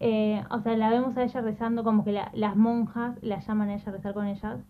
[0.00, 3.68] Eh, o sea, la vemos a ella rezando, como que la- las monjas la llaman
[3.70, 4.60] a ella a rezar con ellas.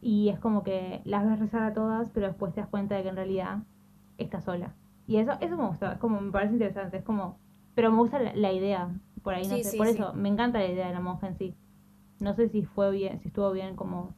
[0.00, 3.02] Y es como que las ves rezar a todas, pero después te das cuenta de
[3.02, 3.58] que en realidad
[4.18, 4.74] está sola.
[5.06, 7.36] Y eso, eso me gusta, es como, me parece interesante, es como,
[7.74, 8.88] pero me gusta la, la idea,
[9.22, 11.26] por ahí, no Sí, sé, sí, por eso, me encanta la idea de la monja
[11.28, 11.54] en sí.
[12.20, 14.14] No sé si fue bien, si estuvo bien como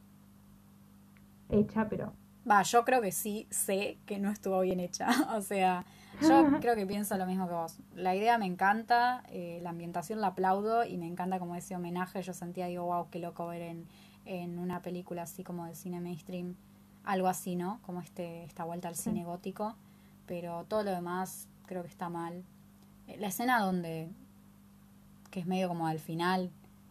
[1.52, 2.12] hecha, pero
[2.48, 5.06] Va, yo creo que sí sé que no estuvo bien hecha.
[5.36, 5.84] O sea,
[6.20, 7.78] yo creo que pienso lo mismo que vos.
[7.94, 12.20] La idea me encanta, eh, la ambientación la aplaudo y me encanta como ese homenaje.
[12.22, 13.86] Yo sentía, digo, wow, qué loco ver en,
[14.24, 16.56] en una película así como de cine mainstream
[17.04, 17.78] algo así, ¿no?
[17.82, 19.04] Como este esta vuelta al Sí.
[19.10, 19.76] cine gótico.
[20.26, 22.42] Pero todo lo demás creo que está mal.
[23.06, 24.08] Eh, La escena donde,
[25.30, 26.50] que es medio como al final,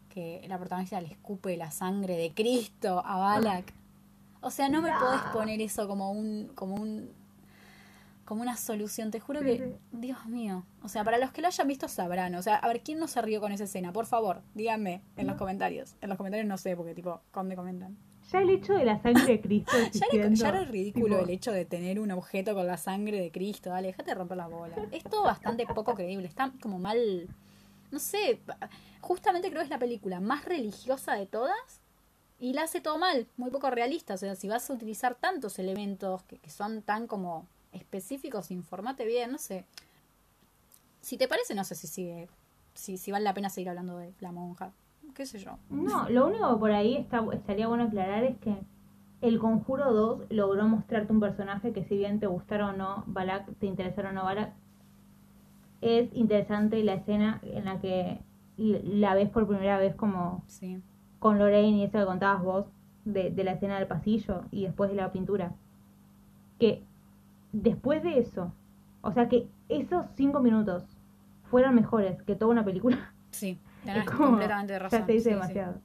[0.09, 3.73] que la protagonista le escupe la sangre de Cristo a Balak.
[4.41, 7.11] O sea, no me podés poner eso como un, como un,
[8.25, 9.11] como una solución.
[9.11, 10.65] Te juro que, Dios mío.
[10.83, 12.33] O sea, para los que lo hayan visto sabrán.
[12.35, 13.93] O sea, a ver, ¿quién no se rió con esa escena?
[13.93, 15.95] Por favor, díganme en los comentarios.
[16.01, 17.97] En los comentarios no sé, porque tipo, ¿dónde comentan?
[18.31, 21.27] ya el hecho de la sangre de Cristo Ya, era- existiendo, ya era ridículo tipo,
[21.27, 23.71] el hecho de tener un objeto con la sangre de Cristo.
[23.71, 24.73] Dale, déjate de romper la bola.
[24.91, 26.27] Es todo bastante poco creíble.
[26.27, 27.27] Está como mal.
[27.91, 28.39] No sé.
[29.01, 31.81] Justamente creo que es la película más religiosa de todas.
[32.41, 34.15] Y la hace todo mal, muy poco realista.
[34.15, 39.05] O sea, si vas a utilizar tantos elementos que, que son tan como específicos, informate
[39.05, 39.63] bien, no sé.
[41.01, 42.29] Si te parece, no sé si sigue.
[42.73, 44.73] Si, si vale la pena seguir hablando de la monja.
[45.13, 45.59] ¿Qué sé yo?
[45.69, 48.57] No, lo único que por ahí está, estaría bueno aclarar es que
[49.21, 53.55] El Conjuro 2 logró mostrarte un personaje que si bien te gustara o no Balak,
[53.59, 54.53] te interesara o no Balak,
[55.81, 58.19] es interesante la escena en la que
[58.57, 60.81] la ves por primera vez como Sí.
[61.21, 62.65] Con Lorraine y eso que contabas vos
[63.05, 65.53] de, de la escena del pasillo y después de la pintura.
[66.59, 66.83] Que
[67.53, 68.51] después de eso,
[69.01, 70.83] o sea que esos cinco minutos
[71.49, 74.99] fueran mejores que toda una película, Sí, tenés como, completamente razón.
[75.01, 75.35] ya se dice sí, sí.
[75.35, 75.75] demasiado.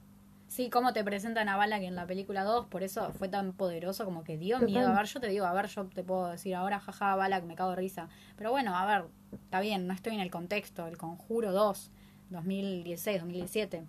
[0.47, 4.05] Sí, cómo te presentan a Balak en la película 2, por eso fue tan poderoso,
[4.05, 4.73] como que dio Total.
[4.73, 4.87] miedo.
[4.87, 7.53] A ver, yo te digo, a ver, yo te puedo decir ahora, jaja, Balak, me
[7.55, 8.07] cago de risa.
[8.37, 10.87] Pero bueno, a ver, está bien, no estoy en el contexto.
[10.87, 11.91] El Conjuro 2,
[12.29, 13.83] 2016, 2017.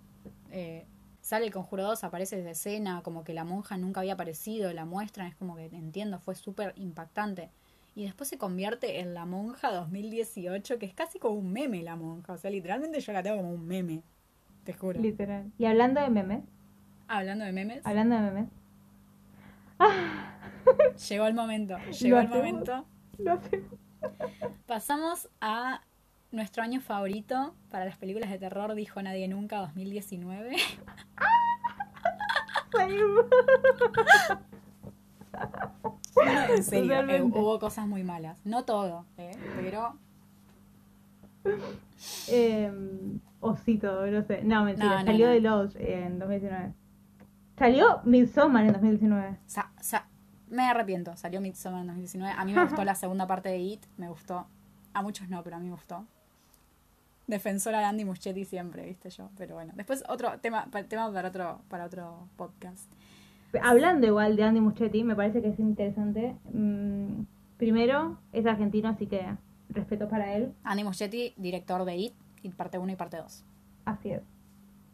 [0.51, 0.85] Eh,
[1.29, 4.85] sale el Conjuro 2, aparece desde escena, como que la monja nunca había aparecido, la
[4.85, 7.51] muestran, es como que entiendo, fue súper impactante.
[7.93, 11.95] Y después se convierte en la monja 2018, que es casi como un meme la
[11.95, 12.33] monja.
[12.33, 14.01] O sea, literalmente yo la tengo como un meme,
[14.63, 14.99] te juro.
[14.99, 15.51] Literal.
[15.59, 16.41] Y hablando de memes,
[17.07, 18.49] Hablando de memes, hablando de memes,
[21.09, 22.37] llegó el momento, llegó el hacemos.
[22.37, 22.85] momento.
[23.19, 23.63] no sé.
[24.65, 25.83] Pasamos a
[26.31, 30.55] nuestro año favorito para las películas de terror, dijo Nadie Nunca, 2019.
[36.15, 38.37] No, en serio, eh, hubo cosas muy malas.
[38.45, 39.31] No todo, eh,
[39.61, 39.95] pero
[42.27, 42.71] Eh,
[43.39, 44.43] osito, no sé.
[44.43, 44.89] No, mentira.
[44.89, 45.31] No, no, salió no.
[45.33, 46.73] de Lodge en 2019.
[47.57, 49.37] Salió Midsommar en 2019.
[49.45, 50.07] sa- sa-
[50.49, 51.15] me arrepiento.
[51.15, 52.33] Salió Midsommar en 2019.
[52.37, 54.47] A mí me gustó la segunda parte de It, me gustó.
[54.93, 56.05] A muchos no, pero a mí me gustó.
[57.29, 59.29] Defensora de Andy Muschietti siempre, viste yo.
[59.37, 62.91] Pero bueno, después otro tema, tema para otro, para otro podcast.
[63.61, 66.35] Hablando igual de Andy Muschietti, me parece que es interesante.
[66.51, 67.25] Mm,
[67.57, 69.23] primero, es argentino, así que
[69.69, 70.53] respeto para él.
[70.63, 73.45] Andy Muschietti, director de IT, IT parte 1 y parte 2.
[73.85, 74.23] Así es.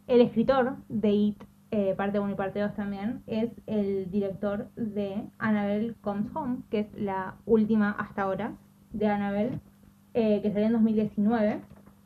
[0.07, 1.41] El escritor de It,
[1.71, 6.79] eh, parte 1 y parte 2 también, es el director de Annabelle Comes Home, que
[6.79, 8.55] es la última hasta ahora
[8.91, 9.61] de Annabelle,
[10.13, 11.61] eh, que salió en 2019.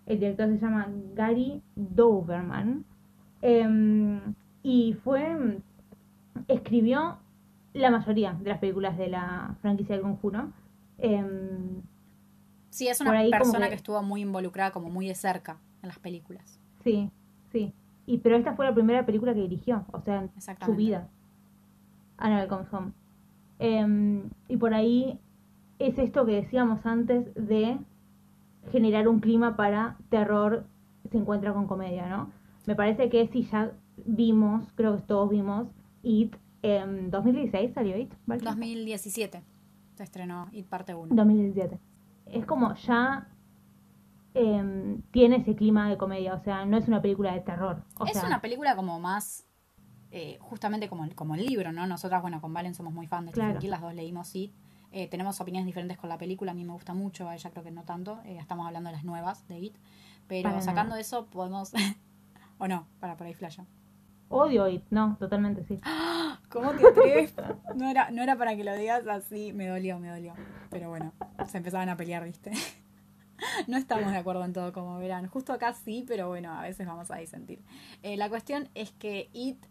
[0.10, 2.84] El director se llama Gary Doberman.
[3.42, 4.34] Em,
[4.64, 5.62] y fue.
[6.48, 7.18] Escribió
[7.74, 10.52] la mayoría de las películas de la franquicia del conjuro.
[10.98, 11.82] Em,
[12.72, 13.76] Sí, es una persona que- que...
[13.76, 16.60] estuvo muy involucrada, como muy de cerca en las películas.
[16.84, 17.10] sí,
[17.52, 17.74] sí.
[18.06, 20.32] Y, pero esta fue la primera película que dirigió, o sea, en
[20.66, 21.08] su vida.
[22.18, 22.92] Annabelle Comes Home.
[23.60, 25.20] Em, y por ahí
[25.78, 27.78] es esto que decíamos antes de
[28.72, 30.66] generar un clima para terror
[31.12, 32.32] se encuentra con comedia, ¿no?
[32.66, 33.72] Me parece que si ya
[34.06, 35.68] vimos, creo que todos vimos,
[36.04, 38.42] It, en 2016 salió It, ¿vale?
[38.44, 39.44] 2017
[39.96, 41.14] se estrenó IT parte 1.
[41.14, 41.78] 2017.
[42.28, 43.28] Es como ya
[44.34, 47.84] em, tiene ese clima de comedia, o sea, no es una película de terror.
[48.00, 49.46] O es sea, una película como más,
[50.12, 51.86] eh, justamente como el, como el libro, ¿no?
[51.86, 53.68] Nosotras, bueno, con Valen somos muy fan de Stephen Claro.
[53.68, 54.54] Las dos leímos IT.
[54.92, 57.64] Eh, tenemos opiniones diferentes con la película, a mí me gusta mucho, a ella creo
[57.64, 58.20] que no tanto.
[58.26, 59.76] Eh, estamos hablando de las nuevas de IT.
[60.28, 61.02] Pero Para sacando nada.
[61.02, 61.74] eso, podemos...
[62.58, 63.66] o no, para por ahí flasha.
[64.30, 65.80] Odio It, no, totalmente sí.
[66.50, 67.34] ¿Cómo te atreves?
[67.76, 70.34] No era, no era para que lo digas así, me dolió, me dolió.
[70.70, 71.14] Pero bueno,
[71.48, 72.52] se empezaban a pelear, ¿viste?
[73.68, 75.28] No estamos de acuerdo en todo, como verán.
[75.28, 77.64] Justo acá sí, pero bueno, a veces vamos a disentir.
[78.04, 79.66] Eh, la cuestión es que It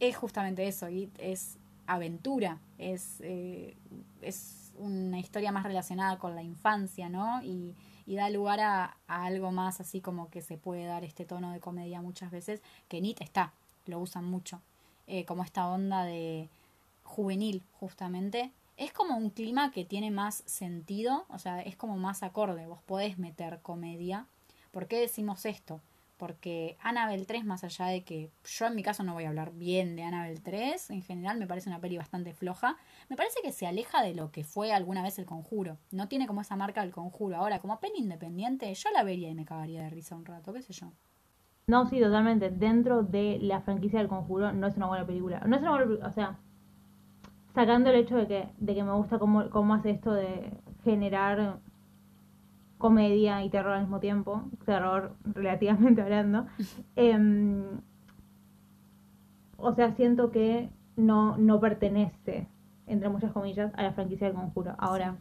[0.00, 0.88] es justamente eso.
[0.88, 3.76] It es aventura, es, eh,
[4.22, 7.42] es una historia más relacionada con la infancia, ¿no?
[7.42, 7.74] Y,
[8.06, 12.02] da lugar a, algo más así como que se puede dar este tono de comedia
[12.02, 13.52] muchas veces, que en It está,
[13.86, 14.60] lo usan mucho.
[15.06, 16.48] Eh, como esta onda de
[17.02, 18.52] juvenil, justamente.
[18.76, 22.66] Es como un clima que tiene más sentido, o sea, es como más acorde.
[22.66, 24.26] Vos podés meter comedia.
[24.70, 25.80] ¿Por qué decimos esto?
[26.24, 29.52] Porque Annabelle 3, más allá de que yo en mi caso no voy a hablar
[29.52, 32.78] bien de Annabelle 3, en general me parece una peli bastante floja,
[33.10, 35.76] me parece que se aleja de lo que fue alguna vez el conjuro.
[35.90, 37.36] No tiene como esa marca del conjuro.
[37.36, 40.62] Ahora, como peli independiente, yo la vería y me cagaría de risa un rato, qué
[40.62, 40.92] sé yo.
[41.66, 42.48] No, sí, totalmente.
[42.48, 45.40] Dentro de la franquicia del conjuro no es una buena película.
[45.40, 46.38] No es una buena película, o sea,
[47.54, 51.58] sacando el hecho de que, de que me gusta cómo, cómo hace esto de generar
[52.78, 56.46] comedia y terror al mismo tiempo, terror relativamente hablando,
[56.96, 57.80] em,
[59.56, 62.48] o sea, siento que no, no pertenece,
[62.86, 64.74] entre muchas comillas, a la franquicia del conjuro.
[64.78, 65.16] Ahora,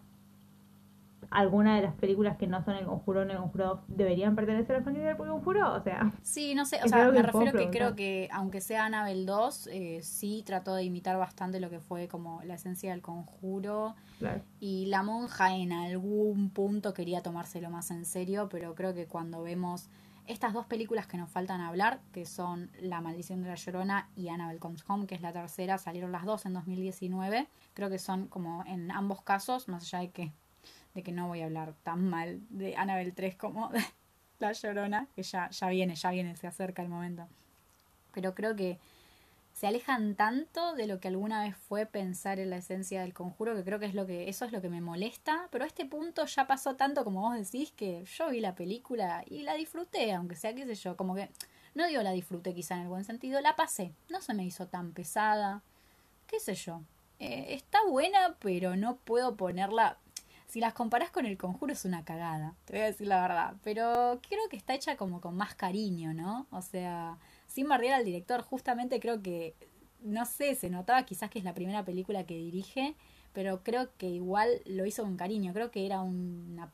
[1.33, 4.75] alguna de las películas que no son el conjuro ni el conjuro 2 deberían pertenecer
[4.75, 7.69] a la franquicia del conjuro, o sea, Sí, no sé, o sea, me refiero que
[7.69, 12.07] creo que aunque sea Annabelle 2, eh, sí trató de imitar bastante lo que fue
[12.07, 14.41] como la esencia del conjuro claro.
[14.59, 19.41] y la monja en algún punto quería tomárselo más en serio, pero creo que cuando
[19.41, 19.89] vemos
[20.25, 24.29] estas dos películas que nos faltan hablar, que son La maldición de la llorona y
[24.29, 28.27] Annabelle Comes Home, que es la tercera, salieron las dos en 2019, creo que son
[28.27, 30.33] como en ambos casos, más allá de que
[30.93, 33.83] de que no voy a hablar tan mal de Annabelle 3 como de
[34.39, 37.27] La Llorona, que ya, ya viene, ya viene, se acerca el momento.
[38.13, 38.79] Pero creo que
[39.53, 43.55] se alejan tanto de lo que alguna vez fue pensar en la esencia del conjuro,
[43.55, 45.85] que creo que es lo que, eso es lo que me molesta, pero a este
[45.85, 50.11] punto ya pasó tanto como vos decís que yo vi la película y la disfruté,
[50.13, 51.29] aunque sea, qué sé yo, como que,
[51.75, 54.67] no digo la disfruté quizá en el buen sentido, la pasé, no se me hizo
[54.67, 55.61] tan pesada,
[56.27, 56.81] qué sé yo.
[57.19, 59.97] Eh, está buena, pero no puedo ponerla
[60.53, 63.55] si las comparás con el conjuro es una cagada, te voy a decir la verdad.
[63.63, 66.45] Pero creo que está hecha como con más cariño, ¿no?
[66.51, 67.17] O sea,
[67.47, 69.55] sin bardear al director, justamente creo que,
[70.03, 72.93] no sé, se notaba quizás que es la primera película que dirige,
[73.33, 75.53] pero creo que igual lo hizo con cariño.
[75.53, 76.69] Creo que era una...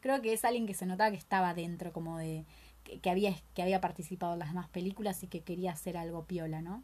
[0.00, 2.44] Creo que es alguien que se notaba que estaba dentro como de...
[2.82, 6.24] que, que había, que había participado en las demás películas y que quería hacer algo
[6.24, 6.82] piola, ¿no?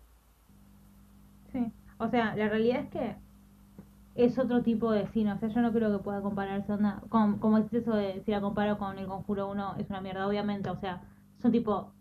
[1.51, 3.17] Sí, o sea, la realidad es que
[4.17, 7.39] es otro tipo de cine, o sea, yo no creo que pueda compararse, onda, con,
[7.39, 10.71] como es eso de si la comparo con El Conjuro 1, es una mierda, obviamente,
[10.71, 11.03] o sea,
[11.43, 11.93] son tipo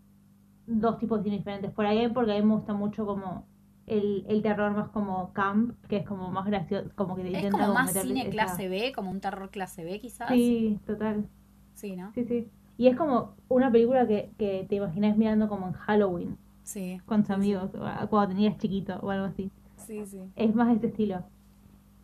[0.66, 1.70] dos tipos de cine diferentes.
[1.70, 3.44] Por ahí porque a mí me gusta mucho como
[3.86, 7.52] el, el terror más como camp, que es como más gracioso, como que te Es
[7.52, 10.28] como más cine esa- clase B, como un terror clase B quizás.
[10.30, 11.28] Sí, total,
[11.74, 12.10] Sí, ¿no?
[12.14, 12.48] sí, sí.
[12.78, 17.00] Y es como una película que, que te imaginas mirando como en Halloween, Sí.
[17.06, 19.50] con tus amigos, o cuando tenías chiquito o algo así.
[19.76, 20.20] Sí, sí.
[20.34, 21.22] Es más de este estilo.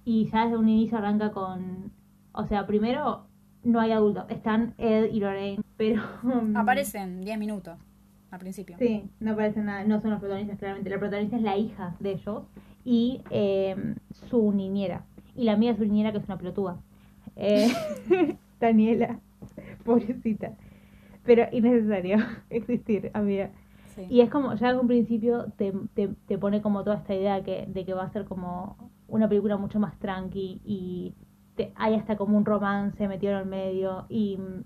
[0.05, 1.93] Y ya desde un inicio arranca con.
[2.33, 3.27] O sea, primero
[3.63, 4.25] no hay adultos.
[4.29, 6.03] Están Ed y Lorraine, pero.
[6.55, 7.79] Aparecen 10 minutos
[8.31, 8.77] al principio.
[8.79, 9.85] Sí, no aparecen nada.
[9.85, 10.91] No son los protagonistas, claramente.
[10.91, 12.45] La protagonista es la hija de ellos.
[12.85, 13.95] y eh,
[14.29, 15.05] su niñera.
[15.37, 16.79] Y la amiga de su niñera que es una pelotuda.
[17.37, 17.71] Eh,
[18.61, 19.21] Daniela,
[19.85, 20.53] pobrecita.
[21.25, 22.19] Pero innecesario
[22.51, 23.51] existir, amiga.
[23.95, 24.07] Sí.
[24.09, 27.43] Y es como, ya en un principio te, te, te pone como toda esta idea
[27.43, 28.77] que, de que va a ser como
[29.13, 31.13] una película mucho más tranqui y
[31.55, 34.65] te- hay hasta como un romance metido en el medio y mm,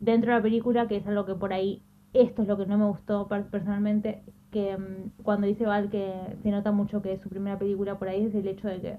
[0.00, 1.80] dentro de la película, que es algo que por ahí,
[2.12, 6.12] esto es lo que no me gustó per- personalmente, que mm, cuando dice Val que
[6.42, 8.98] se nota mucho que es su primera película por ahí es el hecho de que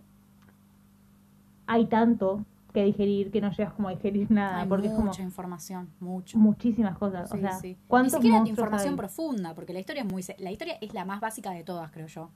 [1.68, 5.07] hay tanto que digerir que no llegas como a digerir nada, Hay porque es como
[5.07, 6.38] mucha información, mucho.
[6.40, 7.68] muchísimas cosas, o sea, sí.
[7.69, 8.98] Ni ¿cuántos siquiera monstruos información hay?
[8.98, 10.23] profunda, porque la historia es muy...
[10.40, 12.30] La historia es la más básica de todas, creo yo.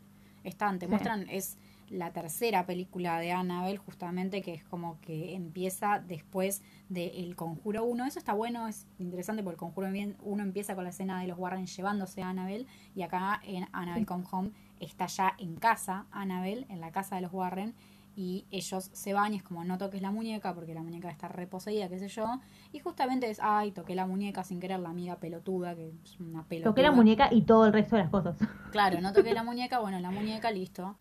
[0.43, 0.89] Están, te Sí.
[0.91, 1.57] muestran, es
[1.89, 7.85] la tercera película de Annabelle, justamente, que es como que empieza después de El Conjuro
[7.85, 8.05] 1.
[8.05, 11.37] Eso está bueno, es interesante, porque El Conjuro 1 empieza con la escena de los
[11.37, 16.65] Warren llevándose a Annabelle, y acá en Annabelle Come Home está ya en casa, Annabelle,
[16.69, 17.73] en la casa de los Warren,
[18.15, 21.27] y ellos se van y es como no toques la muñeca porque la muñeca está
[21.27, 22.39] reposeída, qué sé yo.
[22.71, 26.43] Y justamente es, ay, toqué la muñeca sin querer, la amiga pelotuda, que es una
[26.43, 26.71] pelotuda.
[26.71, 28.35] Toqué la muñeca y todo el resto de las cosas.
[28.71, 30.97] Claro, no toqué la muñeca, bueno, la muñeca, listo.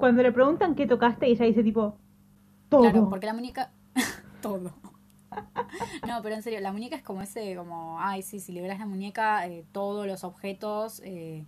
[0.00, 1.98] Cuando le preguntan qué tocaste, ella dice tipo,
[2.70, 2.80] todo.
[2.80, 3.70] Claro, porque la muñeca.
[4.42, 4.72] Todo.
[6.08, 8.86] No, pero en serio, la muñeca es como ese, como, ay, sí, si liberas la
[8.86, 11.44] muñeca, eh, todos los objetos, eh,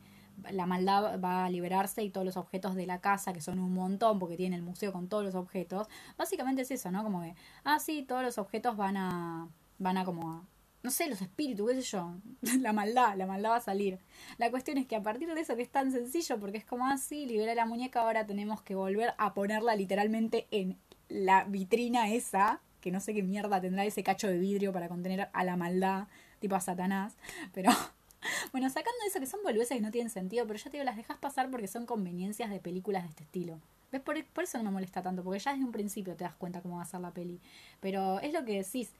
[0.52, 3.74] la maldad va a liberarse y todos los objetos de la casa, que son un
[3.74, 7.02] montón, porque tiene el museo con todos los objetos, básicamente es eso, ¿no?
[7.02, 7.34] Como que,
[7.64, 9.48] ah, sí, todos los objetos van a,
[9.78, 10.42] van a como a,
[10.82, 12.14] no sé, los espíritus, qué sé yo,
[12.60, 13.98] la maldad, la maldad va a salir.
[14.38, 16.86] La cuestión es que a partir de eso que es tan sencillo, porque es como
[16.86, 20.78] así, libera la muñeca, ahora tenemos que volver a ponerla literalmente en
[21.08, 25.28] la vitrina esa, que no sé qué mierda tendrá ese cacho de vidrio para contener
[25.32, 26.08] a la maldad,
[26.40, 27.16] tipo a Satanás,
[27.52, 27.70] pero
[28.52, 30.96] bueno, sacando eso que son boludeces que no tienen sentido, pero ya te digo, las
[30.96, 33.60] dejas pasar porque son conveniencias de películas de este estilo.
[33.92, 34.00] ¿Ves?
[34.00, 36.62] Por, por eso no me molesta tanto, porque ya desde un principio te das cuenta
[36.62, 37.40] cómo va a ser la peli.
[37.80, 38.90] Pero es lo que decís,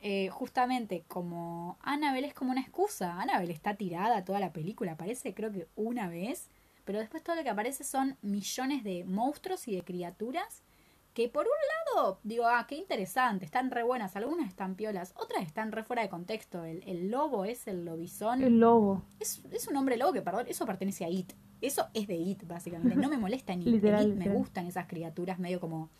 [0.00, 3.20] eh, justamente como Annabelle es como una excusa.
[3.20, 6.48] Annabelle está tirada toda la película, aparece creo que una vez,
[6.84, 10.62] pero después todo lo que aparece son millones de monstruos y de criaturas
[11.14, 15.44] que por un lado digo, ah, qué interesante, están re buenas, algunas están piolas, otras
[15.44, 16.64] están re fuera de contexto.
[16.64, 18.42] El, el lobo es el lobizón.
[18.42, 19.02] El lobo.
[19.18, 21.32] Es, es un hombre lobo que, perdón, eso pertenece a It.
[21.60, 22.96] Eso es de It, básicamente.
[22.96, 24.14] No me molesta ni Literal, It.
[24.14, 25.90] Me gustan esas criaturas medio como,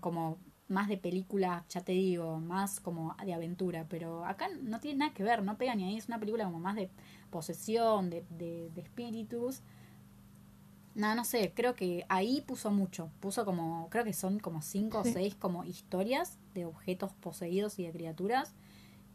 [0.00, 0.38] como
[0.68, 3.86] más de película, ya te digo, más como de aventura.
[3.88, 5.96] Pero acá no tiene nada que ver, no pega ni ahí.
[5.96, 6.90] Es una película como más de
[7.30, 9.62] posesión, de, de, de espíritus.
[10.94, 13.10] Nada, no sé, creo que ahí puso mucho.
[13.20, 15.10] Puso como, creo que son como cinco Sí.
[15.10, 18.54] o seis como historias de objetos poseídos y de criaturas.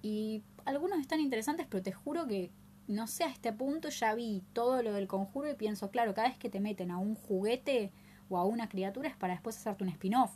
[0.01, 2.51] Y algunos están interesantes, pero te juro que,
[2.87, 6.27] no sé, a este punto ya vi todo lo del conjuro y pienso, claro, cada
[6.27, 7.91] vez que te meten a un juguete
[8.29, 10.31] o a una criatura es para después hacerte un spin-off.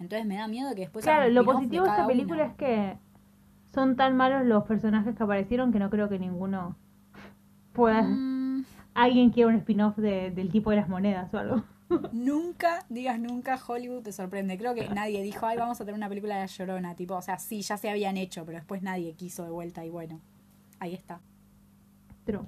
[0.00, 2.50] Entonces me da miedo que después Claro, lo positivo de esta película una.
[2.52, 2.98] es que
[3.72, 6.76] son tan malos los personajes que aparecieron que no creo que ninguno
[7.72, 8.02] pueda...
[8.02, 8.64] Mm,
[8.94, 11.64] Alguien quiera un spin-off de- del tipo de las monedas o algo.
[12.12, 14.56] nunca, digas nunca, Hollywood te sorprende.
[14.56, 16.94] Creo que nadie dijo, ay, vamos a tener una película de la Llorona.
[16.94, 19.90] Tipo, o sea, sí, ya se habían hecho, pero después nadie quiso de vuelta y
[19.90, 20.20] bueno,
[20.78, 21.20] ahí está.
[22.24, 22.46] True.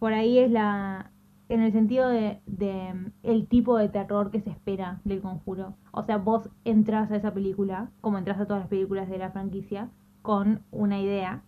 [0.00, 1.10] Por ahí es la...
[1.48, 5.76] En el sentido de, de mm, el tipo de terror que se espera del conjuro.
[5.92, 9.30] O sea, vos entras a esa película, como entras a todas las películas de la
[9.30, 9.90] franquicia,
[10.22, 11.42] con una idea.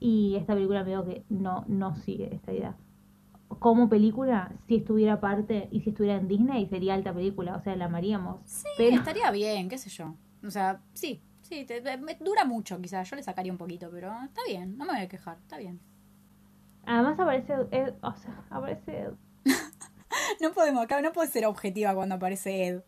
[0.00, 2.76] Y esta película veo que no, no sigue esta idea.
[3.60, 7.54] Como película, si estuviera aparte y si estuviera en Disney, sería alta película.
[7.56, 8.40] O sea, la amaríamos.
[8.44, 10.16] Sí, Pero- estaría bien, qué sé yo.
[10.44, 13.88] O sea, sí, sí, te- te- me- dura mucho quizás, yo le sacaría un poquito,
[13.92, 15.78] pero está bien, no me voy a quejar, está bien.
[16.84, 19.12] Además aparece Ed, o sea, aparece Ed.
[20.40, 22.82] No podemos, acá no puedes ser objetiva cuando aparece Ed.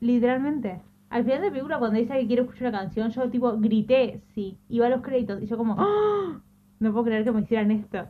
[0.00, 0.80] Literalmente.
[1.10, 4.20] Al final de la película, cuando dice que quiere escuchar una canción, yo tipo grité,
[4.34, 4.56] sí.
[4.68, 6.40] Iba a los créditos y yo como, ¡Ah!
[6.78, 8.08] no puedo creer que me hicieran esto.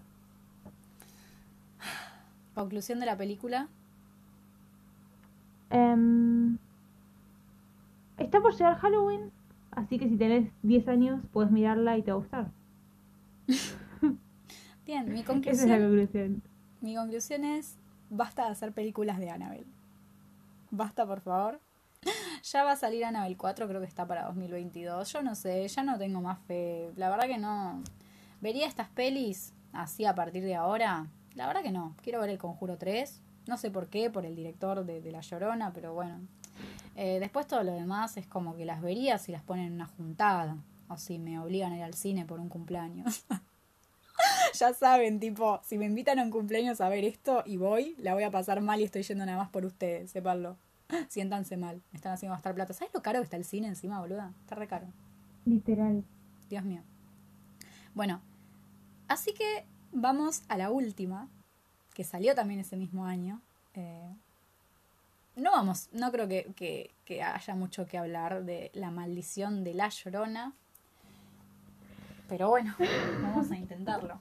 [2.55, 3.69] Conclusión de la película.
[5.71, 6.59] Em,
[8.19, 9.31] está por llegar Halloween,
[9.71, 12.51] así que si tenés 10 años, puedes mirarla y te va a gustar.
[14.91, 16.43] Bien, mi Esa es la conclusión, conclusión.
[16.81, 17.77] mi conclusión es,
[18.09, 19.71] basta de hacer películas de Annabelle.
[20.73, 21.61] Basta, por favor.
[22.43, 25.13] Ya va a salir Annabelle 4, creo que está para 2022.
[25.13, 26.91] Yo no sé, ya no tengo más fe.
[26.97, 27.85] La verdad que no.
[28.41, 31.07] ¿Vería estas pelis así a partir de ahora?
[31.37, 31.95] La verdad que no.
[32.03, 33.23] Quiero ver El Conjuro 3.
[33.47, 36.19] No sé por qué, por el director de, de La Llorona, pero bueno.
[36.97, 39.87] Eh, después todo lo demás es como que las vería si las ponen en una
[39.87, 40.57] juntada.
[40.89, 43.25] O si me obligan a ir al cine por un cumpleaños.
[44.59, 48.15] ya saben, tipo, si me invitan a un cumpleaños a ver esto y voy, la
[48.15, 50.57] voy a pasar mal y estoy yendo nada más por ustedes, sépanlo.
[51.09, 52.73] Siéntanse mal, me están haciendo gastar plata.
[52.73, 54.33] ¿Sabes lo caro que está el cine encima, boluda?
[54.43, 54.87] Está re caro.
[55.45, 56.05] Literal.
[56.49, 56.83] Dios mío.
[57.95, 58.21] Bueno,
[59.09, 61.29] así que vamos a la última,
[61.95, 63.41] que salió también ese mismo año.
[63.75, 64.13] Eh,
[65.37, 69.75] no vamos, no creo que, que- que haya mucho que hablar de la maldición de
[69.75, 70.53] la llorona.
[72.29, 72.75] Pero bueno,
[73.23, 74.21] vamos a intentarlo.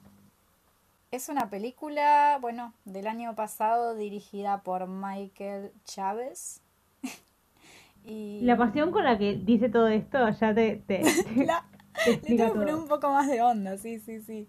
[1.10, 6.62] Es una película, bueno, del año pasado dirigida por Michael Chávez.
[8.04, 10.98] y La pasión con la que dice todo esto ya te, te,
[11.34, 11.64] te- La-
[12.04, 14.48] te Le tengo que poner un poco más de onda, sí, sí, sí.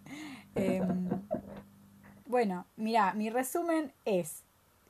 [0.55, 1.09] Em,
[2.27, 4.43] bueno, mira, mi resumen es,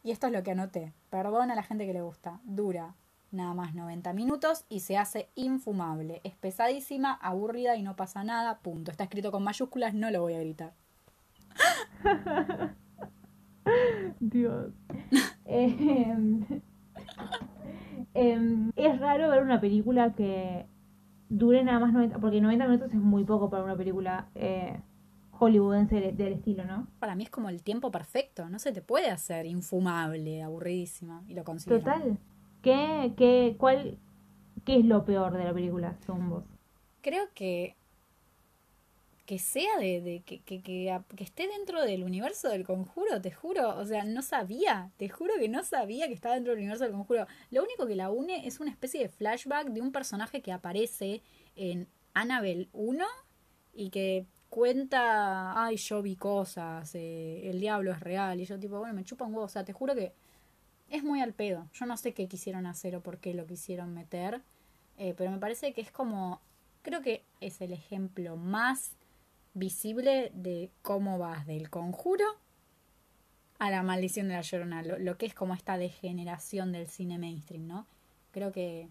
[0.04, 2.96] y esto es lo que anoté, perdón a la gente que le gusta, dura
[3.32, 6.20] nada más 90 minutos y se hace infumable.
[6.26, 8.92] Es pesadísima, aburrida y no pasa nada, punto.
[8.92, 10.74] Está escrito con mayúsculas, no lo voy a gritar.
[14.20, 14.74] Dios.
[15.46, 16.46] Em,
[18.14, 20.66] em, es raro ver una película que
[21.30, 24.80] dure nada más 90, porque 90 minutos es muy poco para una película eh,
[25.32, 26.88] hollywoodense del, del estilo, ¿no?
[27.00, 31.34] Para mí es como el tiempo perfecto, no se te puede hacer infumable, aburridísima, y
[31.34, 31.80] lo considero.
[31.80, 32.18] Total.
[32.62, 33.98] ¿Qué, qué, cuál,
[34.66, 36.44] ¿Qué es lo peor de la película, según vos?
[37.02, 37.76] creo que
[39.32, 44.22] que sea de, que esté dentro del universo del conjuro, te juro, o sea, no
[44.22, 47.26] sabía, te juro que no sabía que estaba dentro del universo del conjuro.
[47.50, 51.22] Lo único que la une es una especie de flashback de un personaje que aparece
[51.56, 53.06] en Annabelle 1
[53.74, 58.80] y que cuenta, ay, yo vi cosas, eh, el diablo es real, y yo tipo,
[58.80, 60.12] bueno, me chupa un huevo, o sea, te juro que
[60.90, 61.70] es muy al pedo.
[61.72, 64.42] Yo no sé qué quisieron hacer o por qué lo quisieron meter,
[64.98, 66.42] eh, pero me parece que es como,
[66.82, 68.98] creo que es el ejemplo más
[69.54, 72.26] visible de cómo vas del conjuro
[73.60, 77.68] a la maldición de la llorona, lo, que es como esta degeneración del cine mainstream,
[77.68, 77.86] ¿no?
[78.32, 78.90] Creo que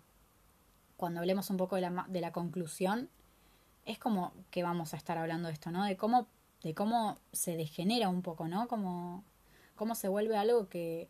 [0.96, 3.08] cuando hablemos un poco de la, de la conclusión,
[3.84, 5.84] es como que vamos a estar hablando de esto, ¿no?
[5.84, 6.28] De cómo,
[6.62, 8.68] de cómo se degenera un poco, ¿no?
[8.68, 9.24] Como,
[9.74, 11.08] cómo se vuelve algo que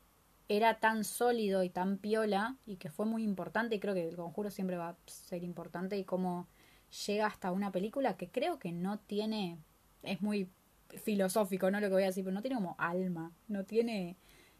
[0.48, 4.16] era tan sólido y tan piola y que fue muy importante y creo que el
[4.16, 6.48] conjuro siempre va a ser importante y cómo
[7.06, 9.58] llega hasta una película que creo que no tiene,
[10.02, 10.48] es muy
[11.02, 11.80] filosófico, ¿no?
[11.80, 14.16] Lo que voy a decir, pero no tiene como alma, no tiene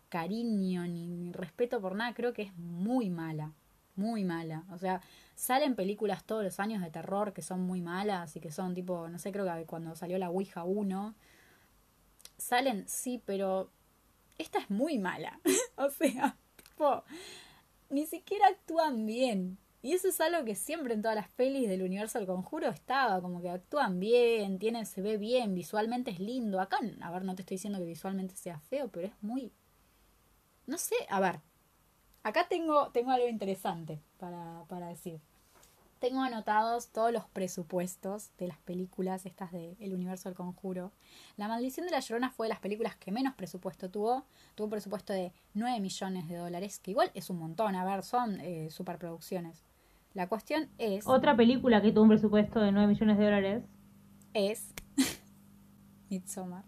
[0.09, 3.52] cariño ni, respeto por nada, creo que es muy mala,
[3.97, 4.65] muy mala.
[4.70, 5.01] O sea,
[5.35, 9.09] salen películas todos los años de terror que son muy malas y que son tipo,
[9.09, 11.15] no sé, creo que cuando salió la Ouija 1,
[12.36, 13.70] salen, sí, pero
[14.39, 15.40] esta es muy mala.
[15.77, 17.05] o sea, tipo,
[17.89, 19.59] ni siquiera actúan bien.
[19.82, 23.23] Y eso es algo que siempre en todas las pelis del universo del conjuro estaba,
[23.23, 26.61] como que actúan bien, tienen, se ve bien, visualmente es lindo.
[26.61, 29.52] Acá, a ver, no te estoy diciendo que visualmente sea feo, pero es muy...
[30.66, 31.40] No sé, a ver,
[32.23, 35.20] acá tengo, tengo algo interesante para, para decir.
[35.98, 40.93] Tengo anotados todos los presupuestos de las películas estas del universo del conjuro.
[41.36, 44.24] La maldición de la llorona fue de las películas que menos presupuesto tuvo.
[44.55, 48.02] Tuvo un presupuesto de 9 millones de dólares, que igual es un montón, a ver,
[48.02, 49.62] son eh, superproducciones.
[50.15, 53.65] La cuestión es, Otra película que tuvo un presupuesto de 9 millones de dólares.
[54.35, 54.73] es
[56.11, 56.65] Midsommar.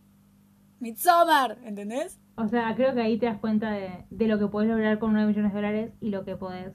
[0.81, 2.21] Midsommar, ¿entendés?
[2.37, 5.13] O sea, creo que ahí te das cuenta de, de lo que podés lograr con
[5.13, 6.73] 9 millones de dólares y lo que podés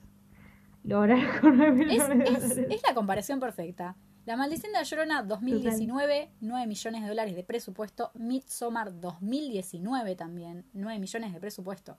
[0.84, 2.68] lograr con 9 Es, millones de es, dólares.
[2.70, 3.96] es la comparación perfecta.
[4.26, 8.12] La maldición de la llorona 2019, 9 millones de dólares de presupuesto.
[8.14, 11.98] Midsommar 2019 también, 9 millones de presupuesto.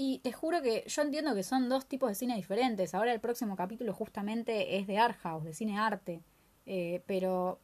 [0.00, 2.94] Y te juro que yo entiendo que son dos tipos de cine diferentes.
[2.94, 6.22] Ahora el próximo capítulo justamente es de art house, de cine arte.
[6.66, 7.58] Eh, pero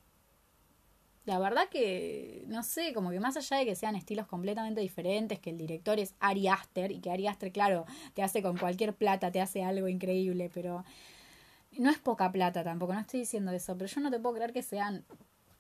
[1.27, 5.39] la verdad que, no sé, como que más allá de que sean estilos completamente diferentes,
[5.39, 8.97] que el director es Ari Aster y que Ari Aster, claro, te hace con cualquier
[8.97, 10.85] plata, te hace algo increíble, pero
[11.79, 14.53] no es poca plata tampoco, no estoy diciendo eso, pero yo no te puedo creer
[14.53, 15.05] que sean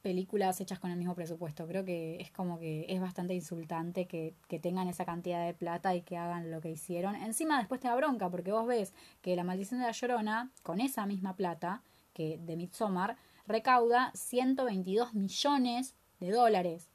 [0.04, 1.66] películas hechas con el mismo presupuesto.
[1.66, 5.94] Creo que es como que es bastante insultante que, que tengan esa cantidad de plata
[5.94, 7.16] y que hagan lo que hicieron.
[7.16, 10.82] Encima después te da bronca porque vos ves que La Maldición de la Llorona, con
[10.82, 11.82] esa misma plata
[12.12, 13.16] que de Midsommar,
[13.46, 16.90] recauda 122 millones de dólares.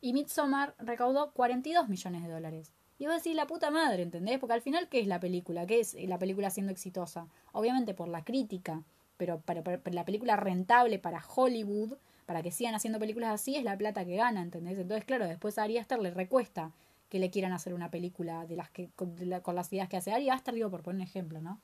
[0.00, 2.72] Y Midsommar recaudó 42 millones de dólares.
[3.00, 4.38] Y vos decís la puta madre, ¿entendés?
[4.38, 5.66] Porque al final, ¿qué es la película?
[5.66, 7.26] ¿Qué es la película siendo exitosa?
[7.50, 8.84] Obviamente por la crítica,
[9.16, 11.98] pero para, la película rentable para Hollywood,
[12.28, 14.78] para que sigan haciendo películas así, es la plata que gana, ¿entendés?
[14.78, 16.72] Entonces, claro, después a Ari le recuesta
[17.10, 19.96] que le quieran hacer una película de las que con, la- con las ideas que
[19.98, 21.60] hace Ari Aster, digo, por poner un ejemplo, ¿no?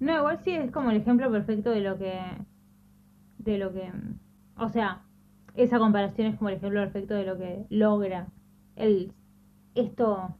[0.00, 2.12] No, igual sí es como el ejemplo perfecto de lo que.
[3.38, 3.92] De lo que.
[4.56, 5.02] O sea,
[5.54, 8.28] esa comparación es como el ejemplo perfecto de lo que logra
[8.76, 9.12] el
[9.74, 10.36] esto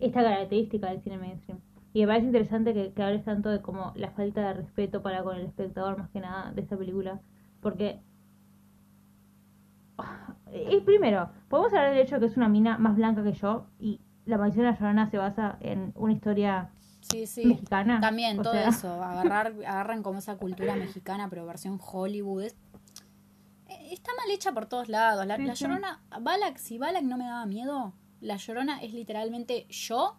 [0.00, 1.60] esta característica del cine mainstream.
[1.92, 5.22] Y me parece interesante que, que hables tanto de como la falta de respeto para
[5.24, 7.20] con el espectador más que nada de esta película.
[7.60, 8.00] Porque
[10.52, 13.66] y primero, podemos hablar del hecho de que es una mina más blanca que yo
[13.78, 16.70] y la maldición de la llorona se basa en una historia
[17.00, 17.46] Sí, sí.
[17.46, 18.00] mexicana.
[18.00, 22.42] También O todo sea, eso, agarrar, agarran como esa cultura mexicana, pero versión Hollywood.
[22.44, 22.56] Es-
[23.68, 25.26] eh, está mal hecha por todos lados.
[25.26, 29.66] La, Sí, la llorona, Balak, si Balak no me daba miedo, la llorona es literalmente
[29.68, 30.16] yo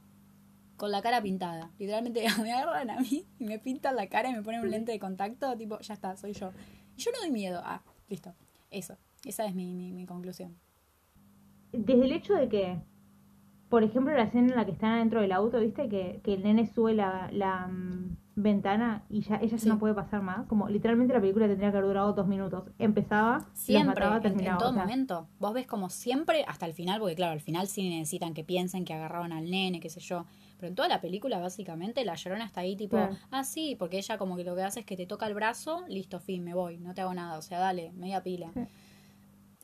[0.78, 1.70] con la cara pintada.
[1.78, 4.92] Literalmente me agarran a mí y me pintan la cara y me ponen un lente
[4.92, 6.52] de contacto, tipo, ya está, soy yo.
[6.98, 7.62] Y yo no doy miedo.
[7.64, 8.34] Ah, listo.
[8.72, 8.98] Eso.
[9.26, 10.58] Esa es mi, mi, mi conclusión.
[11.72, 12.80] Desde el hecho de que,
[13.70, 15.88] por ejemplo, la escena en la que están adentro del auto, ¿viste?
[15.90, 19.70] Que, que el nene sube la, la mm, ventana y ya ella ya Sí.
[19.70, 20.48] no puede pasar más.
[20.48, 22.66] Como literalmente la película tendría que haber durado dos minutos.
[22.80, 25.28] Empezaba, Siempre, mataba, en, en todo o sea, momento.
[25.40, 28.84] Vos ves como siempre hasta el final, porque claro, al final sí necesitan que piensen
[28.84, 30.26] que agarraron al nene, qué sé yo.
[30.58, 33.16] Pero en toda la película, básicamente, la llorona está ahí tipo, Claro.
[33.32, 35.86] ah, sí, porque ella como que lo que hace es que te toca el brazo,
[35.88, 38.52] listo, fin, me voy, no te hago nada, o sea, dale, media pila.
[38.54, 38.60] Sí.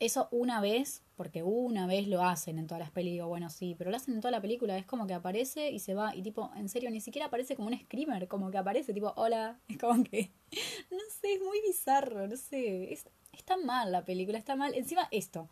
[0.00, 3.90] Eso una vez, porque una vez lo hacen en todas las películas, bueno, sí, pero
[3.90, 6.52] lo hacen en toda la película, es como que aparece y se va, y tipo,
[6.54, 10.04] en serio, ni siquiera aparece como un screamer, como que aparece tipo, hola, es como
[10.04, 10.30] que,
[10.90, 14.72] no sé, es muy bizarro, no sé, es, está mal la película, está mal.
[14.74, 15.48] Encima esto,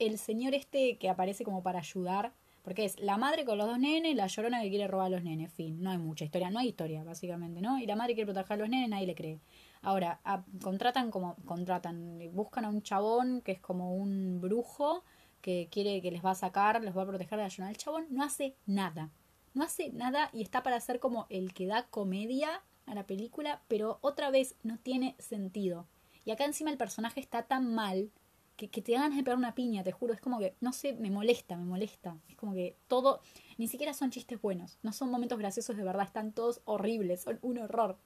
[0.00, 2.32] el señor este que aparece como para ayudar,
[2.64, 5.22] porque es la madre con los dos nenes, la llorona que quiere robar a los
[5.22, 7.78] nenes, fin, no hay mucha historia, no hay historia básicamente, ¿no?
[7.78, 9.38] Y la madre quiere proteger a los nenes, nadie le cree.
[9.82, 10.20] Ahora,
[10.62, 15.04] contratan como, contratan, buscan a un chabón que es como un brujo
[15.40, 17.70] que quiere que les va a sacar, les va a proteger de llorona.
[17.70, 19.10] El chabón no hace nada,
[19.54, 23.62] no hace nada y está para hacer como el que da comedia a la película,
[23.68, 25.86] pero otra vez no tiene sentido.
[26.24, 28.10] Y acá encima el personaje está tan mal
[28.56, 30.14] que, te ganas de pegar una piña, te juro.
[30.14, 32.16] Es como que, no sé, me molesta, me molesta.
[32.28, 33.20] Es como que todo,
[33.58, 37.38] ni siquiera son chistes buenos, no son momentos graciosos de verdad, están todos horribles, son
[37.42, 37.98] un horror.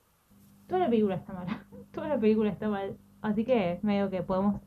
[0.71, 1.65] Toda la película está mala.
[1.93, 2.97] Toda la película está mal.
[3.21, 4.61] Así que medio que podemos.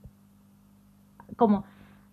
[1.37, 1.63] Como.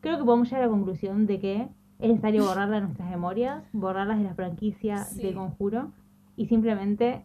[0.01, 1.69] Creo que podemos llegar a la conclusión de que
[1.99, 5.21] es necesario borrarlas de nuestras memorias, borrarlas de la franquicia Sí.
[5.23, 5.93] de Conjuro
[6.37, 7.23] y simplemente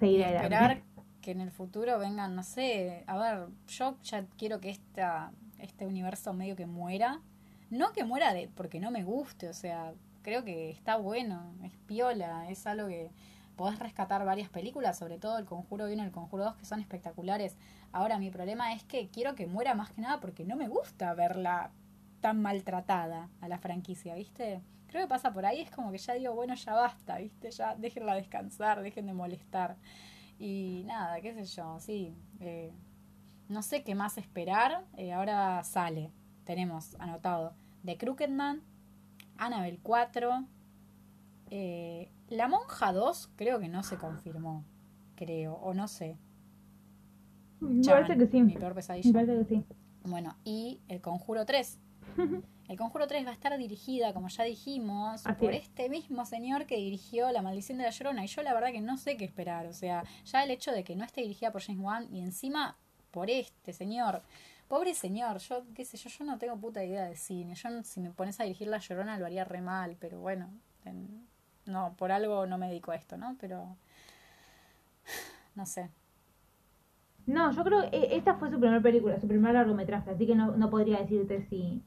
[0.00, 0.54] seguir Y adelante.
[0.54, 0.82] esperar
[1.20, 5.86] que en el futuro vengan, no sé, a ver, yo ya quiero que esta, este
[5.86, 7.20] universo medio que muera.
[7.68, 9.92] No que muera de, porque no me guste, o sea,
[10.22, 13.10] creo que está bueno, es piola, es algo que
[13.56, 16.80] podés rescatar varias películas, sobre todo el Conjuro 1 y el Conjuro 2, que son
[16.80, 17.56] espectaculares.
[17.92, 21.14] Ahora, mi problema es que quiero que muera más que nada porque no me gusta
[21.14, 21.70] verla
[22.20, 24.62] tan maltratada a la franquicia, ¿viste?
[24.88, 27.50] Creo que pasa por ahí, es como que ya digo, bueno, ya basta, ¿viste?
[27.50, 29.76] Ya déjenla descansar, dejen de molestar.
[30.38, 32.14] Y nada, qué sé yo, sí.
[32.40, 32.72] eh,
[33.48, 34.84] no sé qué más esperar.
[34.96, 36.10] eh, ahora sale.
[36.44, 37.54] Tenemos anotado
[37.84, 38.62] The Crooked Man,
[39.38, 40.44] Annabelle 4.
[41.50, 44.64] eh, la Monja 2 creo que no se confirmó.
[45.16, 46.18] Creo, o no sé.
[47.60, 48.42] Me parece que sí.
[48.42, 49.12] Mi peor Me pesadilla.
[49.12, 49.64] parece que sí.
[50.04, 51.78] Bueno, y El Conjuro 3.
[52.68, 55.62] El Conjuro 3 va a estar dirigida, como ya dijimos, Así por es.
[55.62, 58.24] este mismo señor que dirigió La Maldición de la Llorona.
[58.24, 59.66] Y yo la verdad que no sé qué esperar.
[59.66, 62.76] O sea, ya el hecho de que no esté dirigida por James Wan y encima
[63.12, 64.22] por este señor.
[64.68, 67.54] Pobre señor, yo qué sé yo, yo no tengo puta idea de cine.
[67.54, 70.50] Yo si me pones a dirigir La Llorona lo haría re mal, pero bueno,
[70.84, 71.24] en-
[71.66, 73.36] no, por algo no me dedico a esto, ¿no?
[73.40, 73.76] Pero
[75.54, 75.90] no sé.
[77.26, 80.56] No, yo creo que esta fue su primera película, su primer largometraje, así que no,
[80.56, 81.82] no podría decirte si...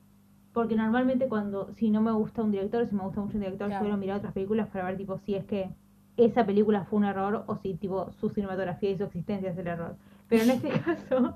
[0.53, 3.67] Porque normalmente cuando, si no me gusta un director, si me gusta mucho un director,
[3.67, 3.83] Claro.
[3.85, 5.69] suelo mirar otras películas para ver tipo si es que
[6.17, 9.67] esa película fue un error o si tipo su cinematografía y su existencia es el
[9.67, 9.95] error.
[10.27, 11.35] Pero en este caso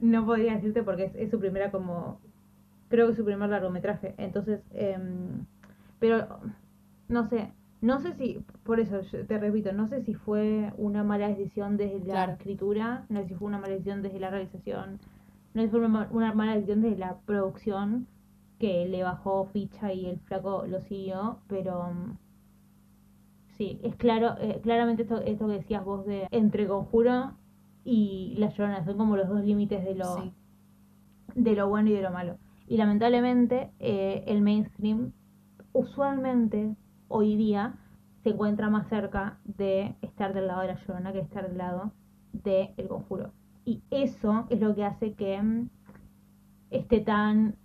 [0.00, 2.20] no podría decirte porque es, es su primera como...
[2.88, 4.14] Creo que es su primer largometraje.
[4.18, 5.46] Entonces, em,
[5.98, 6.38] pero
[7.08, 7.50] no sé,
[7.84, 11.76] no sé si, por eso yo te repito, no sé si fue una mala decisión
[11.76, 12.32] desde la Claro.
[12.32, 14.98] escritura, no sé si fue una mala decisión desde la realización,
[15.54, 18.06] no sé si fue una, ma- una mala decisión desde la producción
[18.58, 22.18] que le bajó ficha y el flaco lo siguió, pero mm,
[23.56, 27.32] sí, es claro, eh, claramente esto, esto que decías vos de entre Conjuro
[27.84, 30.32] y La Llorona, son como los dos límites de lo, Sí.
[31.34, 32.36] de lo bueno y de lo malo.
[32.66, 35.12] Y lamentablemente eh, el mainstream
[35.72, 36.74] usualmente
[37.08, 37.74] hoy día
[38.22, 41.58] se encuentra más cerca de estar del lado de la llorona que de estar del
[41.58, 41.92] lado
[42.32, 43.32] de el conjuro.
[43.64, 45.68] Y eso es lo que hace que mm,
[46.70, 47.56] esté tan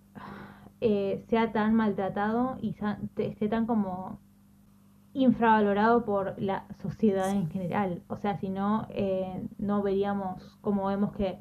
[0.82, 2.74] eh, sea tan maltratado y
[3.18, 4.20] esté tan como
[5.14, 8.02] infravalorado por la sociedad en general.
[8.08, 11.40] O sea, si no, eh, no veríamos como vemos que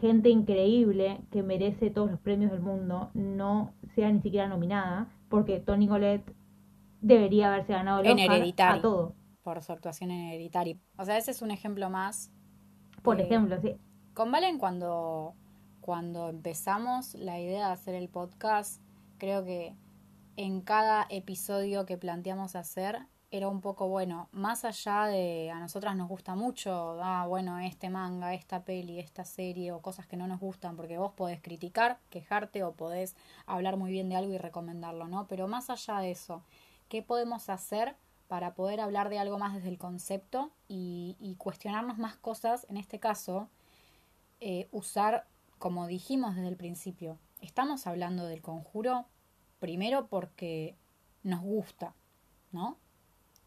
[0.00, 5.60] gente increíble que merece todos los premios del mundo no sea ni siquiera nominada, porque
[5.60, 6.34] Tony Collette
[7.00, 8.78] debería haberse ganado el En Oscar Hereditary.
[8.78, 9.14] a todo.
[9.42, 10.80] por su actuación en Hereditary.
[10.98, 12.30] O sea, ese es un ejemplo más.
[13.02, 13.76] Por Eh, ejemplo, sí.
[14.14, 15.34] Con Valen, cuando,
[15.80, 18.82] cuando empezamos la idea de hacer el podcast,
[19.18, 19.74] creo que
[20.36, 25.94] en cada episodio que planteamos hacer era un poco bueno, más allá de a nosotras
[25.96, 30.26] nos gusta mucho, ah, bueno, este manga, esta peli, esta serie o cosas que no
[30.26, 33.16] nos gustan, porque vos podés criticar, quejarte o podés
[33.46, 35.26] hablar muy bien de algo y recomendarlo, ¿no?
[35.26, 36.42] Pero más allá de eso,
[36.88, 37.96] ¿qué podemos hacer
[38.28, 42.66] para poder hablar de algo más desde el concepto y, cuestionarnos más cosas?
[42.68, 43.48] En este caso,
[44.40, 45.26] eh, usar,
[45.58, 49.06] como dijimos desde el principio, estamos hablando del conjuro
[49.60, 50.76] primero porque
[51.22, 51.94] nos gusta,
[52.52, 52.76] ¿no?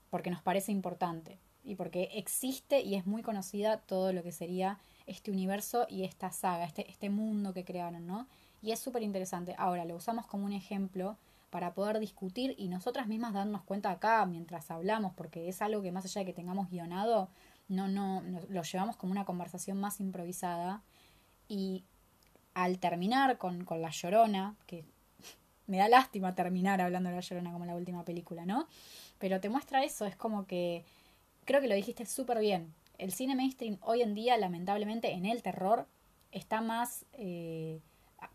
[0.10, 4.80] Porque nos parece importante y porque existe y es muy conocida todo lo que sería
[5.06, 8.28] este universo y esta saga, este, este mundo que crearon, ¿no?
[8.62, 9.56] Y es súper interesante.
[9.58, 11.18] Ahora, lo usamos como un ejemplo
[11.52, 15.92] para poder discutir y nosotras mismas darnos cuenta acá mientras hablamos, porque es algo que
[15.92, 17.30] más allá de que tengamos guionado,
[17.68, 20.82] no, no, lo llevamos como una conversación más improvisada
[21.48, 21.84] y
[22.54, 24.86] al terminar con, con La Llorona, que
[25.68, 28.68] me da lástima terminar hablando de La Llorona como la última película, ¿no?
[29.20, 30.86] Pero te muestra eso, es como que
[31.46, 32.74] creo que lo dijiste súper bien.
[32.98, 35.86] El cine mainstream hoy en día, lamentablemente, en el terror,
[36.32, 37.82] está más, eh,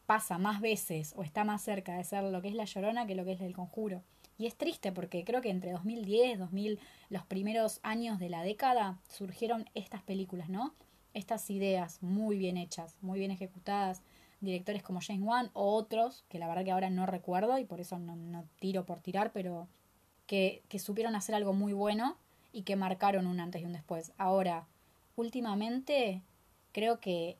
[0.06, 3.14] pasa más veces o está más cerca de ser lo que es La Llorona que
[3.14, 4.02] lo que es El Conjuro.
[4.38, 8.98] Y es triste porque creo que entre 2010, 2000, los primeros años de la década,
[9.08, 10.74] surgieron estas películas, ¿no?
[11.14, 14.02] Estas ideas muy bien hechas, muy bien ejecutadas,
[14.40, 17.80] directores como James Wan o otros, que la verdad que ahora no recuerdo y por
[17.80, 19.68] eso no, no tiro por tirar, pero
[20.26, 22.16] que, que supieron hacer algo muy bueno
[22.52, 24.12] y que marcaron un antes y un después.
[24.18, 24.66] Ahora,
[25.16, 26.22] últimamente,
[26.72, 27.38] creo que...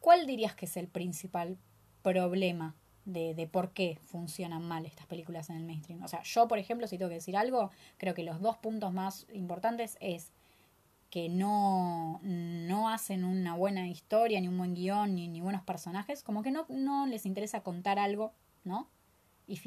[0.00, 1.58] ¿Cuál dirías que es el principal
[2.02, 2.74] problema
[3.04, 6.02] de, de por qué funcionan mal estas películas en el mainstream?
[6.02, 8.92] O sea, yo, por ejemplo, si tengo que decir algo, creo que los dos puntos
[8.92, 10.32] más importantes es
[11.10, 16.22] que no, no hacen una buena historia, ni un buen guion, ni, ni buenos personajes,
[16.22, 18.32] como que no, no les interesa contar algo,
[18.64, 18.88] ¿no?
[19.48, 19.58] Y,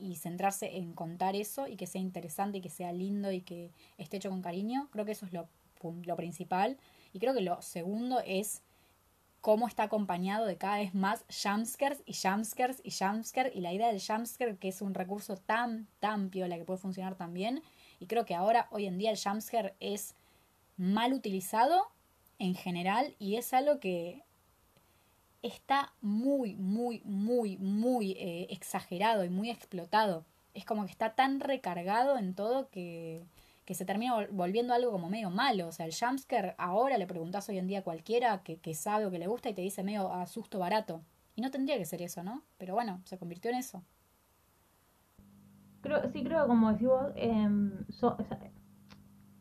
[0.00, 3.70] y, centrarse en contar eso y que sea interesante y que sea lindo y que
[3.98, 5.46] esté hecho con cariño, creo que eso es lo,
[5.82, 6.78] lo principal.
[7.12, 8.62] Y creo que lo segundo es
[9.46, 13.92] cómo está acompañado de cada vez más jumpscares y jumpscares y jumpscares y la idea
[13.92, 17.62] del jumpscare que es un recurso tan, tan piola que puede funcionar tan bien.
[18.00, 20.16] Y creo que ahora, hoy en día, el jumpscare es
[20.76, 21.86] mal utilizado
[22.40, 24.24] en general y es algo que
[25.42, 30.24] está muy, muy, muy, muy eh, exagerado y muy explotado.
[30.54, 33.22] Es como que está tan recargado en todo que,
[33.66, 35.68] que se termina vol- volviendo algo como medio malo.
[35.68, 39.06] O sea, el jumpscare ahora le preguntás hoy en día a cualquiera que, que sabe
[39.06, 41.02] o que le gusta y te dice medio a susto barato.
[41.36, 42.44] Y no tendría que ser eso, ¿no?
[42.58, 43.84] Pero bueno, se convirtió en eso.
[45.82, 48.16] Creo, sí creo, como decís vos, em, so-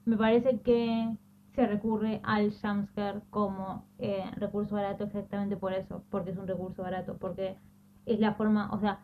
[0.05, 1.15] me parece que
[1.55, 6.83] se recurre al jumpscare como eh, recurso barato exactamente por eso, porque es un recurso
[6.83, 7.57] barato, porque
[8.05, 8.99] es la forma, o sea,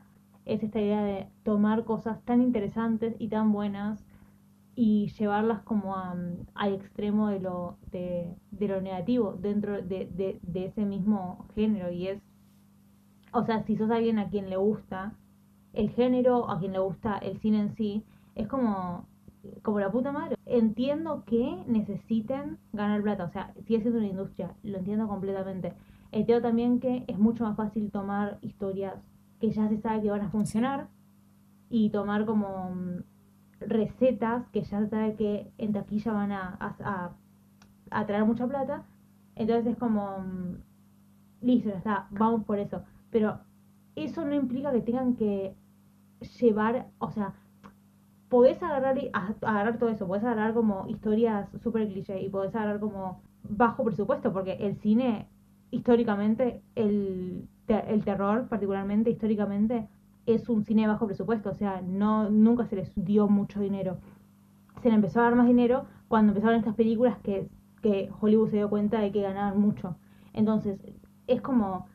[0.46, 4.06] es esta idea de tomar cosas tan interesantes y tan buenas
[4.76, 10.08] y llevarlas como a, mm, al extremo de lo, de, de lo negativo dentro de,
[10.08, 12.22] de, de ese mismo género y es,
[13.34, 15.14] o sea, si sos alguien a quien le gusta
[15.74, 18.04] el género, a quien le gusta el cine en sí,
[18.36, 19.06] es como,
[19.62, 20.38] como la puta madre.
[20.46, 25.74] Entiendo que necesiten ganar plata, o sea, sigue siendo una industria, lo entiendo completamente.
[26.12, 28.96] Entiendo también que es mucho más fácil tomar historias
[29.40, 30.90] que ya se sabe que van a funcionar
[31.70, 33.04] y tomar como mm,
[33.62, 36.58] recetas que ya sabe que en taquilla van a,
[37.92, 38.86] a, traer mucha plata.
[39.36, 40.56] Entonces es como, mm,
[41.42, 42.84] listo, ya está, vamos por eso.
[43.12, 43.40] Pero
[43.96, 45.56] eso no implica que tengan que
[46.40, 47.34] llevar, o sea,
[48.30, 52.80] podés agarrar, a- agarrar todo eso, podés agarrar como historias súper cliché y podés agarrar
[52.80, 55.28] como bajo presupuesto, porque el cine,
[55.72, 59.88] históricamente, el, el terror particularmente, históricamente,
[60.26, 63.98] es un cine de bajo presupuesto, o sea, no nunca se les dio mucho dinero.
[64.82, 67.48] Se le empezó a dar más dinero cuando empezaron estas películas que,
[67.82, 69.98] que Hollywood se dio cuenta de que ganaban mucho.
[70.34, 70.80] Entonces,
[71.28, 71.88] es como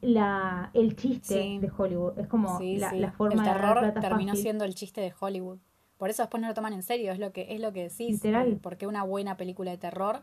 [0.00, 1.58] la el chiste Sí.
[1.58, 2.98] de Hollywood, es como Sí, la, sí.
[2.98, 4.42] la forma el de terror plata terminó fácil.
[4.42, 5.58] siendo el chiste de Hollywood.
[5.96, 8.10] Por eso después no lo toman en serio, es lo que, es lo que decís.
[8.10, 8.58] Literal.
[8.60, 10.22] Porque una buena película de terror,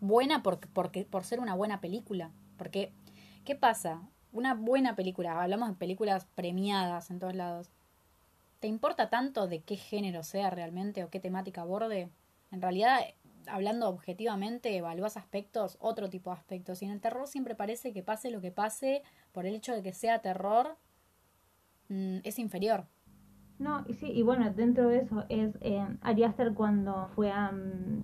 [0.00, 2.30] buena por, porque, por ser una buena película.
[2.56, 2.92] Porque,
[3.44, 4.02] ¿qué pasa?
[4.32, 7.70] Una buena película, hablamos de películas premiadas en todos lados.
[8.60, 12.08] ¿Te importa tanto de qué género sea realmente o qué temática aborde?
[12.50, 13.00] En realidad
[13.46, 16.82] hablando objetivamente, evalúas aspectos, otro tipo de aspectos.
[16.82, 19.02] Y en el terror siempre parece que pase lo que pase,
[19.32, 20.76] por el hecho de que sea terror,
[21.88, 22.86] mm, es inferior.
[23.58, 28.02] No, y sí, y bueno, dentro de eso es eh, Ari cuando fue a, mm,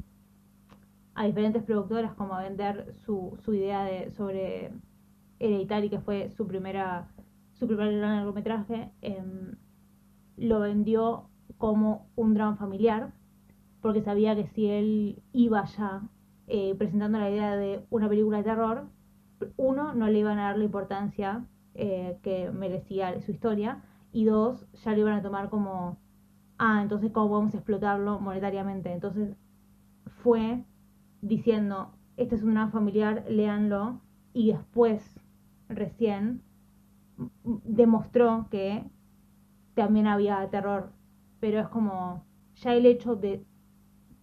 [1.14, 4.72] a diferentes productoras como a vender su, su idea de sobre
[5.40, 7.08] Hereditary, que fue su primera
[7.58, 9.56] su primer largometraje, em,
[10.36, 11.28] lo vendió
[11.58, 13.12] como un drama familiar,
[13.80, 16.02] porque sabía que si él iba ya
[16.46, 18.86] eh, presentando la idea de una película de terror,
[19.56, 21.44] uno, no le iban a dar la importancia
[21.74, 23.82] eh, que merecía su historia,
[24.12, 25.98] y dos, ya lo iban a tomar como,
[26.58, 28.92] ah, entonces cómo podemos explotarlo monetariamente.
[28.92, 29.36] Entonces
[30.22, 30.64] fue
[31.20, 34.00] diciendo, este es un drama familiar, léanlo,
[34.32, 35.20] y después,
[35.68, 36.42] recién,
[37.42, 38.84] demostró que
[39.74, 40.92] también había terror,
[41.40, 42.24] pero es como
[42.56, 43.44] ya el hecho de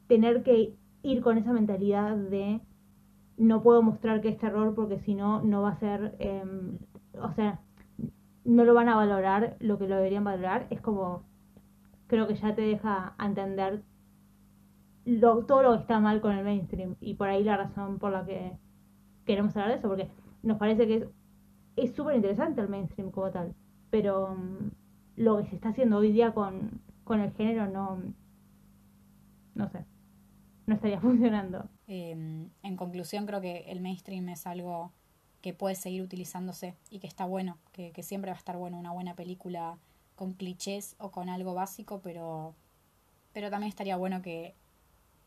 [0.07, 2.61] tener que ir con esa mentalidad de
[3.37, 6.77] no puedo mostrar que es terror porque si no, no va a ser, em,
[7.21, 7.59] o sea,
[8.43, 11.23] no lo van a valorar lo que lo deberían valorar, es como,
[12.07, 13.83] creo que ya te deja entender
[15.05, 16.95] lo, todo lo que está mal con el mainstream.
[16.99, 18.53] Y por ahí la razón por la que
[19.25, 20.09] queremos hablar de eso, porque
[20.43, 21.05] nos parece que es
[21.75, 23.53] es súper interesante el mainstream como tal,
[23.89, 24.71] pero mm,
[25.17, 28.01] lo que se está haciendo hoy día con, con el género no,
[29.55, 29.85] no sé,
[30.65, 31.69] no estaría funcionando.
[31.87, 34.91] Em, en conclusión, creo que el mainstream es algo
[35.41, 38.79] que puede seguir utilizándose y que está bueno, que, que siempre va a estar bueno
[38.79, 39.77] una buena película
[40.15, 42.55] con clichés o con algo básico, pero,
[43.33, 44.55] pero también estaría bueno que,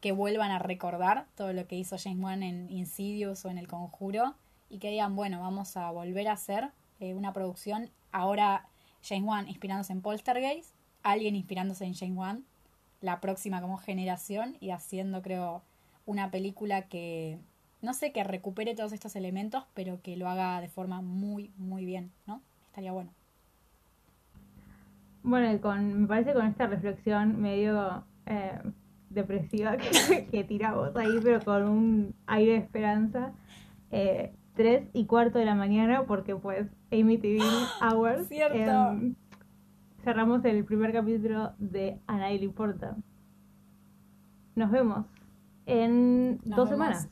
[0.01, 3.69] que vuelvan a recordar todo lo que hizo James Wan en Insidious o en El
[3.69, 4.35] Conjuro
[4.69, 6.71] y que digan, bueno, vamos a volver a hacer
[7.01, 8.69] eh, una producción, ahora
[9.03, 12.45] James Wan inspirándose en Poltergeist, alguien inspirándose en James Wan,
[13.01, 15.63] la próxima como generación y haciendo, creo,
[16.07, 17.39] una película que,
[17.83, 21.85] no sé, que recupere todos estos elementos, pero que lo haga de forma muy, muy
[21.85, 22.43] bien, ¿no?
[22.67, 23.13] Estaría bueno.
[25.23, 28.59] Bueno, con, me parece con esta reflexión medio eh,
[29.11, 29.77] depresiva
[30.09, 33.33] que, que tiramos ahí, pero con un aire de esperanza,
[33.91, 37.41] eh, 3 y cuarto de la mañana porque pues Amy TV
[37.81, 38.27] Hours.
[38.29, 38.57] Cierto.
[38.59, 39.15] em,
[40.05, 42.97] cerramos el primer capítulo de A nadie le importa.
[44.55, 45.07] Nos vemos
[45.67, 46.87] en Nos dos vemos.
[46.89, 47.09] semanas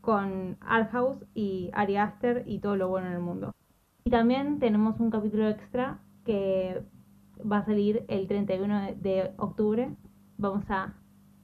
[0.00, 3.52] con Art House y Ari Aster y todo lo bueno en el mundo.
[4.04, 6.82] Y también tenemos un capítulo extra que
[7.40, 9.94] va a salir el 31 de- octubre.
[10.38, 10.94] Vamos a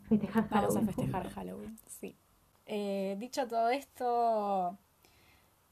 [0.08, 0.86] festejar Vamos a Halloween.
[0.86, 2.16] festejar Halloween, sí.
[2.64, 4.78] Eh, dicho todo esto,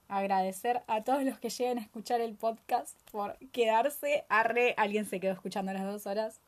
[0.09, 4.25] agradecer a todos los que lleguen a escuchar el podcast por quedarse.
[4.29, 6.41] Arre, alguien se quedó escuchando las dos horas.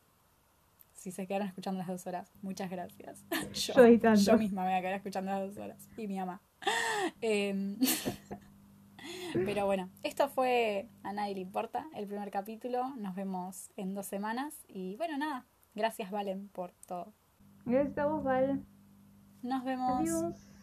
[0.93, 3.23] Si se quedaron escuchando las dos horas, muchas gracias.
[3.53, 5.87] Yo, Yo misma me voy a quedar escuchando las dos horas.
[5.97, 6.41] Y mi mamá.
[7.21, 7.77] Em,
[9.33, 12.95] pero bueno, esto fue A Nadie Le Importa, el primer capítulo.
[12.97, 14.53] Nos vemos en dos semanas.
[14.67, 15.45] Y bueno, nada.
[15.75, 17.13] Gracias, Valen, por todo.
[17.65, 18.65] Gracias a vos, Val.
[19.43, 20.01] Nos vemos.
[20.01, 20.56] Adiós.